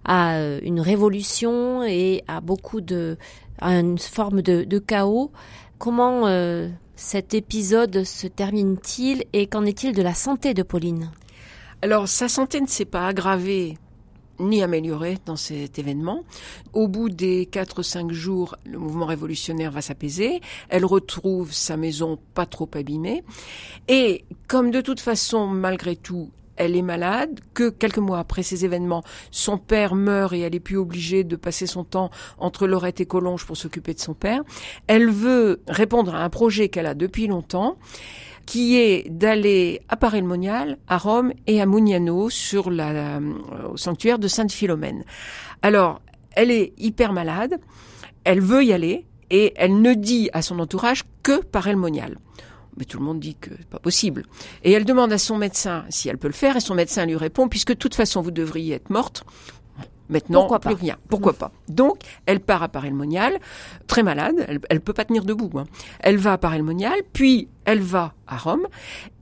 à 0.04 0.40
une 0.62 0.80
révolution 0.80 1.84
et 1.84 2.24
à 2.26 2.40
beaucoup 2.40 2.80
de 2.80 3.16
à 3.60 3.78
une 3.78 3.98
forme 3.98 4.42
de, 4.42 4.64
de 4.64 4.78
chaos. 4.80 5.30
Comment 5.78 6.26
euh, 6.26 6.68
cet 6.96 7.32
épisode 7.32 8.02
se 8.02 8.26
termine-t-il 8.26 9.24
et 9.32 9.46
qu'en 9.46 9.64
est-il 9.64 9.94
de 9.94 10.02
la 10.02 10.14
santé 10.14 10.52
de 10.52 10.64
Pauline? 10.64 11.12
Alors 11.80 12.08
sa 12.08 12.28
santé 12.28 12.60
ne 12.60 12.66
s'est 12.66 12.84
pas 12.84 13.06
aggravée 13.06 13.78
ni 14.40 14.62
améliorée 14.62 15.18
dans 15.26 15.36
cet 15.36 15.78
événement. 15.78 16.24
Au 16.72 16.88
bout 16.88 17.08
des 17.08 17.46
4-5 17.46 18.10
jours, 18.10 18.56
le 18.64 18.78
mouvement 18.78 19.06
révolutionnaire 19.06 19.70
va 19.70 19.82
s'apaiser. 19.82 20.40
Elle 20.68 20.84
retrouve 20.84 21.52
sa 21.52 21.76
maison 21.76 22.18
pas 22.34 22.46
trop 22.46 22.68
abîmée. 22.74 23.22
Et 23.88 24.24
comme 24.48 24.70
de 24.70 24.80
toute 24.80 25.00
façon, 25.00 25.46
malgré 25.46 25.96
tout, 25.96 26.30
elle 26.60 26.76
est 26.76 26.82
malade, 26.82 27.40
que 27.54 27.70
quelques 27.70 27.98
mois 27.98 28.18
après 28.18 28.42
ces 28.42 28.66
événements, 28.66 29.02
son 29.30 29.56
père 29.56 29.94
meurt 29.94 30.34
et 30.34 30.40
elle 30.40 30.54
est 30.54 30.60
plus 30.60 30.76
obligée 30.76 31.24
de 31.24 31.36
passer 31.36 31.66
son 31.66 31.84
temps 31.84 32.10
entre 32.38 32.66
Lorette 32.66 33.00
et 33.00 33.06
Collonges 33.06 33.46
pour 33.46 33.56
s'occuper 33.56 33.94
de 33.94 34.00
son 34.00 34.12
père. 34.12 34.42
Elle 34.86 35.08
veut 35.08 35.62
répondre 35.68 36.14
à 36.14 36.22
un 36.22 36.28
projet 36.28 36.68
qu'elle 36.68 36.84
a 36.84 36.94
depuis 36.94 37.28
longtemps 37.28 37.78
qui 38.46 38.76
est 38.76 39.08
d'aller 39.08 39.80
à 39.88 39.96
Paray-le-Monial, 39.96 40.78
à 40.88 40.98
Rome 40.98 41.32
et 41.46 41.60
à 41.60 41.66
Mugnano 41.66 42.30
sur 42.30 42.70
la, 42.70 42.90
euh, 42.90 43.32
au 43.72 43.76
sanctuaire 43.76 44.18
de 44.18 44.28
Sainte-Philomène. 44.28 45.04
Alors, 45.62 46.00
elle 46.32 46.50
est 46.50 46.72
hyper 46.78 47.12
malade, 47.12 47.60
elle 48.24 48.40
veut 48.40 48.64
y 48.64 48.72
aller 48.72 49.06
et 49.30 49.52
elle 49.56 49.80
ne 49.80 49.94
dit 49.94 50.30
à 50.32 50.42
son 50.42 50.58
entourage 50.58 51.04
que 51.22 51.42
Paray-le-Monial 51.42 52.16
mais 52.76 52.84
tout 52.84 52.98
le 52.98 53.04
monde 53.04 53.20
dit 53.20 53.34
que 53.34 53.50
c'est 53.56 53.68
pas 53.68 53.78
possible. 53.78 54.24
Et 54.64 54.72
elle 54.72 54.84
demande 54.84 55.12
à 55.12 55.18
son 55.18 55.36
médecin 55.36 55.84
si 55.90 56.08
elle 56.08 56.18
peut 56.18 56.28
le 56.28 56.32
faire, 56.32 56.56
et 56.56 56.60
son 56.60 56.74
médecin 56.74 57.04
lui 57.04 57.16
répond, 57.16 57.48
puisque 57.48 57.70
de 57.70 57.78
toute 57.78 57.94
façon 57.94 58.22
vous 58.22 58.30
devriez 58.30 58.76
être 58.76 58.90
morte, 58.90 59.24
Maintenant, 60.10 60.40
Pourquoi 60.40 60.58
plus 60.60 60.74
pas 60.74 60.80
rien. 60.80 60.96
Pourquoi 61.08 61.32
pas 61.32 61.52
Donc, 61.68 61.98
elle 62.26 62.40
part 62.40 62.62
à 62.62 62.68
Paray-le-Monial, 62.68 63.38
très 63.86 64.02
malade. 64.02 64.44
Elle, 64.48 64.60
elle 64.68 64.80
peut 64.80 64.92
pas 64.92 65.04
tenir 65.04 65.24
debout. 65.24 65.50
hein. 65.58 65.64
Elle 66.00 66.16
va 66.18 66.32
à 66.34 66.38
Paray-le-Monial, 66.38 67.00
puis 67.12 67.48
elle 67.64 67.80
va 67.80 68.12
à 68.26 68.36
Rome. 68.36 68.66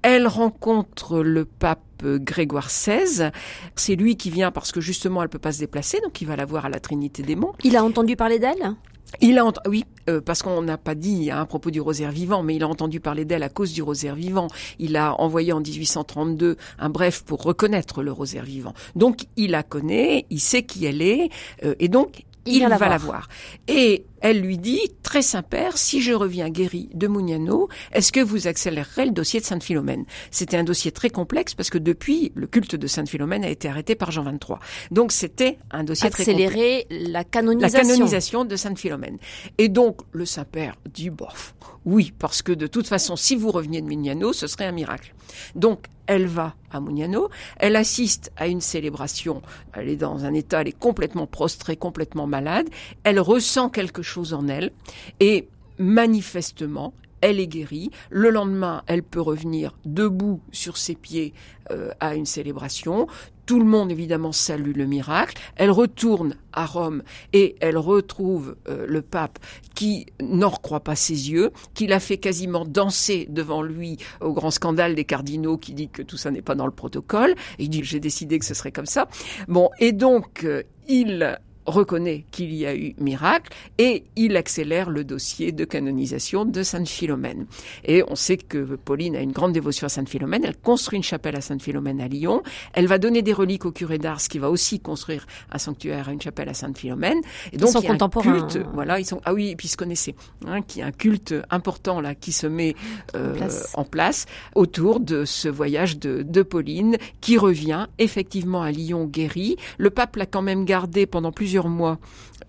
Elle 0.02 0.26
rencontre 0.26 1.20
le 1.20 1.44
pape 1.44 1.80
Grégoire 2.02 2.68
XVI. 2.68 3.30
C'est 3.74 3.96
lui 3.96 4.16
qui 4.16 4.30
vient 4.30 4.50
parce 4.52 4.70
que 4.72 4.80
justement 4.80 5.22
elle 5.22 5.28
peut 5.28 5.38
pas 5.40 5.52
se 5.52 5.58
déplacer, 5.58 6.00
donc 6.00 6.20
il 6.20 6.26
va 6.28 6.36
la 6.36 6.44
voir 6.44 6.64
à 6.66 6.68
la 6.68 6.78
Trinité 6.80 7.22
des 7.22 7.34
Monts. 7.36 7.54
Il 7.64 7.76
a 7.76 7.84
entendu 7.84 8.14
parler 8.16 8.38
d'elle? 8.38 8.74
Il 9.20 9.38
a 9.38 9.44
ent- 9.46 9.52
oui, 9.66 9.84
euh, 10.08 10.20
parce 10.20 10.42
qu'on 10.42 10.62
n'a 10.62 10.76
pas 10.78 10.94
dit 10.94 11.30
hein, 11.30 11.40
à 11.40 11.46
propos 11.46 11.70
du 11.70 11.80
rosaire 11.80 12.12
vivant, 12.12 12.42
mais 12.42 12.56
il 12.56 12.62
a 12.62 12.68
entendu 12.68 13.00
parler 13.00 13.24
d'elle 13.24 13.42
à 13.42 13.48
cause 13.48 13.72
du 13.72 13.82
rosaire 13.82 14.14
vivant. 14.14 14.48
Il 14.78 14.96
a 14.96 15.14
envoyé 15.20 15.52
en 15.52 15.60
1832 15.60 16.56
un 16.78 16.88
bref 16.90 17.22
pour 17.24 17.42
reconnaître 17.42 18.02
le 18.02 18.12
rosaire 18.12 18.44
vivant. 18.44 18.74
Donc 18.96 19.22
il 19.36 19.52
la 19.52 19.62
connaît, 19.62 20.26
il 20.30 20.40
sait 20.40 20.62
qui 20.62 20.84
elle 20.84 21.02
est, 21.02 21.30
euh, 21.64 21.74
et 21.80 21.88
donc 21.88 22.24
Il 22.46 22.60
la 22.60 22.76
va 22.76 22.88
la 22.88 22.98
voir. 22.98 23.26
voir. 23.26 23.28
Et 23.66 24.04
elle 24.22 24.40
lui 24.40 24.58
dit, 24.58 24.80
très 25.02 25.22
Saint-Père, 25.22 25.76
si 25.76 26.00
je 26.00 26.12
reviens 26.12 26.48
guéri 26.48 26.88
de 26.94 27.06
Mugnano, 27.06 27.68
est-ce 27.92 28.12
que 28.12 28.20
vous 28.20 28.46
accélérerez 28.46 29.06
le 29.06 29.12
dossier 29.12 29.40
de 29.40 29.44
Sainte 29.44 29.62
Philomène? 29.62 30.04
C'était 30.30 30.56
un 30.56 30.64
dossier 30.64 30.92
très 30.92 31.10
complexe 31.10 31.54
parce 31.54 31.68
que 31.70 31.78
depuis, 31.78 32.32
le 32.34 32.46
culte 32.46 32.74
de 32.74 32.86
Sainte 32.86 33.08
Philomène 33.08 33.44
a 33.44 33.50
été 33.50 33.68
arrêté 33.68 33.94
par 33.94 34.10
Jean 34.10 34.24
XXIII. 34.24 34.56
Donc 34.90 35.12
c'était 35.12 35.58
un 35.70 35.84
dossier 35.84 36.08
très 36.10 36.24
complexe 36.24 36.46
Accélérer 36.46 36.86
la 36.90 37.18
la 37.18 37.24
canonisation. 37.24 37.80
canonisation 37.80 38.44
de 38.44 38.56
Sainte 38.56 38.78
Philomène. 38.78 39.18
Et 39.58 39.68
donc, 39.68 40.00
le 40.12 40.24
Saint-Père 40.24 40.76
dit, 40.92 41.10
bof, 41.10 41.54
oui, 41.84 42.12
parce 42.16 42.42
que 42.42 42.52
de 42.52 42.66
toute 42.66 42.86
façon, 42.86 43.16
si 43.16 43.34
vous 43.34 43.50
reveniez 43.50 43.80
de 43.80 43.86
Mugnano, 43.86 44.32
ce 44.32 44.46
serait 44.46 44.66
un 44.66 44.72
miracle. 44.72 45.14
Donc, 45.54 45.86
elle 46.06 46.26
va 46.26 46.54
à 46.70 46.80
Mugnano, 46.80 47.28
elle 47.58 47.76
assiste 47.76 48.32
à 48.36 48.46
une 48.46 48.62
célébration, 48.62 49.42
elle 49.74 49.88
est 49.88 49.96
dans 49.96 50.24
un 50.24 50.32
état, 50.32 50.62
elle 50.62 50.68
est 50.68 50.78
complètement 50.78 51.26
prostrée, 51.26 51.76
complètement 51.76 52.26
malade, 52.26 52.66
elle 53.04 53.20
ressent 53.20 53.68
quelque 53.68 54.02
chose 54.02 54.07
en 54.16 54.48
elle, 54.48 54.72
et 55.20 55.48
manifestement, 55.78 56.92
elle 57.20 57.40
est 57.40 57.46
guérie. 57.46 57.90
Le 58.10 58.30
lendemain, 58.30 58.82
elle 58.86 59.02
peut 59.02 59.20
revenir 59.20 59.76
debout 59.84 60.40
sur 60.52 60.76
ses 60.76 60.94
pieds 60.94 61.34
euh, 61.70 61.90
à 62.00 62.14
une 62.14 62.26
célébration. 62.26 63.06
Tout 63.46 63.58
le 63.58 63.64
monde, 63.64 63.90
évidemment, 63.90 64.32
salue 64.32 64.76
le 64.76 64.86
miracle. 64.86 65.34
Elle 65.56 65.70
retourne 65.70 66.36
à 66.52 66.66
Rome 66.66 67.02
et 67.32 67.56
elle 67.60 67.78
retrouve 67.78 68.56
euh, 68.68 68.86
le 68.86 69.00
pape 69.00 69.38
qui 69.74 70.06
n'en 70.20 70.50
recroit 70.50 70.80
pas 70.80 70.96
ses 70.96 71.30
yeux, 71.30 71.50
qui 71.72 71.86
l'a 71.86 71.98
fait 71.98 72.18
quasiment 72.18 72.64
danser 72.66 73.26
devant 73.30 73.62
lui 73.62 73.96
au 74.20 74.32
grand 74.32 74.50
scandale 74.50 74.94
des 74.94 75.04
cardinaux 75.04 75.56
qui 75.56 75.72
dit 75.72 75.88
que 75.88 76.02
tout 76.02 76.18
ça 76.18 76.30
n'est 76.30 76.42
pas 76.42 76.54
dans 76.54 76.66
le 76.66 76.72
protocole. 76.72 77.34
Et 77.58 77.64
il 77.64 77.70
dit, 77.70 77.82
j'ai 77.82 78.00
décidé 78.00 78.38
que 78.38 78.44
ce 78.44 78.54
serait 78.54 78.72
comme 78.72 78.86
ça. 78.86 79.08
Bon, 79.48 79.70
et 79.78 79.92
donc, 79.92 80.44
euh, 80.44 80.62
il 80.88 81.38
reconnaît 81.70 82.24
qu'il 82.30 82.54
y 82.54 82.66
a 82.66 82.74
eu 82.74 82.94
miracle 82.98 83.52
et 83.78 84.04
il 84.16 84.36
accélère 84.36 84.90
le 84.90 85.04
dossier 85.04 85.52
de 85.52 85.64
canonisation 85.64 86.44
de 86.44 86.62
Sainte 86.62 86.88
Philomène. 86.88 87.46
Et 87.84 88.02
on 88.08 88.16
sait 88.16 88.36
que 88.36 88.76
Pauline 88.76 89.16
a 89.16 89.20
une 89.20 89.32
grande 89.32 89.52
dévotion 89.52 89.86
à 89.86 89.88
Sainte 89.88 90.08
Philomène. 90.08 90.44
Elle 90.44 90.56
construit 90.56 90.96
une 90.96 91.02
chapelle 91.02 91.36
à 91.36 91.40
Sainte 91.40 91.62
Philomène 91.62 92.00
à 92.00 92.08
Lyon. 92.08 92.42
Elle 92.72 92.86
va 92.86 92.98
donner 92.98 93.22
des 93.22 93.32
reliques 93.32 93.64
au 93.64 93.72
curé 93.72 93.98
d'Ars 93.98 94.18
qui 94.22 94.38
va 94.38 94.50
aussi 94.50 94.80
construire 94.80 95.26
un 95.52 95.58
sanctuaire, 95.58 96.08
une 96.08 96.20
chapelle 96.20 96.48
à 96.48 96.54
Sainte 96.54 96.78
Philomène. 96.78 97.18
Et 97.52 97.56
donc 97.56 97.70
sont 97.70 97.80
il 97.80 97.84
y 97.84 97.86
a 97.88 97.90
un 97.90 97.94
contemporains, 97.94 98.40
culte. 98.48 98.64
hein. 98.64 98.70
Voilà, 98.74 98.98
ils 98.98 99.04
sont 99.06 99.20
ah 99.24 99.34
oui, 99.34 99.50
et 99.50 99.56
puis 99.56 99.66
ils 99.66 99.70
se 99.70 99.76
connaissaient. 99.76 100.14
Hein, 100.46 100.62
qui 100.62 100.82
a 100.82 100.86
un 100.86 100.92
culte 100.92 101.34
important 101.50 102.00
là 102.00 102.14
qui 102.14 102.32
se 102.32 102.46
met 102.46 102.74
euh, 103.14 103.34
place. 103.34 103.72
en 103.74 103.84
place 103.84 104.26
autour 104.54 105.00
de 105.00 105.24
ce 105.24 105.48
voyage 105.48 105.98
de, 105.98 106.22
de 106.22 106.42
Pauline 106.42 106.96
qui 107.20 107.36
revient 107.36 107.86
effectivement 107.98 108.62
à 108.62 108.70
Lyon 108.70 109.04
guéri. 109.06 109.56
Le 109.78 109.90
pape 109.90 110.16
l'a 110.16 110.26
quand 110.26 110.42
même 110.42 110.64
gardé 110.64 111.06
pendant 111.06 111.32
plusieurs 111.32 111.57
mois 111.66 111.98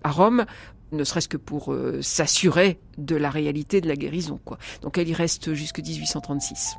à 0.04 0.10
Rome 0.10 0.44
ne 0.92 1.04
serait-ce 1.04 1.28
que 1.28 1.36
pour 1.36 1.72
euh, 1.72 2.02
s'assurer 2.02 2.78
de 2.98 3.16
la 3.16 3.30
réalité 3.30 3.80
de 3.80 3.88
la 3.88 3.96
guérison. 3.96 4.40
Donc 4.82 4.98
elle 4.98 5.08
y 5.08 5.14
reste 5.14 5.54
jusque 5.54 5.78
1836. 5.78 6.76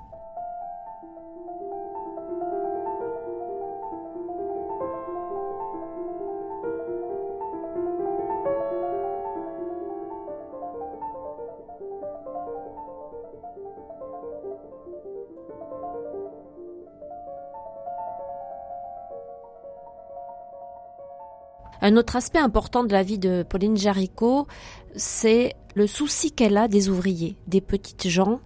Un 21.92 21.98
autre 21.98 22.16
aspect 22.16 22.39
important 22.39 22.86
de 22.86 22.94
la 22.94 23.04
vie 23.04 23.20
de 23.20 23.44
Pauline 23.44 23.76
Jaricot, 23.76 24.48
c'est 24.96 25.56
le 25.76 25.88
souci 25.88 26.32
qu'elle 26.32 26.56
a 26.56 26.70
des 26.70 26.88
ouvriers, 26.88 27.36
des 27.48 27.60
petites 27.60 28.08
gens, 28.08 28.39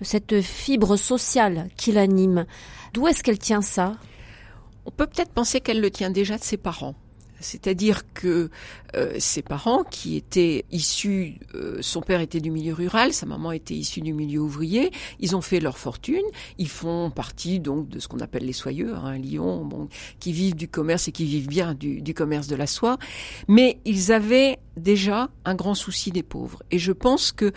cette 0.00 0.40
fibre 0.40 0.96
sociale 0.96 1.68
qui 1.76 1.92
l'anime. 1.92 2.46
D'où 2.94 3.06
est-ce 3.06 3.22
qu'elle 3.22 3.38
tient 3.38 3.60
ça? 3.60 3.92
On 4.86 4.90
peut 4.90 5.06
peut-être 5.06 5.32
penser 5.32 5.60
qu'elle 5.60 5.82
le 5.82 5.90
tient 5.90 6.08
déjà 6.08 6.38
de 6.38 6.42
ses 6.42 6.56
parents. 6.56 6.94
C'est-à-dire 7.40 8.02
que 8.14 8.50
euh, 8.94 9.14
ses 9.18 9.42
parents, 9.42 9.84
qui 9.84 10.16
étaient 10.16 10.64
issus, 10.70 11.38
euh, 11.54 11.78
son 11.80 12.00
père 12.00 12.20
était 12.20 12.40
du 12.40 12.50
milieu 12.50 12.74
rural, 12.74 13.12
sa 13.12 13.26
maman 13.26 13.52
était 13.52 13.74
issue 13.74 14.00
du 14.00 14.12
milieu 14.12 14.40
ouvrier, 14.40 14.90
ils 15.20 15.36
ont 15.36 15.40
fait 15.40 15.60
leur 15.60 15.78
fortune, 15.78 16.24
ils 16.58 16.68
font 16.68 17.10
partie 17.10 17.60
donc 17.60 17.88
de 17.88 17.98
ce 17.98 18.08
qu'on 18.08 18.20
appelle 18.20 18.44
les 18.44 18.52
soyeux, 18.52 18.94
hein, 18.94 19.18
Lyon, 19.18 19.64
bon, 19.64 19.88
qui 20.20 20.32
vivent 20.32 20.56
du 20.56 20.68
commerce 20.68 21.08
et 21.08 21.12
qui 21.12 21.24
vivent 21.24 21.48
bien 21.48 21.74
du, 21.74 22.00
du 22.00 22.14
commerce 22.14 22.46
de 22.46 22.56
la 22.56 22.66
soie, 22.66 22.98
mais 23.48 23.78
ils 23.84 24.12
avaient 24.12 24.58
déjà 24.76 25.30
un 25.44 25.54
grand 25.54 25.74
souci 25.74 26.10
des 26.10 26.22
pauvres. 26.22 26.62
Et 26.70 26.78
je 26.78 26.92
pense 26.92 27.32
que 27.32 27.52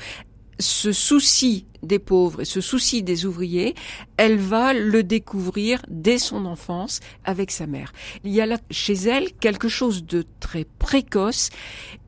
ce 0.60 0.92
souci 0.92 1.66
des 1.82 2.00
pauvres 2.00 2.42
et 2.42 2.46
ce 2.46 2.62
souci 2.62 3.04
des 3.04 3.26
ouvriers, 3.26 3.74
elle 4.18 4.38
va 4.38 4.74
le 4.74 5.04
découvrir 5.04 5.82
dès 5.88 6.18
son 6.18 6.46
enfance 6.46 7.00
avec 7.24 7.52
sa 7.52 7.68
mère. 7.68 7.94
Il 8.26 8.32
y 8.32 8.42
a 8.42 8.46
là 8.46 8.58
chez 8.70 8.94
elle 8.94 9.32
quelque 9.34 9.70
chose 9.70 10.06
de 10.06 10.26
très 10.42 10.66
précoce 10.66 11.50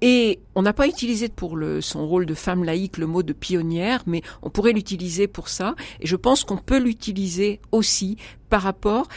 et 0.01 0.39
on 0.55 0.61
n'a 0.61 0.73
pas 0.73 0.87
utilisé 0.87 1.29
pour 1.29 1.55
le, 1.55 1.79
son 1.79 2.05
rôle 2.05 2.25
de 2.25 2.33
femme 2.33 2.63
laïque 2.63 2.97
le 2.97 3.07
mot 3.07 3.23
de 3.23 3.33
pionnière, 3.33 4.03
mais 4.05 4.21
on 4.41 4.49
pourrait 4.49 4.73
l'utiliser 4.73 5.27
pour 5.27 5.47
ça 5.47 5.75
et 6.01 6.07
je 6.07 6.15
pense 6.17 6.43
qu'on 6.43 6.57
peut 6.57 6.79
l'utiliser 6.79 7.61
aussi 7.71 8.17
par 8.49 8.61
rapport 8.61 9.07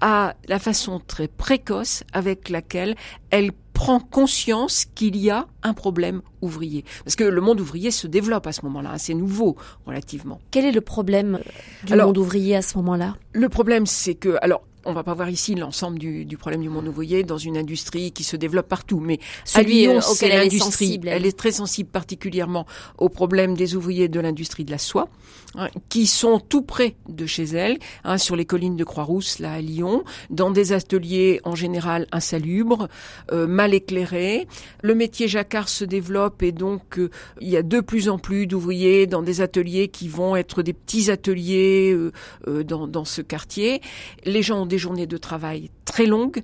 à 0.00 0.34
la 0.48 0.58
façon 0.58 1.00
très 1.00 1.28
précoce 1.28 2.02
avec 2.12 2.48
laquelle 2.48 2.96
elle 3.30 3.52
prend 3.72 4.00
conscience 4.00 4.84
qu'il 4.94 5.16
y 5.16 5.30
a 5.30 5.46
un 5.62 5.74
problème 5.74 6.22
ouvrier. 6.40 6.84
Parce 7.04 7.16
que 7.16 7.24
le 7.24 7.40
monde 7.40 7.60
ouvrier 7.60 7.90
se 7.90 8.06
développe 8.06 8.46
à 8.46 8.52
ce 8.52 8.62
moment-là, 8.66 8.98
c'est 8.98 9.14
nouveau 9.14 9.56
relativement. 9.86 10.40
Quel 10.50 10.64
est 10.64 10.72
le 10.72 10.80
problème 10.80 11.40
du 11.84 11.92
Alors- 11.92 12.06
monde 12.08 12.18
ouvrier 12.18 12.56
à 12.56 12.62
ce 12.62 12.76
moment-là? 12.78 13.16
Le 13.32 13.48
problème, 13.48 13.86
c'est 13.86 14.14
que, 14.14 14.36
alors, 14.42 14.62
on 14.84 14.92
va 14.92 15.02
pas 15.02 15.14
voir 15.14 15.28
ici 15.28 15.54
l'ensemble 15.54 15.98
du, 15.98 16.24
du 16.24 16.36
problème 16.36 16.62
du 16.62 16.68
monde 16.68 16.88
ouvrier 16.88 17.22
dans 17.22 17.38
une 17.38 17.56
industrie 17.56 18.12
qui 18.12 18.24
se 18.24 18.36
développe 18.36 18.68
partout, 18.68 19.00
mais 19.00 19.18
Celui, 19.44 19.86
à 19.86 19.92
Lyon, 19.92 19.96
euh, 19.96 20.00
c'est 20.00 20.12
auquel 20.12 20.30
elle 20.30 20.36
est 20.36 20.42
l'industrie. 20.44 20.72
sensible, 20.72 21.08
elle. 21.08 21.16
Elle 21.16 21.26
est 21.26 21.38
très 21.38 21.52
sensible 21.52 21.90
particulièrement 21.90 22.66
au 22.98 23.08
problème 23.08 23.54
des 23.54 23.76
ouvriers 23.76 24.08
de 24.08 24.20
l'industrie 24.20 24.64
de 24.64 24.70
la 24.70 24.78
soie, 24.78 25.08
hein, 25.54 25.68
qui 25.88 26.06
sont 26.06 26.40
tout 26.40 26.62
près 26.62 26.96
de 27.08 27.26
chez 27.26 27.44
elle, 27.44 27.78
hein, 28.04 28.18
sur 28.18 28.36
les 28.36 28.44
collines 28.44 28.76
de 28.76 28.84
Croix-Rousse, 28.84 29.38
là 29.38 29.52
à 29.52 29.60
Lyon, 29.60 30.04
dans 30.30 30.50
des 30.50 30.72
ateliers 30.72 31.40
en 31.44 31.54
général 31.54 32.06
insalubres, 32.12 32.88
euh, 33.32 33.46
mal 33.46 33.74
éclairés. 33.74 34.46
Le 34.82 34.94
métier 34.94 35.28
jacquard 35.28 35.68
se 35.68 35.84
développe 35.84 36.42
et 36.42 36.52
donc 36.52 36.98
euh, 36.98 37.10
il 37.40 37.48
y 37.48 37.56
a 37.56 37.62
de 37.62 37.80
plus 37.80 38.08
en 38.08 38.18
plus 38.18 38.46
d'ouvriers 38.46 39.06
dans 39.06 39.22
des 39.22 39.40
ateliers 39.40 39.88
qui 39.88 40.08
vont 40.08 40.36
être 40.36 40.62
des 40.62 40.72
petits 40.72 41.10
ateliers 41.10 41.92
euh, 41.92 42.12
euh, 42.48 42.64
dans, 42.64 42.86
dans 42.86 43.04
ce 43.04 43.20
quartier. 43.22 43.80
Les 44.24 44.42
gens 44.42 44.62
ont 44.62 44.66
des 44.72 44.78
journées 44.78 45.06
de 45.06 45.18
travail 45.18 45.70
très 45.84 46.06
longues. 46.06 46.42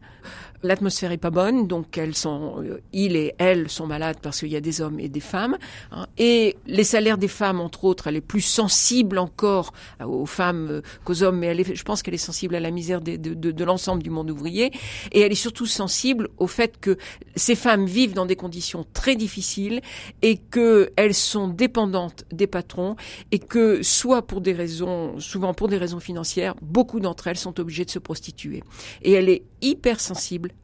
L'atmosphère 0.63 1.13
est 1.13 1.19
pas 1.19 1.31
bonne, 1.31 1.67
donc 1.69 1.97
elles 1.99 2.15
sont, 2.17 2.63
euh, 2.65 2.81
et 2.93 3.35
elles 3.39 3.69
sont 3.71 3.87
malades 3.87 4.17
parce 4.21 4.41
qu'il 4.41 4.49
y 4.49 4.57
a 4.57 4.61
des 4.61 4.81
hommes 4.81 4.99
et 4.99 5.09
des 5.09 5.21
femmes. 5.21 5.57
hein. 5.93 6.07
et 6.19 6.57
les 6.67 6.85
salaires 6.85 7.19
des 7.19 7.29
femmes, 7.29 7.61
entre 7.61 7.85
autres, 7.85 8.09
elle 8.09 8.17
est 8.17 8.21
plus 8.21 8.41
sensible 8.41 9.19
encore 9.19 9.73
aux 10.05 10.27
femmes 10.27 10.83
qu'aux 11.05 11.23
hommes, 11.23 11.39
mais 11.39 11.47
elle 11.47 11.61
est, 11.61 11.75
je 11.75 11.85
pense 11.85 12.03
qu'elle 12.03 12.15
est 12.15 12.19
sensible 12.19 12.55
à 12.57 12.61
la 12.61 12.71
misère 12.71 13.01
des- 13.01 13.19
de, 13.19 13.35
de, 13.35 13.51
de 13.53 13.65
l'ensemble 13.65 14.03
du 14.03 14.11
monde 14.11 14.31
ouvrier. 14.31 14.73
Et 15.13 15.21
elle 15.21 15.33
est 15.33 15.37
surtout 15.37 15.67
sensible 15.67 16.29
au 16.39 16.47
fait 16.47 16.79
que 16.81 16.97
ces 17.37 17.55
femmes 17.55 17.87
vivent 17.87 18.15
dans 18.15 18.27
des 18.27 18.37
conditions 18.37 18.85
très 18.93 19.15
difficiles 19.17 19.81
et 20.23 20.39
qu'elles 20.39 21.15
sont 21.15 21.49
dépendantes 21.49 22.25
des 22.33 22.47
patrons 22.47 22.97
et 23.31 23.39
que 23.39 23.83
soit 23.83 24.23
pour 24.27 24.41
des 24.41 24.53
raisons, 24.53 25.19
souvent 25.21 25.55
pour 25.55 25.69
des 25.69 25.77
raisons 25.79 26.01
financières, 26.01 26.55
beaucoup 26.63 27.01
d'entre 27.01 27.29
elles 27.29 27.37
sont 27.39 27.59
obligées 27.61 27.85
de 27.85 27.91
se 27.91 27.99
prostituer. 28.01 28.63
Et 29.03 29.13
elle 29.13 29.29
est 29.29 29.43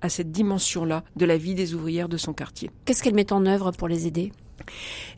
à 0.00 0.08
cette 0.08 0.30
dimension-là 0.30 1.04
de 1.16 1.24
la 1.24 1.36
vie 1.36 1.54
des 1.54 1.74
ouvrières 1.74 2.08
de 2.08 2.16
son 2.16 2.32
quartier. 2.32 2.70
Qu'est-ce 2.84 3.02
qu'elle 3.02 3.14
met 3.14 3.32
en 3.32 3.46
œuvre 3.46 3.72
pour 3.72 3.88
les 3.88 4.06
aider? 4.06 4.32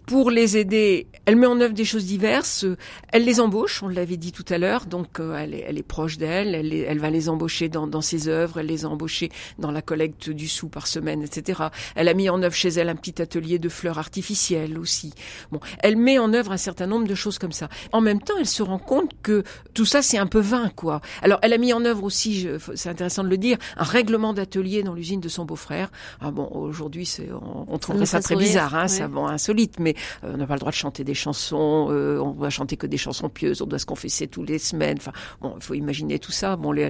Pour 0.06 0.30
les 0.30 0.56
aider, 0.56 1.08
elle 1.24 1.34
met 1.34 1.46
en 1.46 1.60
œuvre 1.60 1.74
des 1.74 1.84
choses 1.84 2.06
diverses. 2.06 2.64
Elle 3.12 3.24
les 3.24 3.40
embauche, 3.40 3.82
on 3.82 3.88
l'avait 3.88 4.16
dit 4.16 4.30
tout 4.30 4.44
à 4.48 4.56
l'heure, 4.56 4.86
donc 4.86 5.18
euh, 5.18 5.36
elle, 5.36 5.52
est, 5.52 5.64
elle, 5.66 5.78
est, 5.78 5.82
proche 5.82 6.16
d'elle. 6.16 6.54
Elle, 6.54 6.72
elle, 6.72 7.00
va 7.00 7.10
les 7.10 7.28
embaucher 7.28 7.68
dans, 7.68 7.88
dans, 7.88 8.00
ses 8.00 8.28
œuvres. 8.28 8.60
Elle 8.60 8.66
les 8.66 8.84
a 8.84 8.88
embauchés 8.88 9.30
dans 9.58 9.72
la 9.72 9.82
collecte 9.82 10.30
du 10.30 10.46
sou 10.46 10.68
par 10.68 10.86
semaine, 10.86 11.24
etc. 11.24 11.64
Elle 11.96 12.06
a 12.06 12.14
mis 12.14 12.30
en 12.30 12.40
œuvre 12.44 12.54
chez 12.54 12.68
elle 12.68 12.88
un 12.88 12.94
petit 12.94 13.20
atelier 13.20 13.58
de 13.58 13.68
fleurs 13.68 13.98
artificielles 13.98 14.78
aussi. 14.78 15.12
Bon, 15.50 15.58
elle 15.80 15.96
met 15.96 16.20
en 16.20 16.32
œuvre 16.32 16.52
un 16.52 16.56
certain 16.56 16.86
nombre 16.86 17.08
de 17.08 17.14
choses 17.16 17.40
comme 17.40 17.50
ça. 17.50 17.68
En 17.90 18.00
même 18.00 18.20
temps, 18.20 18.34
elle 18.38 18.46
se 18.46 18.62
rend 18.62 18.78
compte 18.78 19.10
que 19.24 19.42
tout 19.74 19.86
ça 19.86 20.02
c'est 20.02 20.18
un 20.18 20.26
peu 20.26 20.40
vain, 20.40 20.70
quoi. 20.76 21.00
Alors, 21.20 21.40
elle 21.42 21.52
a 21.52 21.58
mis 21.58 21.72
en 21.72 21.84
œuvre 21.84 22.04
aussi, 22.04 22.46
c'est 22.76 22.90
intéressant 22.90 23.24
de 23.24 23.28
le 23.28 23.38
dire, 23.38 23.58
un 23.76 23.82
règlement 23.82 24.32
d'atelier 24.34 24.84
dans 24.84 24.94
l'usine 24.94 25.20
de 25.20 25.28
son 25.28 25.44
beau-frère. 25.44 25.90
Ah 26.20 26.30
bon, 26.30 26.48
aujourd'hui, 26.52 27.12
on, 27.42 27.64
on 27.66 27.78
trouverait 27.78 28.06
ça, 28.06 28.20
très 28.20 28.36
bizarre, 28.36 28.76
hein, 28.76 28.86
ça 28.86 29.08
bon, 29.08 29.26
insolite, 29.26 29.80
mais 29.80 29.95
euh, 30.24 30.32
on 30.34 30.36
n'a 30.36 30.46
pas 30.46 30.54
le 30.54 30.60
droit 30.60 30.70
de 30.70 30.76
chanter 30.76 31.04
des 31.04 31.14
chansons, 31.14 31.88
euh, 31.90 32.18
on 32.18 32.32
va 32.32 32.50
chanter 32.50 32.76
que 32.76 32.86
des 32.86 32.96
chansons 32.96 33.28
pieuses, 33.28 33.62
on 33.62 33.66
doit 33.66 33.78
se 33.78 33.86
confesser 33.86 34.26
tous 34.26 34.42
les 34.42 34.58
semaines. 34.58 34.96
Enfin, 34.98 35.12
bon, 35.40 35.54
il 35.56 35.62
faut 35.62 35.74
imaginer 35.74 36.18
tout 36.18 36.32
ça. 36.32 36.56
Bon, 36.56 36.72
les, 36.72 36.86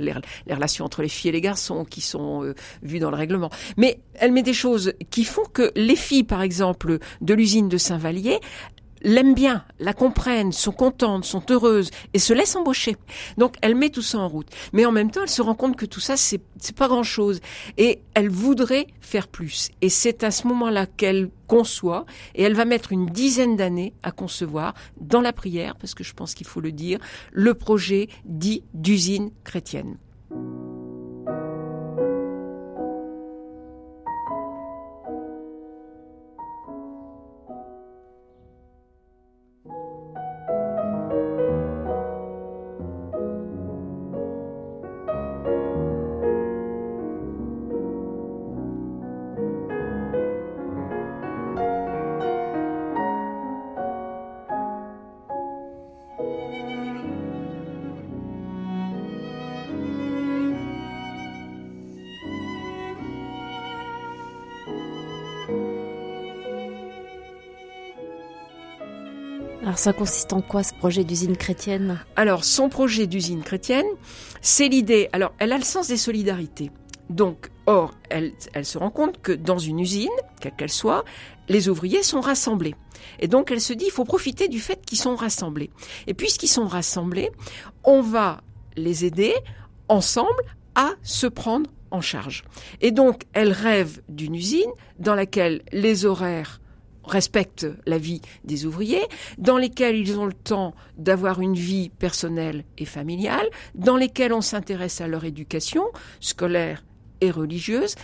relations 0.49 0.85
entre 0.85 1.03
les 1.03 1.09
filles 1.09 1.31
et 1.31 1.33
les 1.33 1.41
garçons 1.41 1.85
qui 1.85 2.01
sont 2.01 2.45
euh, 2.45 2.55
vues 2.83 2.99
dans 2.99 3.11
le 3.11 3.17
règlement. 3.17 3.51
Mais 3.77 4.01
elle 4.15 4.33
met 4.33 4.43
des 4.43 4.55
choses 4.55 4.93
qui 5.11 5.25
font 5.25 5.45
que 5.53 5.73
les 5.77 5.97
filles, 5.97 6.25
par 6.25 6.43
exemple, 6.43 6.99
de 7.21 7.35
l'usine 7.35 7.69
de 7.69 7.79
Saint-Vallier, 7.79 8.41
l'aiment 9.07 9.35
bien, 9.35 9.65
la 9.79 9.95
comprennent, 9.95 10.53
sont 10.53 10.73
contentes, 10.73 11.25
sont 11.25 11.43
heureuses 11.51 11.91
et 12.13 12.19
se 12.19 12.35
laissent 12.35 12.57
embaucher. 12.57 12.97
Donc 13.39 13.55
elle 13.63 13.77
met 13.77 13.89
tout 13.89 14.03
ça 14.03 14.19
en 14.19 14.29
route. 14.29 14.49
Mais 14.73 14.85
en 14.85 14.93
même 14.93 15.11
temps, 15.11 15.23
elle 15.23 15.31
se 15.31 15.41
rend 15.41 15.55
compte 15.55 15.77
que 15.77 15.87
tout 15.87 16.01
ça, 16.01 16.17
c'est, 16.17 16.41
c'est 16.59 16.77
pas 16.77 16.89
grand 16.89 17.05
chose. 17.05 17.41
Et 17.79 18.01
elle 18.15 18.29
voudrait 18.29 18.89
faire 19.01 19.29
plus. 19.29 19.71
Et 19.81 19.89
c'est 19.89 20.25
à 20.25 20.31
ce 20.31 20.47
moment-là 20.49 20.87
qu'elle 20.87 21.31
conçoit 21.47 22.05
et 22.35 22.43
elle 22.43 22.55
va 22.55 22.65
mettre 22.65 22.93
une 22.93 23.07
dizaine 23.07 23.57
d'années 23.57 23.95
à 24.03 24.11
concevoir 24.11 24.75
dans 25.01 25.21
la 25.21 25.33
prière, 25.33 25.77
parce 25.77 25.95
que 25.95 26.03
je 26.03 26.13
pense 26.13 26.35
qu'il 26.35 26.47
faut 26.47 26.61
le 26.61 26.73
dire, 26.73 26.99
le 27.33 27.55
projet 27.55 28.09
dit 28.25 28.65
d'usine 28.75 29.31
chrétienne. 29.45 29.97
Ça 69.87 69.93
consiste 69.93 70.33
en 70.33 70.41
quoi 70.41 70.65
ce 70.65 70.75
projet 70.75 71.05
d'usine 71.05 71.37
chrétienne? 71.37 72.01
Alors 72.17 72.43
son 72.43 72.69
projet 72.69 73.07
d'usine 73.07 73.45
chrétienne, 73.45 73.87
c'est 74.41 74.67
l'idée. 74.67 75.09
Alors 75.13 75.33
elle 75.39 75.53
a 75.53 75.59
le 75.59 75.63
sens 75.63 75.87
des 75.87 75.97
solidarités. 75.97 76.73
Donc, 77.09 77.53
or, 77.67 77.95
elle, 78.11 78.33
elle 78.53 78.65
se 78.65 78.79
rend 78.79 78.91
compte 78.91 79.23
que 79.23 79.31
dans 79.31 79.61
une 79.61 79.79
usine, 79.79 80.11
quelle 80.41 80.57
qu'elle 80.57 80.73
soit, 80.73 81.05
les 81.49 81.69
ouvriers 81.69 82.03
sont 82.03 82.21
rassemblés. 82.21 82.75
Et 83.21 83.29
donc 83.29 83.53
elle 83.53 83.61
se 83.61 83.73
dit, 83.75 83.85
il 83.87 83.93
faut 83.93 84.05
profiter 84.05 84.49
du 84.49 84.59
fait 84.59 84.85
qu'ils 84.85 84.99
sont 84.99 85.15
rassemblés. 85.15 85.71
Et 86.09 86.15
puisqu'ils 86.15 86.49
sont 86.49 86.67
rassemblés, 86.67 87.31
on 87.85 88.01
va 88.01 88.41
les 88.77 89.05
aider 89.05 89.35
ensemble 89.87 90.43
à 90.75 90.95
se 91.05 91.29
prendre 91.29 91.71
en 91.93 92.01
charge. 92.01 92.43
Et 92.81 92.91
donc 92.91 93.23
elle 93.35 93.53
rêve 93.53 94.03
d'une 94.09 94.35
usine 94.35 94.73
dans 94.99 95.15
laquelle 95.15 95.63
les 95.71 96.07
horaires 96.07 96.61
respectent 97.07 97.67
la 97.87 97.99
vie 97.99 98.21
des 98.45 98.67
ouvriers, 98.67 99.05
dans 99.39 99.59
lesquels 99.59 99.97
ils 99.97 100.19
ont 100.19 100.27
le 100.27 100.33
temps 100.33 100.75
d'avoir 100.99 101.41
une 101.41 101.55
vie 101.55 101.89
personnelle 101.89 102.65
et 102.79 102.85
familiale, 102.85 103.49
dans 103.75 103.97
lesquels 103.97 104.33
on 104.33 104.41
s'intéresse 104.41 105.01
à 105.01 105.09
leur 105.09 105.25
éducation 105.25 105.85
scolaire 106.21 106.85
et 107.21 107.31
religieuse, 107.31 107.95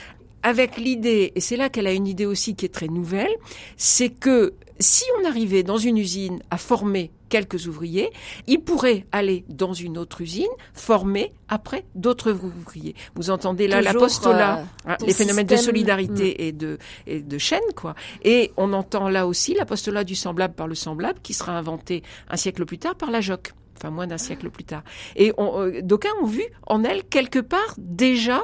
avec 0.43 0.77
l'idée, 0.77 1.33
et 1.35 1.41
c'est 1.41 1.57
là 1.57 1.69
qu'elle 1.69 1.87
a 1.87 1.93
une 1.93 2.07
idée 2.07 2.27
aussi 2.27 2.55
qui 2.55 2.65
est 2.65 2.75
très 2.75 2.89
nouvelle, 2.89 3.33
c'est 3.77 4.11
que 4.11 4.55
si 4.79 5.05
on 5.21 5.25
arrivait 5.25 5.63
dans 5.63 5.77
une 5.79 5.97
usine 5.97 6.41
à 6.51 6.59
former 6.59 7.11
quelques 7.29 7.67
ouvriers, 7.67 8.11
ils 8.47 8.61
pourraient 8.61 9.07
aller 9.11 9.45
dans 9.49 9.73
une 9.73 9.97
autre 9.97 10.21
usine, 10.21 10.51
former 10.75 11.33
après 11.49 11.87
d'autres 11.95 12.33
ouvriers. 12.33 12.95
Vous 13.15 13.31
entendez 13.31 13.69
là 13.69 13.81
l'apostolat, 13.81 14.59
euh, 14.59 14.65
hein, 14.87 14.97
les 15.07 15.15
phénomènes 15.15 15.47
de 15.47 15.57
solidarité 15.57 16.37
mm. 16.39 16.43
et 16.43 16.53
de 16.53 16.79
et 17.07 17.21
de 17.23 17.39
chaîne 17.39 17.61
quoi. 17.75 17.95
Et 18.23 18.53
on 18.59 18.75
entend 18.75 19.09
là 19.09 19.27
aussi 19.27 19.55
l'apostolat 19.55 20.05
du 20.05 20.15
semblable 20.15 20.55
par 20.55 20.67
le 20.67 20.75
semblable 20.75 21.21
qui 21.23 21.33
sera 21.33 21.57
inventé 21.57 22.03
un 22.29 22.37
siècle 22.37 22.67
plus 22.67 22.79
tard 22.79 22.97
par 22.97 23.11
la 23.11 23.23
Joc, 23.23 23.53
enfin 23.79 23.91
moins 23.91 24.07
d'un 24.07 24.19
siècle 24.19 24.51
plus 24.51 24.65
tard. 24.65 24.83
Et 25.17 25.33
euh, 25.39 25.81
d'aucuns 25.81 26.11
ont 26.21 26.27
vu 26.27 26.45
en 26.67 26.85
elle 26.85 27.03
quelque 27.05 27.39
part 27.39 27.75
déjà 27.79 28.43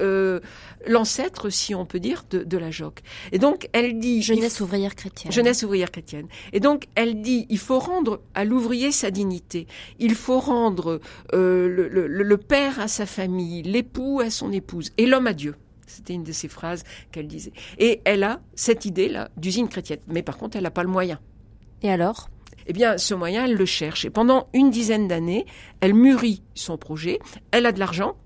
euh, 0.00 0.40
l'ancêtre, 0.86 1.50
si 1.50 1.74
on 1.74 1.86
peut 1.86 2.00
dire, 2.00 2.24
de, 2.30 2.42
de, 2.42 2.58
la 2.58 2.70
Joc. 2.70 3.00
Et 3.32 3.38
donc, 3.38 3.68
elle 3.72 3.98
dit... 3.98 4.22
Jeunesse 4.22 4.60
ouvrière 4.60 4.94
chrétienne. 4.94 5.32
Jeunesse 5.32 5.62
ouvrière 5.62 5.90
chrétienne. 5.90 6.28
Et 6.52 6.60
donc, 6.60 6.86
elle 6.94 7.20
dit, 7.20 7.46
il 7.48 7.58
faut 7.58 7.78
rendre 7.78 8.20
à 8.34 8.44
l'ouvrier 8.44 8.92
sa 8.92 9.10
dignité. 9.10 9.66
Il 9.98 10.14
faut 10.14 10.40
rendre 10.40 11.00
euh, 11.32 11.68
le, 11.68 11.88
le, 11.88 12.06
le 12.06 12.36
père 12.36 12.80
à 12.80 12.88
sa 12.88 13.06
famille, 13.06 13.62
l'époux 13.62 14.20
à 14.20 14.30
son 14.30 14.52
épouse, 14.52 14.92
et 14.98 15.06
l'homme 15.06 15.26
à 15.26 15.32
Dieu. 15.32 15.54
C'était 15.86 16.12
une 16.12 16.24
de 16.24 16.32
ces 16.32 16.48
phrases 16.48 16.84
qu'elle 17.12 17.26
disait. 17.26 17.52
Et 17.78 18.00
elle 18.04 18.22
a 18.22 18.40
cette 18.54 18.84
idée-là 18.84 19.30
d'usine 19.36 19.68
chrétienne. 19.68 20.00
Mais 20.06 20.22
par 20.22 20.36
contre, 20.36 20.56
elle 20.56 20.62
n'a 20.62 20.70
pas 20.70 20.82
le 20.82 20.90
moyen. 20.90 21.18
Et 21.82 21.90
alors? 21.90 22.28
Eh 22.66 22.74
bien, 22.74 22.98
ce 22.98 23.14
moyen, 23.14 23.46
elle 23.46 23.54
le 23.54 23.64
cherche. 23.64 24.04
Et 24.04 24.10
pendant 24.10 24.48
une 24.52 24.70
dizaine 24.70 25.08
d'années, 25.08 25.46
elle 25.80 25.94
mûrit 25.94 26.42
son 26.54 26.76
projet. 26.76 27.18
Elle 27.50 27.64
a 27.64 27.72
de 27.72 27.78
l'argent, 27.78 28.16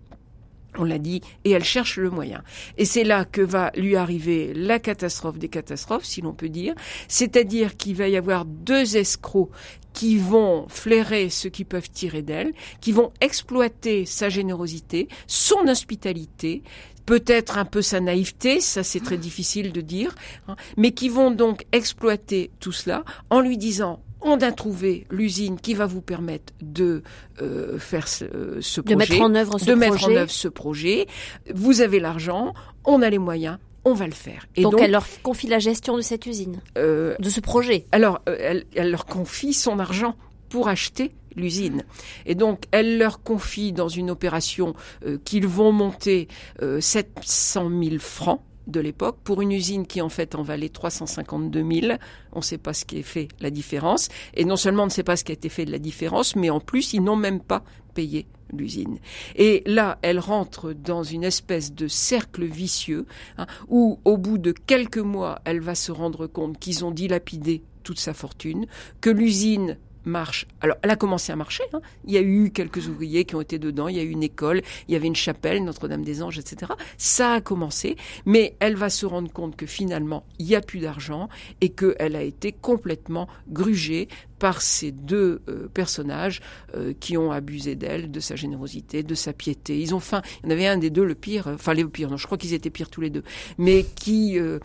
on 0.79 0.85
l'a 0.85 0.99
dit, 0.99 1.21
et 1.45 1.51
elle 1.51 1.65
cherche 1.65 1.97
le 1.97 2.11
moyen. 2.11 2.43
Et 2.79 2.85
c'est 2.85 3.05
là 3.05 3.25
que 3.25 3.43
va 3.43 3.71
lui 3.77 3.97
arriver 3.97 4.53
la 4.55 4.79
catastrophe 4.79 5.39
des 5.39 5.49
catastrophes, 5.49 6.05
si 6.05 6.21
l'on 6.21 6.33
peut 6.33 6.49
dire, 6.49 6.75
c'est-à-dire 7.09 7.77
qu'il 7.77 7.97
va 7.97 8.09
y 8.09 8.17
avoir 8.17 8.45
deux 8.45 8.97
escrocs 8.97 9.51
qui 9.93 10.17
vont 10.17 10.67
flairer 10.69 11.29
ceux 11.29 11.51
qui 11.51 11.65
peuvent 11.65 11.91
tirer 11.91 12.23
d'elle, 12.23 12.53
qui 12.81 12.93
vont 12.93 13.13
exploiter 13.21 14.07
sa 14.07 14.31
générosité, 14.31 15.09
son 15.27 15.69
hospitalité, 15.69 16.63
peut-être 17.05 17.59
un 17.59 17.65
peu 17.65 17.83
sa 17.83 18.01
naïveté, 18.01 18.61
ça 18.61 18.83
c'est 18.83 19.01
très 19.01 19.19
difficile 19.19 19.73
de 19.73 19.81
dire, 19.81 20.15
hein, 20.49 20.57
mais 20.77 20.93
qui 20.93 21.09
vont 21.09 21.31
donc 21.31 21.67
exploiter 21.73 22.51
tout 22.61 22.73
cela 22.73 23.05
en 23.29 23.41
lui 23.41 23.59
disant 23.59 24.01
on 24.23 24.39
a 24.41 24.53
trouvé 24.53 25.07
l'usine 25.11 25.59
qui 25.61 25.75
va 25.75 25.87
vous 25.87 26.01
permettre 26.01 26.53
de 26.61 27.03
euh, 27.41 27.79
faire 27.79 28.09
ce, 28.09 28.25
ce 28.61 28.81
de 28.81 28.95
projet, 28.95 28.97
mettre 28.97 29.21
en 29.21 29.35
œuvre 29.35 29.59
ce 29.59 29.65
de 29.67 29.75
projet. 29.75 29.91
mettre 29.91 30.05
en 30.05 30.11
œuvre 30.13 30.31
ce 30.31 30.49
projet. 30.49 31.07
Vous 31.55 31.81
avez 31.81 32.01
l'argent, 32.01 32.55
on 32.85 33.03
a 33.03 33.11
les 33.11 33.19
moyens, 33.19 33.59
on 33.85 33.95
va 33.95 34.07
le 34.07 34.13
faire. 34.13 34.47
Et 34.57 34.63
donc, 34.63 34.73
donc, 34.73 34.81
elle 34.81 34.93
leur 34.93 35.07
confie 35.23 35.49
la 35.49 35.59
gestion 35.59 35.97
de 35.97 36.03
cette 36.03 36.27
usine, 36.27 36.61
euh, 36.79 37.15
de 37.19 37.29
ce 37.29 37.41
projet. 37.41 37.85
Alors, 37.93 38.21
euh, 38.29 38.37
elle, 38.39 38.65
elle 38.75 38.91
leur 38.91 39.07
confie 39.07 39.53
son 39.53 39.79
argent 39.79 40.17
pour 40.49 40.69
acheter 40.69 41.13
l'usine. 41.37 41.83
Et 42.27 42.35
donc, 42.35 42.65
elle 42.71 42.99
leur 42.99 43.23
confie 43.23 43.73
dans 43.73 43.89
une 43.89 44.11
opération 44.11 44.75
euh, 45.07 45.19
qu'ils 45.25 45.47
vont 45.47 45.73
monter 45.73 46.29
euh, 46.63 46.81
700 46.81 47.71
000 47.83 47.99
francs 47.99 48.41
de 48.67 48.81
l'époque 48.81 49.19
pour 49.25 49.43
une 49.43 49.53
usine 49.53 49.87
qui 49.87 50.01
en 50.01 50.09
fait 50.09 50.35
en 50.35 50.43
valait 50.43 50.69
352 50.69 51.81
000. 51.81 51.95
On 52.33 52.39
ne 52.39 52.43
sait 52.43 52.59
pas 52.59 52.73
ce 52.73 52.85
qui 52.85 52.99
est 52.99 53.03
fait 53.03 53.29
la 53.41 53.51
différence. 53.51 54.09
Et 54.35 54.45
non 54.45 54.57
seulement 54.57 54.85
on 54.85 54.87
ne 54.87 54.91
sait 54.91 55.03
pas 55.03 55.17
ce 55.17 55.25
qui 55.25 55.33
a 55.33 55.35
été 55.35 55.49
fait 55.49 55.65
de 55.65 55.73
la 55.73 55.79
différence, 55.79 56.37
mais 56.37 56.51
en 56.51 56.61
plus 56.61 56.93
ils 56.93 57.03
n'ont 57.03 57.17
même 57.17 57.41
pas 57.41 57.65
payé 57.95 58.27
l'usine. 58.53 58.99
Et 59.37 59.63
là, 59.67 59.99
elle 60.03 60.19
rentre 60.19 60.73
dans 60.73 61.03
une 61.03 61.25
espèce 61.25 61.73
de 61.73 61.89
cercle 61.89 62.45
vicieux 62.45 63.07
hein, 63.39 63.47
où 63.69 63.99
au 64.05 64.17
bout 64.19 64.39
de 64.39 64.53
quelques 64.53 64.99
mois, 64.99 65.41
elle 65.45 65.61
va 65.61 65.75
se 65.75 65.93
rendre 65.93 66.27
compte 66.27 66.59
qu'ils 66.59 66.85
ont 66.85 66.91
dilapidé 66.91 67.63
toute 67.83 67.99
sa 67.99 68.15
fortune, 68.15 68.67
que 69.01 69.11
l'usine 69.11 69.79
marche. 70.05 70.47
Alors, 70.61 70.77
elle 70.83 70.91
a 70.91 70.97
commencé 70.97 71.33
à 71.33 71.37
marcher. 71.37 71.65
Hein. 71.73 71.81
Il 72.05 72.13
y 72.13 72.19
a 72.19 72.23
eu 72.23 72.51
quelques 72.51 72.89
ouvriers 72.89 73.25
qui 73.25 73.35
ont 73.35 73.41
été 73.41 73.59
dedans. 73.59 73.89
Il 73.89 73.97
y 73.97 74.01
a 74.01 74.03
eu 74.03 74.11
une 74.11 74.23
école. 74.23 74.63
Il 74.89 74.93
y 74.93 74.97
avait 74.97 75.07
une 75.07 75.17
chapelle, 75.17 75.65
Notre-Dame-des-Anges, 75.65 76.39
etc. 76.39 76.73
Ça 76.99 77.35
a 77.35 77.41
commencé, 77.41 77.97
mais 78.27 78.57
elle 78.61 78.77
va 78.77 78.91
se 78.91 79.07
rendre 79.07 79.31
compte 79.33 79.57
que 79.57 79.67
finalement, 79.67 80.25
il 80.39 80.47
n'y 80.47 80.57
a 80.57 80.61
plus 80.61 80.81
d'argent 80.81 81.29
et 81.61 81.71
qu'elle 81.71 82.17
a 82.17 82.23
été 82.23 82.53
complètement 82.53 83.29
grugée 83.49 84.09
par 84.43 84.61
ces 84.61 84.91
deux 84.91 85.41
euh, 85.49 85.69
personnages 85.73 86.41
euh, 86.75 86.93
qui 86.99 87.17
ont 87.17 87.31
abusé 87.31 87.77
d'elle, 87.77 88.11
de 88.11 88.19
sa 88.19 88.35
générosité, 88.35 89.05
de 89.05 89.15
sa 89.15 89.33
piété. 89.33 89.79
Ils 89.79 89.95
ont 89.95 90.01
faim. 90.01 90.21
Il 90.43 90.47
y 90.47 90.49
en 90.49 90.51
avait 90.51 90.67
un 90.67 90.79
des 90.79 90.91
deux 90.91 91.05
le 91.05 91.15
pire, 91.15 91.47
enfin 91.47 91.75
les 91.75 91.85
pires. 91.85 92.11
Non, 92.11 92.17
je 92.17 92.27
crois 92.27 92.39
qu'ils 92.39 92.53
étaient 92.53 92.69
pires 92.69 92.91
tous 92.91 93.01
les 93.01 93.11
deux, 93.11 93.23
mais 93.57 93.85
qui 93.85 94.41
euh, 94.41 94.59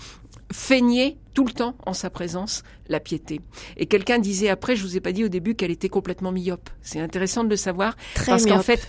feignait 0.52 1.18
tout 1.34 1.46
le 1.46 1.52
temps 1.52 1.76
en 1.86 1.94
sa 1.94 2.10
présence 2.10 2.64
la 2.88 3.00
piété. 3.00 3.42
Et 3.78 3.86
quelqu'un 3.86 4.20
disait 4.20 4.50
après, 4.50 4.76
je 4.76 4.84
vous 4.84 4.98
ai 4.98 5.02
pas 5.02 5.12
dit 5.12 5.24
au 5.24 5.30
début 5.30 5.56
qu'elle 5.56 5.72
était 5.72 5.90
complètement 5.90 6.32
myope. 6.32 6.70
C'est 6.82 7.00
intéressant 7.00 7.44
de 7.44 7.50
le 7.50 7.56
savoir 7.56 7.96
Très 8.16 8.32
parce 8.32 8.46
qu'en 8.46 8.62
fait, 8.62 8.88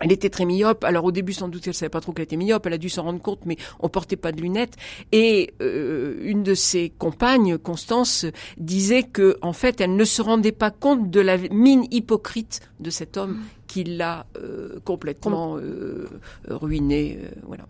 elle 0.00 0.12
était 0.12 0.30
très 0.30 0.44
myope. 0.44 0.84
Alors 0.84 1.04
au 1.04 1.12
début, 1.12 1.32
sans 1.32 1.48
doute, 1.48 1.66
elle 1.66 1.74
savait 1.74 1.88
pas 1.88 2.00
trop 2.00 2.12
qu'elle 2.12 2.24
était 2.24 2.36
myope. 2.36 2.66
Elle 2.66 2.72
a 2.74 2.78
dû 2.78 2.88
s'en 2.88 3.04
rendre 3.04 3.20
compte, 3.20 3.46
mais 3.46 3.56
on 3.80 3.88
portait 3.88 4.16
pas 4.16 4.32
de 4.32 4.40
lunettes. 4.40 4.76
Et 5.12 5.54
euh, 5.62 6.18
une 6.22 6.42
de 6.42 6.54
ses 6.54 6.90
compagnes, 6.90 7.58
Constance, 7.58 8.26
disait 8.58 9.04
que 9.04 9.36
en 9.42 9.52
fait, 9.52 9.80
elle 9.80 9.96
ne 9.96 10.04
se 10.04 10.20
rendait 10.22 10.52
pas 10.52 10.70
compte 10.70 11.10
de 11.10 11.20
la 11.20 11.38
mine 11.38 11.86
hypocrite 11.90 12.60
de 12.80 12.90
cet 12.90 13.16
homme 13.16 13.42
qui 13.66 13.84
l'a 13.84 14.26
euh, 14.36 14.80
complètement 14.84 15.56
euh, 15.56 16.06
ruiné. 16.48 17.18
euh, 17.22 17.28
voilà. 17.46 17.64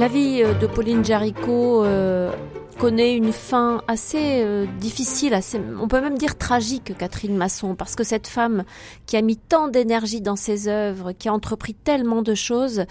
La 0.00 0.08
vie 0.08 0.40
euh, 0.42 0.54
de 0.54 0.66
Pauline 0.66 1.04
Jaricot 1.04 1.84
euh, 1.84 2.32
connaît 2.78 3.14
une 3.14 3.32
fin 3.32 3.82
assez 3.86 4.40
euh, 4.42 4.64
difficile, 4.78 5.34
assez, 5.34 5.60
on 5.78 5.88
peut 5.88 6.00
même 6.00 6.16
dire 6.16 6.38
tragique, 6.38 6.96
Catherine 6.96 7.36
Masson, 7.36 7.74
parce 7.74 7.96
que 7.96 8.02
cette 8.02 8.26
femme 8.26 8.64
qui 9.04 9.18
a 9.18 9.20
mis 9.20 9.36
tant 9.36 9.68
d'énergie 9.68 10.22
dans 10.22 10.36
ses 10.36 10.68
œuvres, 10.68 11.12
qui 11.12 11.28
a 11.28 11.34
entrepris 11.34 11.74
tellement 11.74 12.22
de 12.22 12.34
choses, 12.34 12.86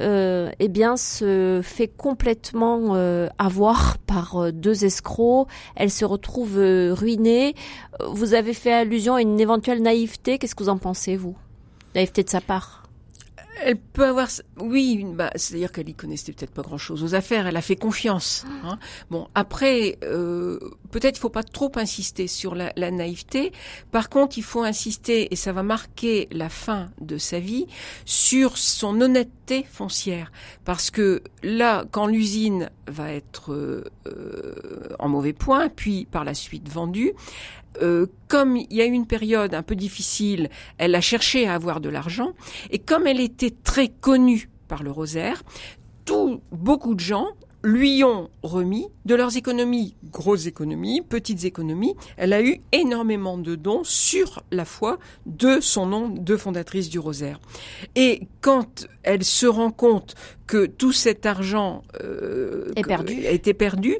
euh, 0.00 0.50
eh 0.58 0.68
bien, 0.68 0.96
se 0.96 1.60
fait 1.62 1.88
complètement 1.88 2.94
avoir 3.38 3.98
par 3.98 4.50
deux 4.50 4.86
escrocs. 4.86 5.46
Elle 5.76 5.90
se 5.90 6.06
retrouve 6.06 6.56
ruinée. 6.56 7.54
Vous 8.08 8.32
avez 8.32 8.54
fait 8.54 8.72
allusion 8.72 9.16
à 9.16 9.20
une 9.20 9.38
éventuelle 9.38 9.82
naïveté. 9.82 10.38
Qu'est-ce 10.38 10.54
que 10.54 10.62
vous 10.62 10.70
en 10.70 10.78
pensez, 10.78 11.18
vous? 11.18 11.36
Naïveté 11.94 12.24
de 12.24 12.30
sa 12.30 12.40
part 12.40 12.83
Elle 13.62 13.78
peut 13.78 14.04
avoir, 14.04 14.28
oui, 14.60 15.04
bah, 15.14 15.30
c'est-à-dire 15.36 15.70
qu'elle 15.72 15.88
y 15.88 15.94
connaissait 15.94 16.32
peut-être 16.32 16.50
pas 16.52 16.62
grand-chose 16.62 17.02
aux 17.04 17.14
affaires. 17.14 17.46
Elle 17.46 17.56
a 17.56 17.62
fait 17.62 17.76
confiance. 17.76 18.44
hein. 18.64 18.78
Bon, 19.10 19.28
après, 19.34 19.98
euh, 20.02 20.58
peut-être 20.90 21.16
il 21.18 21.20
faut 21.20 21.30
pas 21.30 21.42
trop 21.42 21.70
insister 21.76 22.26
sur 22.26 22.54
la, 22.54 22.72
la 22.76 22.90
naïveté. 22.90 23.52
Par 23.90 24.08
contre, 24.08 24.38
il 24.38 24.42
faut 24.42 24.62
insister, 24.62 25.32
et 25.32 25.36
ça 25.36 25.52
va 25.52 25.62
marquer 25.62 26.28
la 26.32 26.48
fin 26.48 26.90
de 27.00 27.16
sa 27.18 27.38
vie, 27.38 27.66
sur 28.04 28.58
son 28.58 29.00
honnêteté 29.00 29.64
foncière, 29.70 30.32
parce 30.64 30.90
que 30.90 31.22
là, 31.42 31.84
quand 31.90 32.06
l'usine 32.06 32.70
va 32.88 33.12
être 33.12 33.52
euh, 33.52 33.84
euh, 34.06 34.54
en 34.98 35.08
mauvais 35.08 35.32
point, 35.32 35.68
puis 35.68 36.06
par 36.06 36.24
la 36.24 36.34
suite 36.34 36.68
vendue. 36.68 37.12
Euh, 37.82 38.06
comme 38.28 38.56
il 38.56 38.72
y 38.72 38.80
a 38.80 38.86
eu 38.86 38.92
une 38.92 39.06
période 39.06 39.54
un 39.54 39.62
peu 39.62 39.76
difficile, 39.76 40.48
elle 40.78 40.94
a 40.94 41.00
cherché 41.00 41.46
à 41.46 41.54
avoir 41.54 41.80
de 41.80 41.88
l'argent, 41.88 42.32
et 42.70 42.78
comme 42.78 43.06
elle 43.06 43.20
était 43.20 43.54
très 43.62 43.88
connue 43.88 44.50
par 44.68 44.82
le 44.82 44.90
rosaire, 44.90 45.42
tout, 46.04 46.40
beaucoup 46.52 46.94
de 46.94 47.00
gens 47.00 47.28
lui 47.64 48.04
ont 48.04 48.28
remis 48.42 48.86
de 49.06 49.14
leurs 49.14 49.38
économies, 49.38 49.96
grosses 50.10 50.46
économies, 50.46 51.00
petites 51.00 51.44
économies. 51.44 51.94
Elle 52.18 52.34
a 52.34 52.42
eu 52.42 52.60
énormément 52.72 53.38
de 53.38 53.54
dons 53.54 53.82
sur 53.84 54.42
la 54.50 54.66
foi 54.66 54.98
de 55.24 55.60
son 55.60 55.86
nom 55.86 56.08
de 56.10 56.36
fondatrice 56.36 56.90
du 56.90 56.98
rosaire. 56.98 57.40
Et 57.96 58.28
quand 58.42 58.86
elle 59.02 59.24
se 59.24 59.46
rend 59.46 59.70
compte 59.70 60.14
que 60.46 60.66
tout 60.66 60.92
cet 60.92 61.24
argent 61.24 61.82
euh, 62.02 62.70
a 62.76 63.30
été 63.30 63.54
perdu, 63.54 63.96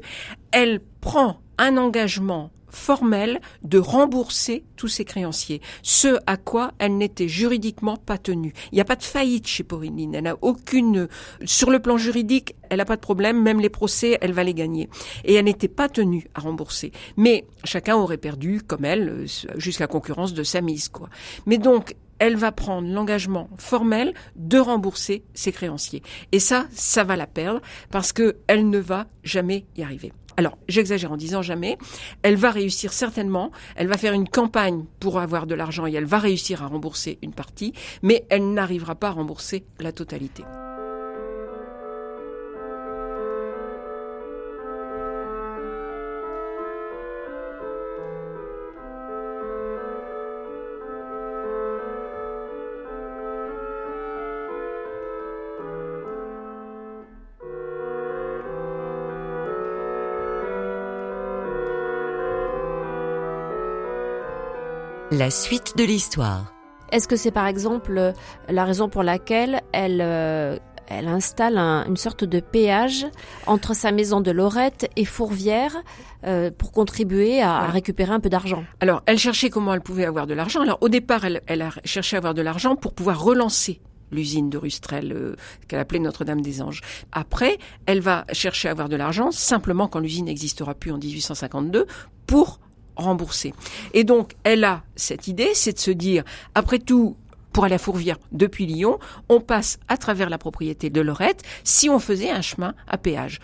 elle 0.51 0.79
prend 1.01 1.39
un 1.57 1.77
engagement 1.77 2.51
formel 2.75 3.39
de 3.63 3.79
rembourser 3.79 4.65
tous 4.75 4.87
ses 4.87 5.05
créanciers, 5.05 5.61
ce 5.81 6.19
à 6.27 6.37
quoi 6.37 6.73
elle 6.77 6.97
n'était 6.97 7.27
juridiquement 7.27 7.97
pas 7.97 8.17
tenue. 8.17 8.53
Il 8.71 8.75
n'y 8.75 8.81
a 8.81 8.85
pas 8.85 8.95
de 8.95 9.03
faillite 9.03 9.47
chez 9.47 9.63
Pauline, 9.63 10.13
elle 10.13 10.23
n'a 10.25 10.35
aucune 10.41 11.07
sur 11.45 11.71
le 11.71 11.79
plan 11.79 11.97
juridique, 11.97 12.55
elle 12.69 12.77
n'a 12.77 12.85
pas 12.85 12.97
de 12.97 13.01
problème, 13.01 13.41
même 13.41 13.59
les 13.59 13.69
procès, 13.69 14.17
elle 14.21 14.33
va 14.33 14.43
les 14.43 14.53
gagner. 14.53 14.89
Et 15.23 15.35
elle 15.35 15.45
n'était 15.45 15.67
pas 15.67 15.89
tenue 15.89 16.27
à 16.35 16.41
rembourser. 16.41 16.91
Mais 17.17 17.45
chacun 17.63 17.95
aurait 17.95 18.17
perdu, 18.17 18.61
comme 18.61 18.85
elle, 18.85 19.25
jusqu'à 19.55 19.87
concurrence 19.87 20.33
de 20.33 20.43
sa 20.43 20.61
mise, 20.61 20.89
quoi. 20.89 21.09
Mais 21.45 21.57
donc, 21.57 21.95
elle 22.19 22.35
va 22.35 22.51
prendre 22.51 22.87
l'engagement 22.87 23.49
formel 23.57 24.13
de 24.35 24.57
rembourser 24.57 25.23
ses 25.33 25.51
créanciers. 25.51 26.01
Et 26.31 26.39
ça, 26.39 26.67
ça 26.71 27.03
va 27.03 27.15
la 27.15 27.27
perdre 27.27 27.61
parce 27.91 28.13
que 28.13 28.37
elle 28.47 28.69
ne 28.69 28.79
va 28.79 29.07
jamais 29.23 29.65
y 29.75 29.83
arriver. 29.83 30.11
Alors, 30.37 30.57
j'exagère 30.67 31.11
en 31.11 31.17
disant 31.17 31.41
jamais. 31.41 31.77
Elle 32.21 32.35
va 32.35 32.51
réussir 32.51 32.93
certainement. 32.93 33.51
Elle 33.75 33.87
va 33.87 33.97
faire 33.97 34.13
une 34.13 34.27
campagne 34.27 34.85
pour 34.99 35.19
avoir 35.19 35.47
de 35.47 35.55
l'argent 35.55 35.87
et 35.87 35.93
elle 35.93 36.05
va 36.05 36.19
réussir 36.19 36.63
à 36.63 36.67
rembourser 36.67 37.17
une 37.21 37.33
partie, 37.33 37.73
mais 38.01 38.25
elle 38.29 38.53
n'arrivera 38.53 38.95
pas 38.95 39.09
à 39.09 39.11
rembourser 39.11 39.65
la 39.79 39.91
totalité. 39.91 40.43
La 65.17 65.29
suite 65.29 65.73
de 65.77 65.83
l'histoire. 65.83 66.51
Est-ce 66.91 67.07
que 67.07 67.15
c'est 67.15 67.31
par 67.31 67.47
exemple 67.47 67.97
euh, 67.97 68.11
la 68.49 68.65
raison 68.65 68.89
pour 68.89 69.03
laquelle 69.03 69.61
elle, 69.71 70.01
euh, 70.01 70.57
elle 70.87 71.07
installe 71.07 71.57
un- 71.57 71.85
une 71.87 71.97
sorte 71.97 72.23
de 72.23 72.39
péage 72.39 73.05
entre 73.45 73.75
sa 73.75 73.91
maison 73.91 74.19
de 74.21 74.31
Lorette 74.31 74.89
et 74.95 75.05
Fourvière 75.05 75.75
euh, 76.25 76.49
pour 76.55 76.71
contribuer 76.71 77.41
à, 77.41 77.67
récupérer 77.67 78.11
un 78.11 78.19
peu 78.19 78.29
d'argent? 78.29 78.63
Alors, 78.79 79.03
elle 79.05 79.17
cherchait 79.19 79.49
comment 79.49 79.73
elle 79.73 79.81
pouvait 79.81 80.05
avoir 80.05 80.25
de 80.27 80.33
l'argent. 80.33 80.61
Alors, 80.61 80.77
au 80.81 80.89
départ, 80.89 81.23
elle, 81.25 81.41
elle 81.47 81.61
a 81.61 81.69
cherché 81.83 82.15
à 82.15 82.19
avoir 82.19 82.33
de 82.33 82.41
l'argent 82.41 82.75
pour 82.75 82.93
pouvoir 82.93 83.21
relancer 83.23 83.81
l'usine 84.11 84.49
de 84.49 84.57
Rustrel 84.57 85.11
euh, 85.11 85.35
qu'elle 85.67 85.79
appelait 85.79 85.99
Notre-Dame 85.99 86.41
des 86.41 86.61
Anges. 86.61 86.81
Après, 87.11 87.57
elle 87.85 87.99
va 88.01 88.25
chercher 88.33 88.69
à 88.69 88.71
avoir 88.71 88.89
de 88.89 88.95
l'argent 88.95 89.31
simplement 89.31 89.87
quand 89.87 89.99
l'usine 89.99 90.25
n'existera 90.25 90.73
plus 90.73 90.91
en 90.91 90.97
1852 90.97 91.85
pour 92.27 92.59
rembourser. 92.95 93.53
Et 93.93 94.03
donc, 94.03 94.33
elle 94.43 94.63
a 94.63 94.83
cette 94.95 95.27
idée, 95.27 95.51
c'est 95.53 95.73
de 95.73 95.79
se 95.79 95.91
dire, 95.91 96.23
après 96.53 96.79
tout, 96.79 97.17
pour 97.55 97.63
aller 97.63 97.75
à 97.75 97.77
Fourvière 97.77 98.17
depuis 98.33 98.65
Lyon, 98.65 98.99
on 99.29 99.39
passe 99.39 99.79
à 99.87 99.95
travers 99.95 100.29
la 100.29 100.37
propriété 100.37 100.89
de 100.89 100.99
Lorette 100.99 101.41
si 101.63 101.89
on 101.89 101.99
faisait 101.99 102.29
un 102.29 102.41
chemin 102.41 102.75
à 102.85 102.97
péage. 102.97 103.39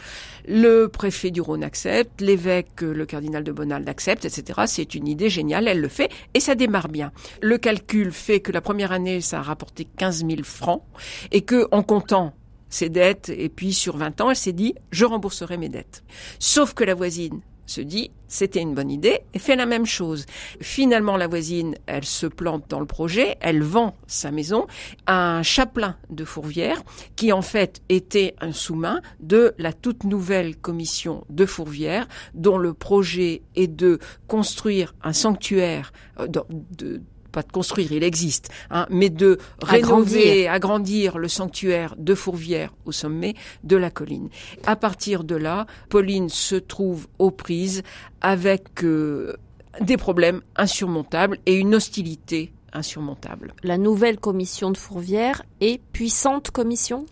Le 0.45 0.87
préfet 0.87 1.31
du 1.31 1.39
Rhône 1.39 1.63
accepte, 1.63 2.19
l'évêque, 2.19 2.81
le 2.81 3.05
cardinal 3.05 3.45
de 3.45 3.53
Bonald 3.53 3.87
accepte, 3.87 4.25
etc. 4.25 4.63
C'est 4.65 4.95
une 4.95 5.07
idée 5.07 5.29
géniale, 5.29 5.69
elle 5.69 5.79
le 5.79 5.87
fait 5.87 6.11
et 6.33 6.41
ça 6.41 6.55
démarre 6.55 6.89
bien. 6.89 7.13
Le 7.41 7.57
calcul 7.57 8.11
fait 8.11 8.41
que 8.41 8.51
la 8.51 8.59
première 8.59 8.91
année, 8.91 9.21
ça 9.21 9.39
a 9.39 9.43
rapporté 9.43 9.87
15 9.97 10.25
000 10.27 10.43
francs 10.43 10.83
et 11.31 11.43
que 11.43 11.69
en 11.71 11.81
comptant 11.81 12.33
ses 12.67 12.89
dettes 12.89 13.29
et 13.29 13.47
puis 13.47 13.71
sur 13.71 13.95
20 13.95 14.19
ans, 14.19 14.29
elle 14.31 14.35
s'est 14.35 14.51
dit 14.51 14.75
je 14.91 15.05
rembourserai 15.05 15.55
mes 15.55 15.69
dettes. 15.69 16.03
Sauf 16.37 16.73
que 16.73 16.83
la 16.83 16.95
voisine 16.95 17.39
se 17.65 17.81
dit 17.81 18.11
c'était 18.27 18.61
une 18.61 18.73
bonne 18.73 18.89
idée 18.91 19.21
et 19.33 19.39
fait 19.39 19.55
la 19.57 19.65
même 19.65 19.85
chose. 19.85 20.25
Finalement, 20.61 21.17
la 21.17 21.27
voisine, 21.27 21.75
elle 21.85 22.05
se 22.05 22.25
plante 22.27 22.63
dans 22.69 22.79
le 22.79 22.85
projet, 22.85 23.37
elle 23.41 23.61
vend 23.61 23.95
sa 24.07 24.31
maison 24.31 24.67
à 25.05 25.37
un 25.37 25.43
chapelain 25.43 25.97
de 26.09 26.23
Fourvière 26.23 26.81
qui 27.17 27.33
en 27.33 27.41
fait 27.41 27.81
était 27.89 28.35
un 28.39 28.53
sous-main 28.53 29.01
de 29.19 29.53
la 29.57 29.73
toute 29.73 30.05
nouvelle 30.05 30.55
commission 30.55 31.25
de 31.29 31.45
Fourvière 31.45 32.07
dont 32.33 32.57
le 32.57 32.73
projet 32.73 33.41
est 33.55 33.67
de 33.67 33.99
construire 34.27 34.95
un 35.03 35.13
sanctuaire 35.13 35.91
euh, 36.19 36.27
de, 36.27 36.41
de- 36.77 37.01
pas 37.31 37.43
de 37.43 37.51
construire, 37.51 37.91
il 37.91 38.03
existe, 38.03 38.49
hein, 38.69 38.85
mais 38.89 39.09
de 39.09 39.37
rénover, 39.61 40.47
agrandir 40.47 41.17
le 41.17 41.27
sanctuaire 41.27 41.95
de 41.97 42.13
Fourvière 42.15 42.73
au 42.85 42.91
sommet 42.91 43.35
de 43.63 43.77
la 43.77 43.89
colline. 43.89 44.29
À 44.65 44.75
partir 44.75 45.23
de 45.23 45.35
là, 45.35 45.65
Pauline 45.89 46.29
se 46.29 46.55
trouve 46.55 47.07
aux 47.19 47.31
prises 47.31 47.83
avec 48.21 48.83
euh, 48.83 49.33
des 49.79 49.97
problèmes 49.97 50.41
insurmontables 50.55 51.39
et 51.45 51.55
une 51.55 51.75
hostilité 51.75 52.51
insurmontable. 52.73 53.53
La 53.63 53.77
nouvelle 53.77 54.17
commission 54.17 54.71
de 54.71 54.77
Fourvière 54.77 55.43
est 55.59 55.81
puissante 55.91 56.51
commission? 56.51 57.05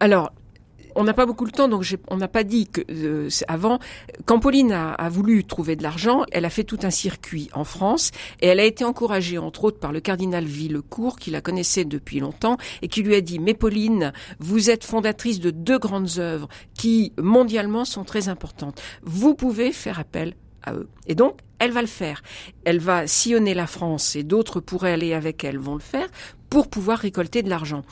Alors, 0.00 0.32
on 0.98 1.04
n'a 1.04 1.14
pas 1.14 1.26
beaucoup 1.26 1.46
de 1.46 1.52
temps, 1.52 1.68
donc 1.68 1.86
on 2.08 2.16
n'a 2.16 2.26
pas 2.26 2.42
dit 2.42 2.66
que 2.66 2.80
euh, 2.90 3.28
avant. 3.46 3.78
Quand 4.24 4.40
Pauline 4.40 4.72
a, 4.72 4.92
a 4.94 5.08
voulu 5.08 5.44
trouver 5.44 5.76
de 5.76 5.84
l'argent, 5.84 6.24
elle 6.32 6.44
a 6.44 6.50
fait 6.50 6.64
tout 6.64 6.80
un 6.82 6.90
circuit 6.90 7.48
en 7.52 7.62
France 7.62 8.10
et 8.40 8.48
elle 8.48 8.58
a 8.58 8.64
été 8.64 8.84
encouragée, 8.84 9.38
entre 9.38 9.64
autres, 9.64 9.78
par 9.78 9.92
le 9.92 10.00
cardinal 10.00 10.44
Villecourt, 10.44 11.20
qui 11.20 11.30
la 11.30 11.40
connaissait 11.40 11.84
depuis 11.84 12.18
longtemps 12.18 12.56
et 12.82 12.88
qui 12.88 13.02
lui 13.02 13.14
a 13.14 13.20
dit 13.20 13.38
"Mais 13.38 13.54
Pauline, 13.54 14.12
vous 14.40 14.70
êtes 14.70 14.82
fondatrice 14.84 15.38
de 15.38 15.50
deux 15.50 15.78
grandes 15.78 16.18
œuvres 16.18 16.48
qui 16.74 17.12
mondialement 17.16 17.84
sont 17.84 18.02
très 18.02 18.28
importantes. 18.28 18.82
Vous 19.04 19.36
pouvez 19.36 19.70
faire 19.70 20.00
appel 20.00 20.34
Et 21.06 21.14
donc, 21.14 21.38
elle 21.58 21.72
va 21.72 21.80
le 21.80 21.88
faire. 21.88 22.22
Elle 22.64 22.78
va 22.78 23.06
sillonner 23.06 23.54
la 23.54 23.66
France 23.66 24.16
et 24.16 24.22
d'autres 24.22 24.60
pourraient 24.60 24.92
aller 24.92 25.14
avec 25.14 25.44
elle 25.44 25.58
vont 25.58 25.74
le 25.74 25.80
faire 25.80 26.08
pour 26.50 26.68
pouvoir 26.68 26.98
récolter 26.98 27.42
de 27.42 27.50
l'argent. 27.50 27.82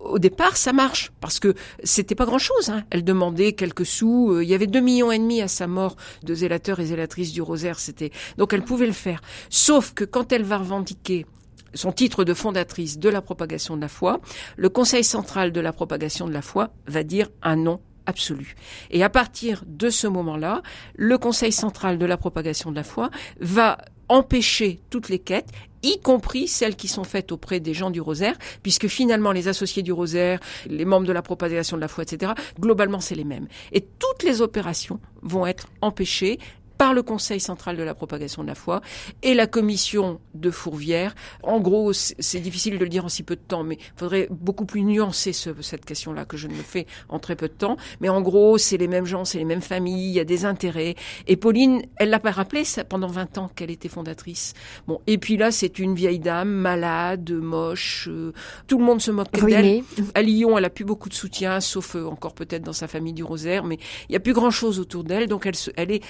Au 0.00 0.18
départ, 0.18 0.56
ça 0.56 0.72
marche 0.72 1.10
parce 1.20 1.40
que 1.40 1.54
c'était 1.84 2.14
pas 2.14 2.26
grand-chose. 2.26 2.70
Hein. 2.70 2.84
Elle 2.90 3.04
demandait 3.04 3.52
quelques 3.52 3.86
sous. 3.86 4.32
Euh, 4.32 4.44
il 4.44 4.48
y 4.48 4.54
avait 4.54 4.66
deux 4.66 4.80
millions 4.80 5.12
et 5.12 5.18
demi 5.18 5.42
à 5.42 5.48
sa 5.48 5.66
mort 5.66 5.96
de 6.22 6.34
zélateurs 6.34 6.80
et 6.80 6.86
zélatrices 6.86 7.32
du 7.32 7.42
rosaire. 7.42 7.78
C'était 7.78 8.10
donc 8.36 8.52
elle 8.52 8.62
pouvait 8.64 8.86
le 8.86 8.92
faire. 8.92 9.20
Sauf 9.50 9.92
que 9.94 10.04
quand 10.04 10.32
elle 10.32 10.44
va 10.44 10.58
revendiquer 10.58 11.26
son 11.74 11.92
titre 11.92 12.24
de 12.24 12.32
fondatrice 12.32 12.98
de 12.98 13.10
la 13.10 13.20
propagation 13.20 13.76
de 13.76 13.82
la 13.82 13.88
foi, 13.88 14.20
le 14.56 14.68
Conseil 14.70 15.04
central 15.04 15.52
de 15.52 15.60
la 15.60 15.72
propagation 15.72 16.26
de 16.26 16.32
la 16.32 16.40
foi 16.40 16.70
va 16.86 17.02
dire 17.02 17.28
un 17.42 17.56
non 17.56 17.80
absolu. 18.08 18.56
Et 18.90 19.04
à 19.04 19.10
partir 19.10 19.62
de 19.66 19.90
ce 19.90 20.06
moment-là, 20.06 20.62
le 20.96 21.18
Conseil 21.18 21.52
central 21.52 21.98
de 21.98 22.06
la 22.06 22.16
propagation 22.16 22.70
de 22.70 22.76
la 22.76 22.84
foi 22.84 23.10
va 23.38 23.78
empêcher 24.08 24.80
toutes 24.88 25.10
les 25.10 25.18
quêtes 25.18 25.50
y 25.82 26.00
compris 26.00 26.48
celles 26.48 26.74
qui 26.74 26.88
sont 26.88 27.04
faites 27.04 27.30
auprès 27.30 27.60
des 27.60 27.74
gens 27.74 27.90
du 27.90 28.00
rosaire, 28.00 28.36
puisque 28.62 28.88
finalement 28.88 29.32
les 29.32 29.46
associés 29.46 29.82
du 29.82 29.92
rosaire, 29.92 30.40
les 30.66 30.84
membres 30.84 31.06
de 31.06 31.12
la 31.12 31.22
propagation 31.22 31.76
de 31.76 31.80
la 31.82 31.88
foi, 31.88 32.02
etc., 32.02 32.32
globalement 32.58 33.00
c'est 33.00 33.14
les 33.14 33.24
mêmes. 33.24 33.46
Et 33.72 33.80
toutes 33.80 34.22
les 34.24 34.40
opérations 34.40 34.98
vont 35.22 35.46
être 35.46 35.68
empêchées 35.80 36.38
par 36.78 36.94
le 36.94 37.02
Conseil 37.02 37.40
central 37.40 37.76
de 37.76 37.82
la 37.82 37.94
propagation 37.94 38.42
de 38.42 38.48
la 38.48 38.54
foi 38.54 38.80
et 39.22 39.34
la 39.34 39.46
commission 39.46 40.20
de 40.34 40.50
Fourvière. 40.50 41.14
En 41.42 41.60
gros, 41.60 41.92
c'est 41.92 42.40
difficile 42.40 42.78
de 42.78 42.84
le 42.84 42.88
dire 42.88 43.04
en 43.04 43.08
si 43.08 43.24
peu 43.24 43.34
de 43.34 43.40
temps, 43.40 43.64
mais 43.64 43.74
il 43.74 43.98
faudrait 43.98 44.28
beaucoup 44.30 44.64
plus 44.64 44.82
nuancer 44.82 45.32
cette 45.32 45.84
question-là 45.84 46.24
que 46.24 46.36
je 46.36 46.46
ne 46.46 46.54
le 46.54 46.62
fais 46.62 46.86
en 47.08 47.18
très 47.18 47.34
peu 47.36 47.48
de 47.48 47.52
temps. 47.52 47.76
Mais 48.00 48.08
en 48.08 48.22
gros, 48.22 48.58
c'est 48.58 48.76
les 48.76 48.88
mêmes 48.88 49.04
gens, 49.06 49.24
c'est 49.24 49.38
les 49.38 49.44
mêmes 49.44 49.60
familles, 49.60 50.08
il 50.08 50.14
y 50.14 50.20
a 50.20 50.24
des 50.24 50.44
intérêts. 50.44 50.94
Et 51.26 51.36
Pauline, 51.36 51.82
elle 51.96 52.10
l'a 52.10 52.20
pas 52.20 52.30
rappelé 52.30 52.64
ça, 52.64 52.84
pendant 52.84 53.08
20 53.08 53.38
ans 53.38 53.50
qu'elle 53.54 53.70
était 53.70 53.88
fondatrice. 53.88 54.54
Bon, 54.86 55.00
et 55.06 55.18
puis 55.18 55.36
là, 55.36 55.50
c'est 55.50 55.78
une 55.78 55.94
vieille 55.94 56.20
dame 56.20 56.48
malade, 56.48 57.30
moche. 57.32 58.08
Euh, 58.08 58.32
tout 58.68 58.78
le 58.78 58.84
monde 58.84 59.00
se 59.00 59.10
moque 59.10 59.32
d'elle. 59.32 59.82
À 60.14 60.22
Lyon, 60.22 60.56
elle 60.56 60.64
a 60.64 60.70
plus 60.70 60.84
beaucoup 60.84 61.08
de 61.08 61.14
soutien, 61.14 61.60
sauf 61.60 61.96
euh, 61.96 62.04
encore 62.06 62.34
peut-être 62.34 62.62
dans 62.62 62.72
sa 62.72 62.86
famille 62.86 63.12
du 63.12 63.24
Rosaire, 63.24 63.64
mais 63.64 63.78
il 64.08 64.12
y 64.12 64.16
a 64.16 64.20
plus 64.20 64.32
grand-chose 64.32 64.78
autour 64.78 65.02
d'elle. 65.02 65.26
Donc 65.26 65.46
elle, 65.46 65.54
elle 65.76 65.90
est 65.90 66.02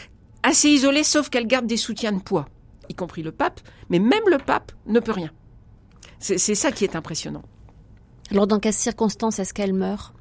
assez 0.48 0.70
isolée, 0.70 1.04
sauf 1.04 1.28
qu'elle 1.28 1.46
garde 1.46 1.66
des 1.66 1.76
soutiens 1.76 2.12
de 2.12 2.20
poids, 2.20 2.48
y 2.88 2.94
compris 2.94 3.22
le 3.22 3.32
pape, 3.32 3.60
mais 3.90 3.98
même 3.98 4.22
le 4.30 4.38
pape 4.38 4.72
ne 4.86 4.98
peut 4.98 5.12
rien. 5.12 5.30
C'est 6.18 6.38
ça 6.38 6.72
qui 6.72 6.84
est 6.84 6.96
impressionnant. 6.96 7.42
Alors 8.30 8.46
dans 8.46 8.58
quelles 8.58 8.72
circonstances 8.72 9.38
est-ce 9.38 9.54
qu'elle 9.54 9.72
meurt? 9.72 10.14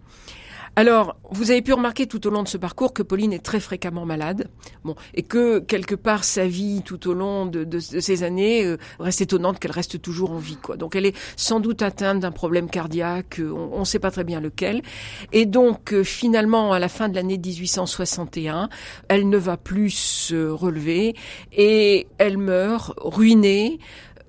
Alors, 0.78 1.16
vous 1.32 1.50
avez 1.50 1.64
pu 1.64 1.74
remarquer 1.74 2.06
tout 2.06 2.28
au 2.28 2.30
long 2.30 2.44
de 2.44 2.48
ce 2.48 2.56
parcours 2.56 2.94
que 2.94 3.02
Pauline 3.02 3.34
est 3.34 3.44
très 3.44 3.60
fréquemment 3.60 4.06
malade, 4.06 4.48
bon, 4.84 4.94
et 5.16 5.24
que 5.24 5.58
quelque 5.58 5.96
part 5.96 6.24
sa 6.24 6.46
vie 6.46 6.84
tout 6.86 7.10
au 7.10 7.16
long 7.16 7.48
de, 7.48 7.80
ces 7.80 8.22
années 8.22 8.64
euh, 8.64 8.78
reste 9.00 9.22
étonnante 9.22 9.58
qu'elle 9.58 9.72
reste 9.72 10.00
toujours 10.00 10.30
en 10.30 10.38
vie, 10.38 10.58
quoi. 10.58 10.78
Donc, 10.78 10.96
elle 10.96 11.08
est 11.08 11.18
sans 11.36 11.60
doute 11.62 11.82
atteinte 11.82 12.20
d'un 12.20 12.32
problème 12.32 12.70
cardiaque, 12.70 13.40
euh, 13.40 13.52
on 13.52 13.80
ne 13.80 13.86
sait 13.86 13.98
pas 13.98 14.12
très 14.12 14.24
bien 14.24 14.40
lequel, 14.40 14.84
et 15.34 15.48
donc 15.48 15.94
euh, 15.94 16.04
finalement 16.04 16.74
à 16.74 16.78
la 16.78 16.90
fin 16.90 17.10
de 17.10 17.16
l'année 17.16 17.40
1861, 17.40 18.70
elle 19.08 19.30
ne 19.30 19.38
va 19.38 19.58
plus 19.58 19.90
se 19.90 20.48
relever 20.48 21.16
et 21.54 22.06
elle 22.20 22.38
meurt 22.38 22.94
ruinée 22.98 23.80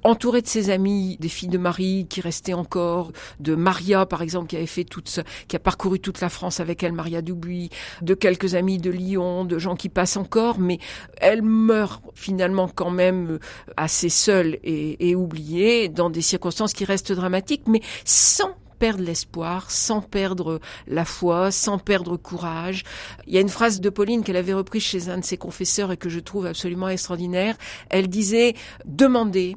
entourée 0.04 0.42
de 0.42 0.46
ses 0.46 0.70
amis, 0.70 1.16
des 1.20 1.28
filles 1.28 1.48
de 1.48 1.58
Marie 1.58 2.06
qui 2.08 2.20
restaient 2.20 2.54
encore, 2.54 3.12
de 3.40 3.54
Maria 3.54 4.06
par 4.06 4.22
exemple 4.22 4.48
qui 4.48 4.56
avait 4.56 4.66
fait 4.66 4.84
toute, 4.84 5.20
qui 5.48 5.56
a 5.56 5.58
parcouru 5.58 6.00
toute 6.00 6.20
la 6.20 6.28
France 6.28 6.60
avec 6.60 6.82
elle, 6.82 6.92
Maria 6.92 7.22
Dubuis, 7.22 7.70
de 8.02 8.14
quelques 8.14 8.54
amis 8.54 8.78
de 8.78 8.90
Lyon, 8.90 9.44
de 9.44 9.58
gens 9.58 9.76
qui 9.76 9.88
passent 9.88 10.16
encore, 10.16 10.58
mais 10.58 10.78
elle 11.18 11.42
meurt 11.42 12.02
finalement 12.14 12.68
quand 12.68 12.90
même 12.90 13.32
euh, 13.32 13.38
assez 13.76 14.08
seule 14.08 14.58
et, 14.62 15.10
et 15.10 15.14
oubliée 15.14 15.88
dans 15.88 16.10
des 16.10 16.22
circonstances 16.22 16.72
qui 16.72 16.84
restent 16.84 17.12
dramatiques, 17.12 17.66
mais 17.66 17.80
sans 18.04 18.54
perdre 18.78 19.02
l'espoir, 19.02 19.70
sans 19.70 20.00
perdre 20.00 20.60
la 20.86 21.04
foi, 21.04 21.50
sans 21.50 21.78
perdre 21.78 22.16
courage. 22.16 22.84
Il 23.26 23.34
y 23.34 23.38
a 23.38 23.40
une 23.40 23.48
phrase 23.48 23.80
de 23.80 23.90
Pauline 23.90 24.22
qu'elle 24.22 24.36
avait 24.36 24.54
reprise 24.54 24.82
chez 24.82 25.08
un 25.08 25.18
de 25.18 25.24
ses 25.24 25.36
confesseurs 25.36 25.92
et 25.92 25.96
que 25.96 26.08
je 26.08 26.20
trouve 26.20 26.46
absolument 26.46 26.88
extraordinaire. 26.88 27.56
Elle 27.90 28.08
disait, 28.08 28.54
demandez, 28.86 29.56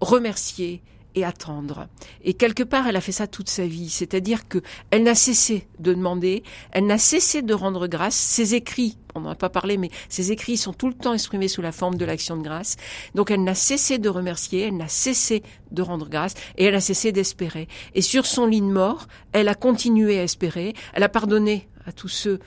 remercier 0.00 0.82
et 1.14 1.24
attendre. 1.24 1.88
Et 2.22 2.34
quelque 2.34 2.62
part, 2.62 2.86
elle 2.86 2.96
a 2.96 3.00
fait 3.00 3.12
ça 3.12 3.26
toute 3.26 3.48
sa 3.48 3.66
vie, 3.66 3.88
c'est-à-dire 3.88 4.48
que 4.48 4.58
elle 4.90 5.02
n'a 5.02 5.14
cessé 5.14 5.66
de 5.78 5.92
demander, 5.92 6.42
elle 6.72 6.86
n'a 6.86 6.98
cessé 6.98 7.42
de 7.42 7.54
rendre 7.54 7.86
grâce. 7.86 8.14
Ses 8.14 8.54
écrits, 8.54 8.96
on 9.14 9.20
n'en 9.20 9.30
a 9.30 9.34
pas 9.34 9.48
parlé, 9.48 9.76
mais 9.76 9.90
ses 10.08 10.32
écrits 10.32 10.56
sont 10.56 10.72
tout 10.72 10.88
le 10.88 10.94
temps 10.94 11.14
exprimés 11.14 11.48
sous 11.48 11.62
la 11.62 11.72
forme 11.72 11.96
de 11.96 12.04
l'action 12.04 12.36
de 12.36 12.42
grâce. 12.42 12.76
Donc 13.14 13.30
elle 13.30 13.42
n'a 13.42 13.54
cessé 13.54 13.98
de 13.98 14.08
remercier, 14.08 14.68
elle 14.68 14.76
n'a 14.76 14.88
cessé 14.88 15.42
de 15.72 15.82
rendre 15.82 16.08
grâce 16.08 16.34
et 16.56 16.64
elle 16.64 16.74
a 16.74 16.80
cessé 16.80 17.12
d'espérer. 17.12 17.68
Et 17.94 18.02
sur 18.02 18.26
son 18.26 18.46
lit 18.46 18.60
de 18.60 18.66
mort, 18.66 19.06
elle 19.32 19.48
a 19.48 19.54
continué 19.54 20.18
à 20.18 20.22
espérer, 20.22 20.74
elle 20.92 21.02
a 21.02 21.08
pardonné 21.08 21.68
à 21.86 21.92
tous 21.92 22.08
ceux 22.08 22.40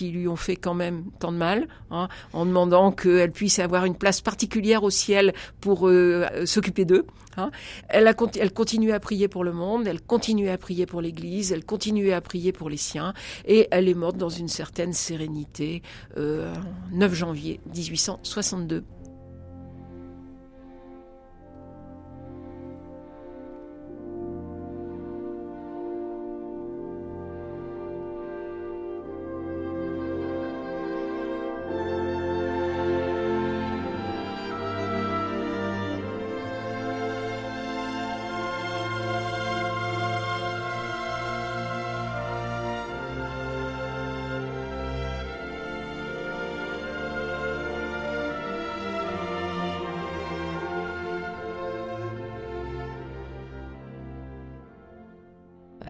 qui 0.00 0.10
lui 0.12 0.28
ont 0.28 0.36
fait 0.36 0.56
quand 0.56 0.72
même 0.72 1.04
tant 1.18 1.30
de 1.30 1.36
mal, 1.36 1.68
hein, 1.90 2.08
en 2.32 2.46
demandant 2.46 2.90
qu'elle 2.90 3.32
puisse 3.32 3.58
avoir 3.58 3.84
une 3.84 3.94
place 3.94 4.22
particulière 4.22 4.82
au 4.82 4.88
ciel 4.88 5.34
pour 5.60 5.86
euh, 5.86 6.46
s'occuper 6.46 6.86
d'eux. 6.86 7.04
Hein. 7.36 7.50
Elle, 7.90 8.08
a, 8.08 8.14
elle 8.38 8.52
continuait 8.54 8.94
à 8.94 9.00
prier 9.00 9.28
pour 9.28 9.44
le 9.44 9.52
monde, 9.52 9.86
elle 9.86 10.00
continuait 10.00 10.52
à 10.52 10.56
prier 10.56 10.86
pour 10.86 11.02
l'Église, 11.02 11.52
elle 11.52 11.66
continuait 11.66 12.14
à 12.14 12.22
prier 12.22 12.50
pour 12.50 12.70
les 12.70 12.78
siens, 12.78 13.12
et 13.44 13.68
elle 13.70 13.90
est 13.90 13.94
morte 13.94 14.16
dans 14.16 14.30
une 14.30 14.48
certaine 14.48 14.94
sérénité, 14.94 15.82
euh, 16.16 16.50
9 16.92 17.12
janvier 17.12 17.60
1862. 17.74 18.82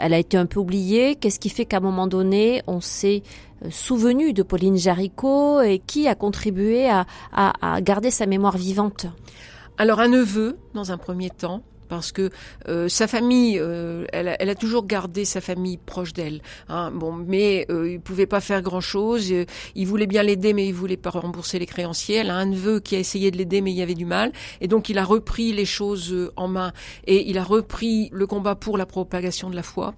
Elle 0.01 0.15
a 0.15 0.19
été 0.19 0.37
un 0.37 0.47
peu 0.47 0.61
oubliée. 0.61 1.15
Qu'est-ce 1.15 1.39
qui 1.39 1.49
fait 1.49 1.65
qu'à 1.65 1.77
un 1.79 1.81
moment 1.81 2.07
donné, 2.07 2.63
on 2.67 2.81
s'est 2.81 3.23
euh, 3.65 3.69
souvenu 3.71 4.33
de 4.33 4.43
Pauline 4.43 4.77
Jaricot 4.77 5.61
et 5.61 5.79
qui 5.79 6.09
a 6.09 6.15
contribué 6.15 6.89
à, 6.91 7.07
garder 7.81 8.11
sa 8.11 8.27
mémoire 8.27 8.57
vivante? 8.57 9.07
Alors 9.79 10.01
un 10.01 10.09
neveu, 10.09 10.59
dans 10.75 10.93
un 10.93 10.99
premier 10.99 11.31
temps, 11.31 11.63
parce 11.91 12.13
que 12.13 12.31
euh, 12.69 12.89
sa 12.89 13.09
famille, 13.09 13.59
euh, 13.59 14.07
elle, 14.13 14.29
a, 14.29 14.41
elle, 14.41 14.49
a, 14.49 14.55
toujours 14.55 14.87
gardé 14.87 15.25
sa 15.25 15.41
famille 15.41 15.77
proche 15.77 16.13
d'elle. 16.13 16.41
Hein, 16.69 16.93
bon, 16.93 17.13
mais 17.13 17.67
euh, 17.69 17.91
il 17.91 18.01
pouvait 18.01 18.27
pas 18.27 18.41
faire 18.41 18.63
grand 18.63 18.81
chose. 18.81 19.35
Il 19.75 19.87
voulait 19.87 20.07
bien 20.07 20.23
l'aider, 20.23 20.55
mais 20.55 20.67
il 20.69 20.73
voulait 20.73 20.97
pas 20.97 21.11
rembourser 21.11 21.59
les 21.59 21.67
créanciers. 21.67 22.17
Elle 22.17 22.31
a 22.31 22.37
un 22.37 22.47
neveu 22.47 22.79
qui 22.79 22.95
a 22.95 22.99
essayé 23.01 23.33
de 23.33 23.37
l'aider, 23.37 23.61
mais 23.61 23.73
il 23.73 23.77
y 23.77 23.83
avait 23.83 23.95
du 23.95 24.07
mal, 24.07 24.33
et 24.61 24.69
donc 24.69 24.89
il 24.89 24.99
a 24.99 25.05
repris 25.05 25.53
les 25.53 25.65
choses 25.65 26.31
en 26.37 26.47
main 26.47 26.73
et 27.07 27.29
il 27.29 27.37
a 27.39 27.45
repris 27.45 28.09
le 28.13 28.27
combat 28.29 28.55
pour 28.55 28.79
la 28.79 28.87
propagation 28.87 29.51
de 29.51 29.57
la 29.57 29.65
foi 29.65 29.95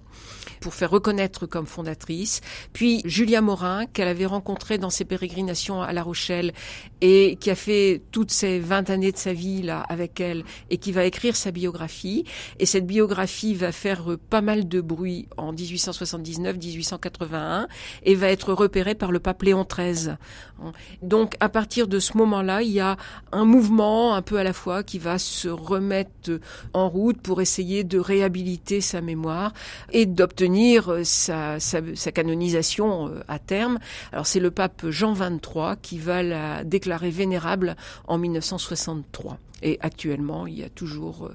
pour 0.63 0.73
faire 0.73 0.89
reconnaître 0.89 1.45
comme 1.45 1.67
fondatrice. 1.67 2.41
Puis 2.71 3.01
Julia 3.03 3.41
Morin, 3.41 3.85
qu'elle 3.85 4.07
avait 4.07 4.25
rencontrée 4.25 4.77
dans 4.77 4.89
ses 4.89 5.03
pérégrinations 5.03 5.81
à 5.81 5.91
La 5.91 6.01
Rochelle 6.01 6.53
et 7.01 7.37
qui 7.39 7.51
a 7.51 7.55
fait 7.55 8.01
toutes 8.11 8.31
ces 8.31 8.59
20 8.59 8.89
années 8.89 9.11
de 9.11 9.17
sa 9.17 9.33
vie 9.33 9.61
là 9.61 9.81
avec 9.89 10.21
elle 10.21 10.45
et 10.69 10.77
qui 10.77 10.93
va 10.93 11.03
écrire 11.03 11.35
sa 11.35 11.51
biographie. 11.51 11.82
Et 12.59 12.65
cette 12.65 12.85
biographie 12.85 13.55
va 13.55 13.71
faire 13.71 14.03
pas 14.29 14.41
mal 14.41 14.67
de 14.67 14.81
bruit 14.81 15.27
en 15.37 15.53
1879-1881 15.53 17.67
et 18.03 18.15
va 18.15 18.29
être 18.29 18.53
repérée 18.53 18.95
par 18.95 19.11
le 19.11 19.19
pape 19.19 19.43
Léon 19.43 19.65
XIII. 19.69 20.15
Donc 21.01 21.35
à 21.39 21.49
partir 21.49 21.87
de 21.87 21.99
ce 21.99 22.17
moment-là, 22.17 22.61
il 22.61 22.71
y 22.71 22.79
a 22.79 22.97
un 23.31 23.45
mouvement 23.45 24.15
un 24.15 24.21
peu 24.21 24.37
à 24.37 24.43
la 24.43 24.53
fois 24.53 24.83
qui 24.83 24.99
va 24.99 25.17
se 25.17 25.47
remettre 25.47 26.39
en 26.73 26.89
route 26.89 27.21
pour 27.21 27.41
essayer 27.41 27.83
de 27.83 27.99
réhabiliter 27.99 28.81
sa 28.81 29.01
mémoire 29.01 29.53
et 29.91 30.05
d'obtenir 30.05 30.89
euh, 30.89 31.03
sa, 31.03 31.59
sa, 31.59 31.81
canonisation 32.11 33.07
euh, 33.07 33.23
à 33.27 33.39
terme. 33.39 33.79
Alors 34.11 34.27
c'est 34.27 34.39
le 34.39 34.51
pape 34.51 34.89
Jean 34.89 35.13
XXIII 35.13 35.77
qui 35.81 35.97
va 35.97 36.23
la 36.23 36.63
déclarer 36.63 37.09
vénérable 37.09 37.75
en 38.07 38.17
1963. 38.17 39.37
Et 39.63 39.79
actuellement, 39.81 40.45
il 40.45 40.59
y 40.59 40.63
a 40.63 40.69
toujours 40.69 41.31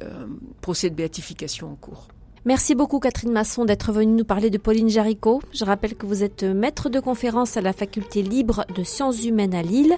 euh, 0.00 0.26
procès 0.62 0.88
de 0.88 0.94
béatification 0.94 1.70
en 1.70 1.74
cours. 1.74 2.08
Merci 2.44 2.74
beaucoup 2.74 2.98
Catherine 2.98 3.30
Masson 3.30 3.64
d'être 3.64 3.92
venue 3.92 4.14
nous 4.14 4.24
parler 4.24 4.50
de 4.50 4.58
Pauline 4.58 4.88
Jaricot. 4.88 5.40
Je 5.52 5.64
rappelle 5.64 5.94
que 5.94 6.06
vous 6.06 6.24
êtes 6.24 6.42
maître 6.42 6.88
de 6.88 6.98
conférence 6.98 7.56
à 7.56 7.60
la 7.60 7.72
faculté 7.72 8.20
libre 8.20 8.64
de 8.74 8.82
sciences 8.82 9.24
humaines 9.24 9.54
à 9.54 9.62
Lille 9.62 9.96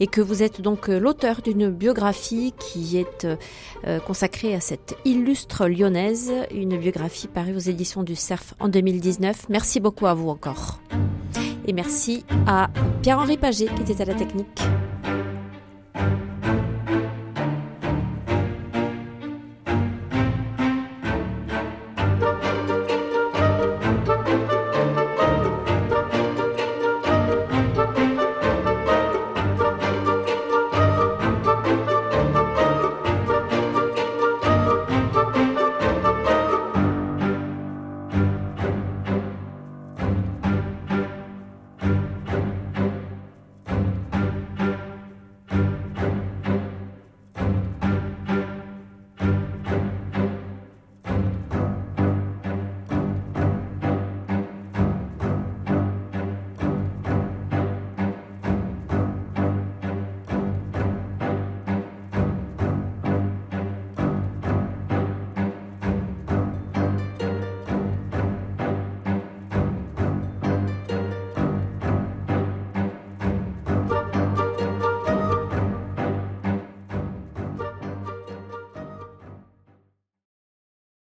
et 0.00 0.08
que 0.08 0.20
vous 0.20 0.42
êtes 0.42 0.60
donc 0.60 0.88
l'auteur 0.88 1.40
d'une 1.40 1.70
biographie 1.70 2.52
qui 2.58 2.96
est 2.96 3.28
euh, 3.86 4.00
consacrée 4.00 4.56
à 4.56 4.60
cette 4.60 4.96
illustre 5.04 5.68
lyonnaise, 5.68 6.32
une 6.50 6.76
biographie 6.78 7.28
parue 7.28 7.54
aux 7.54 7.60
éditions 7.60 8.02
du 8.02 8.16
CERF 8.16 8.54
en 8.58 8.68
2019. 8.68 9.48
Merci 9.48 9.78
beaucoup 9.78 10.06
à 10.06 10.14
vous 10.14 10.30
encore. 10.30 10.80
Et 11.68 11.72
merci 11.72 12.24
à 12.48 12.70
Pierre-Henri 13.02 13.36
Paget 13.36 13.66
qui 13.66 13.82
était 13.82 14.02
à 14.02 14.06
la 14.06 14.14
technique. 14.14 14.60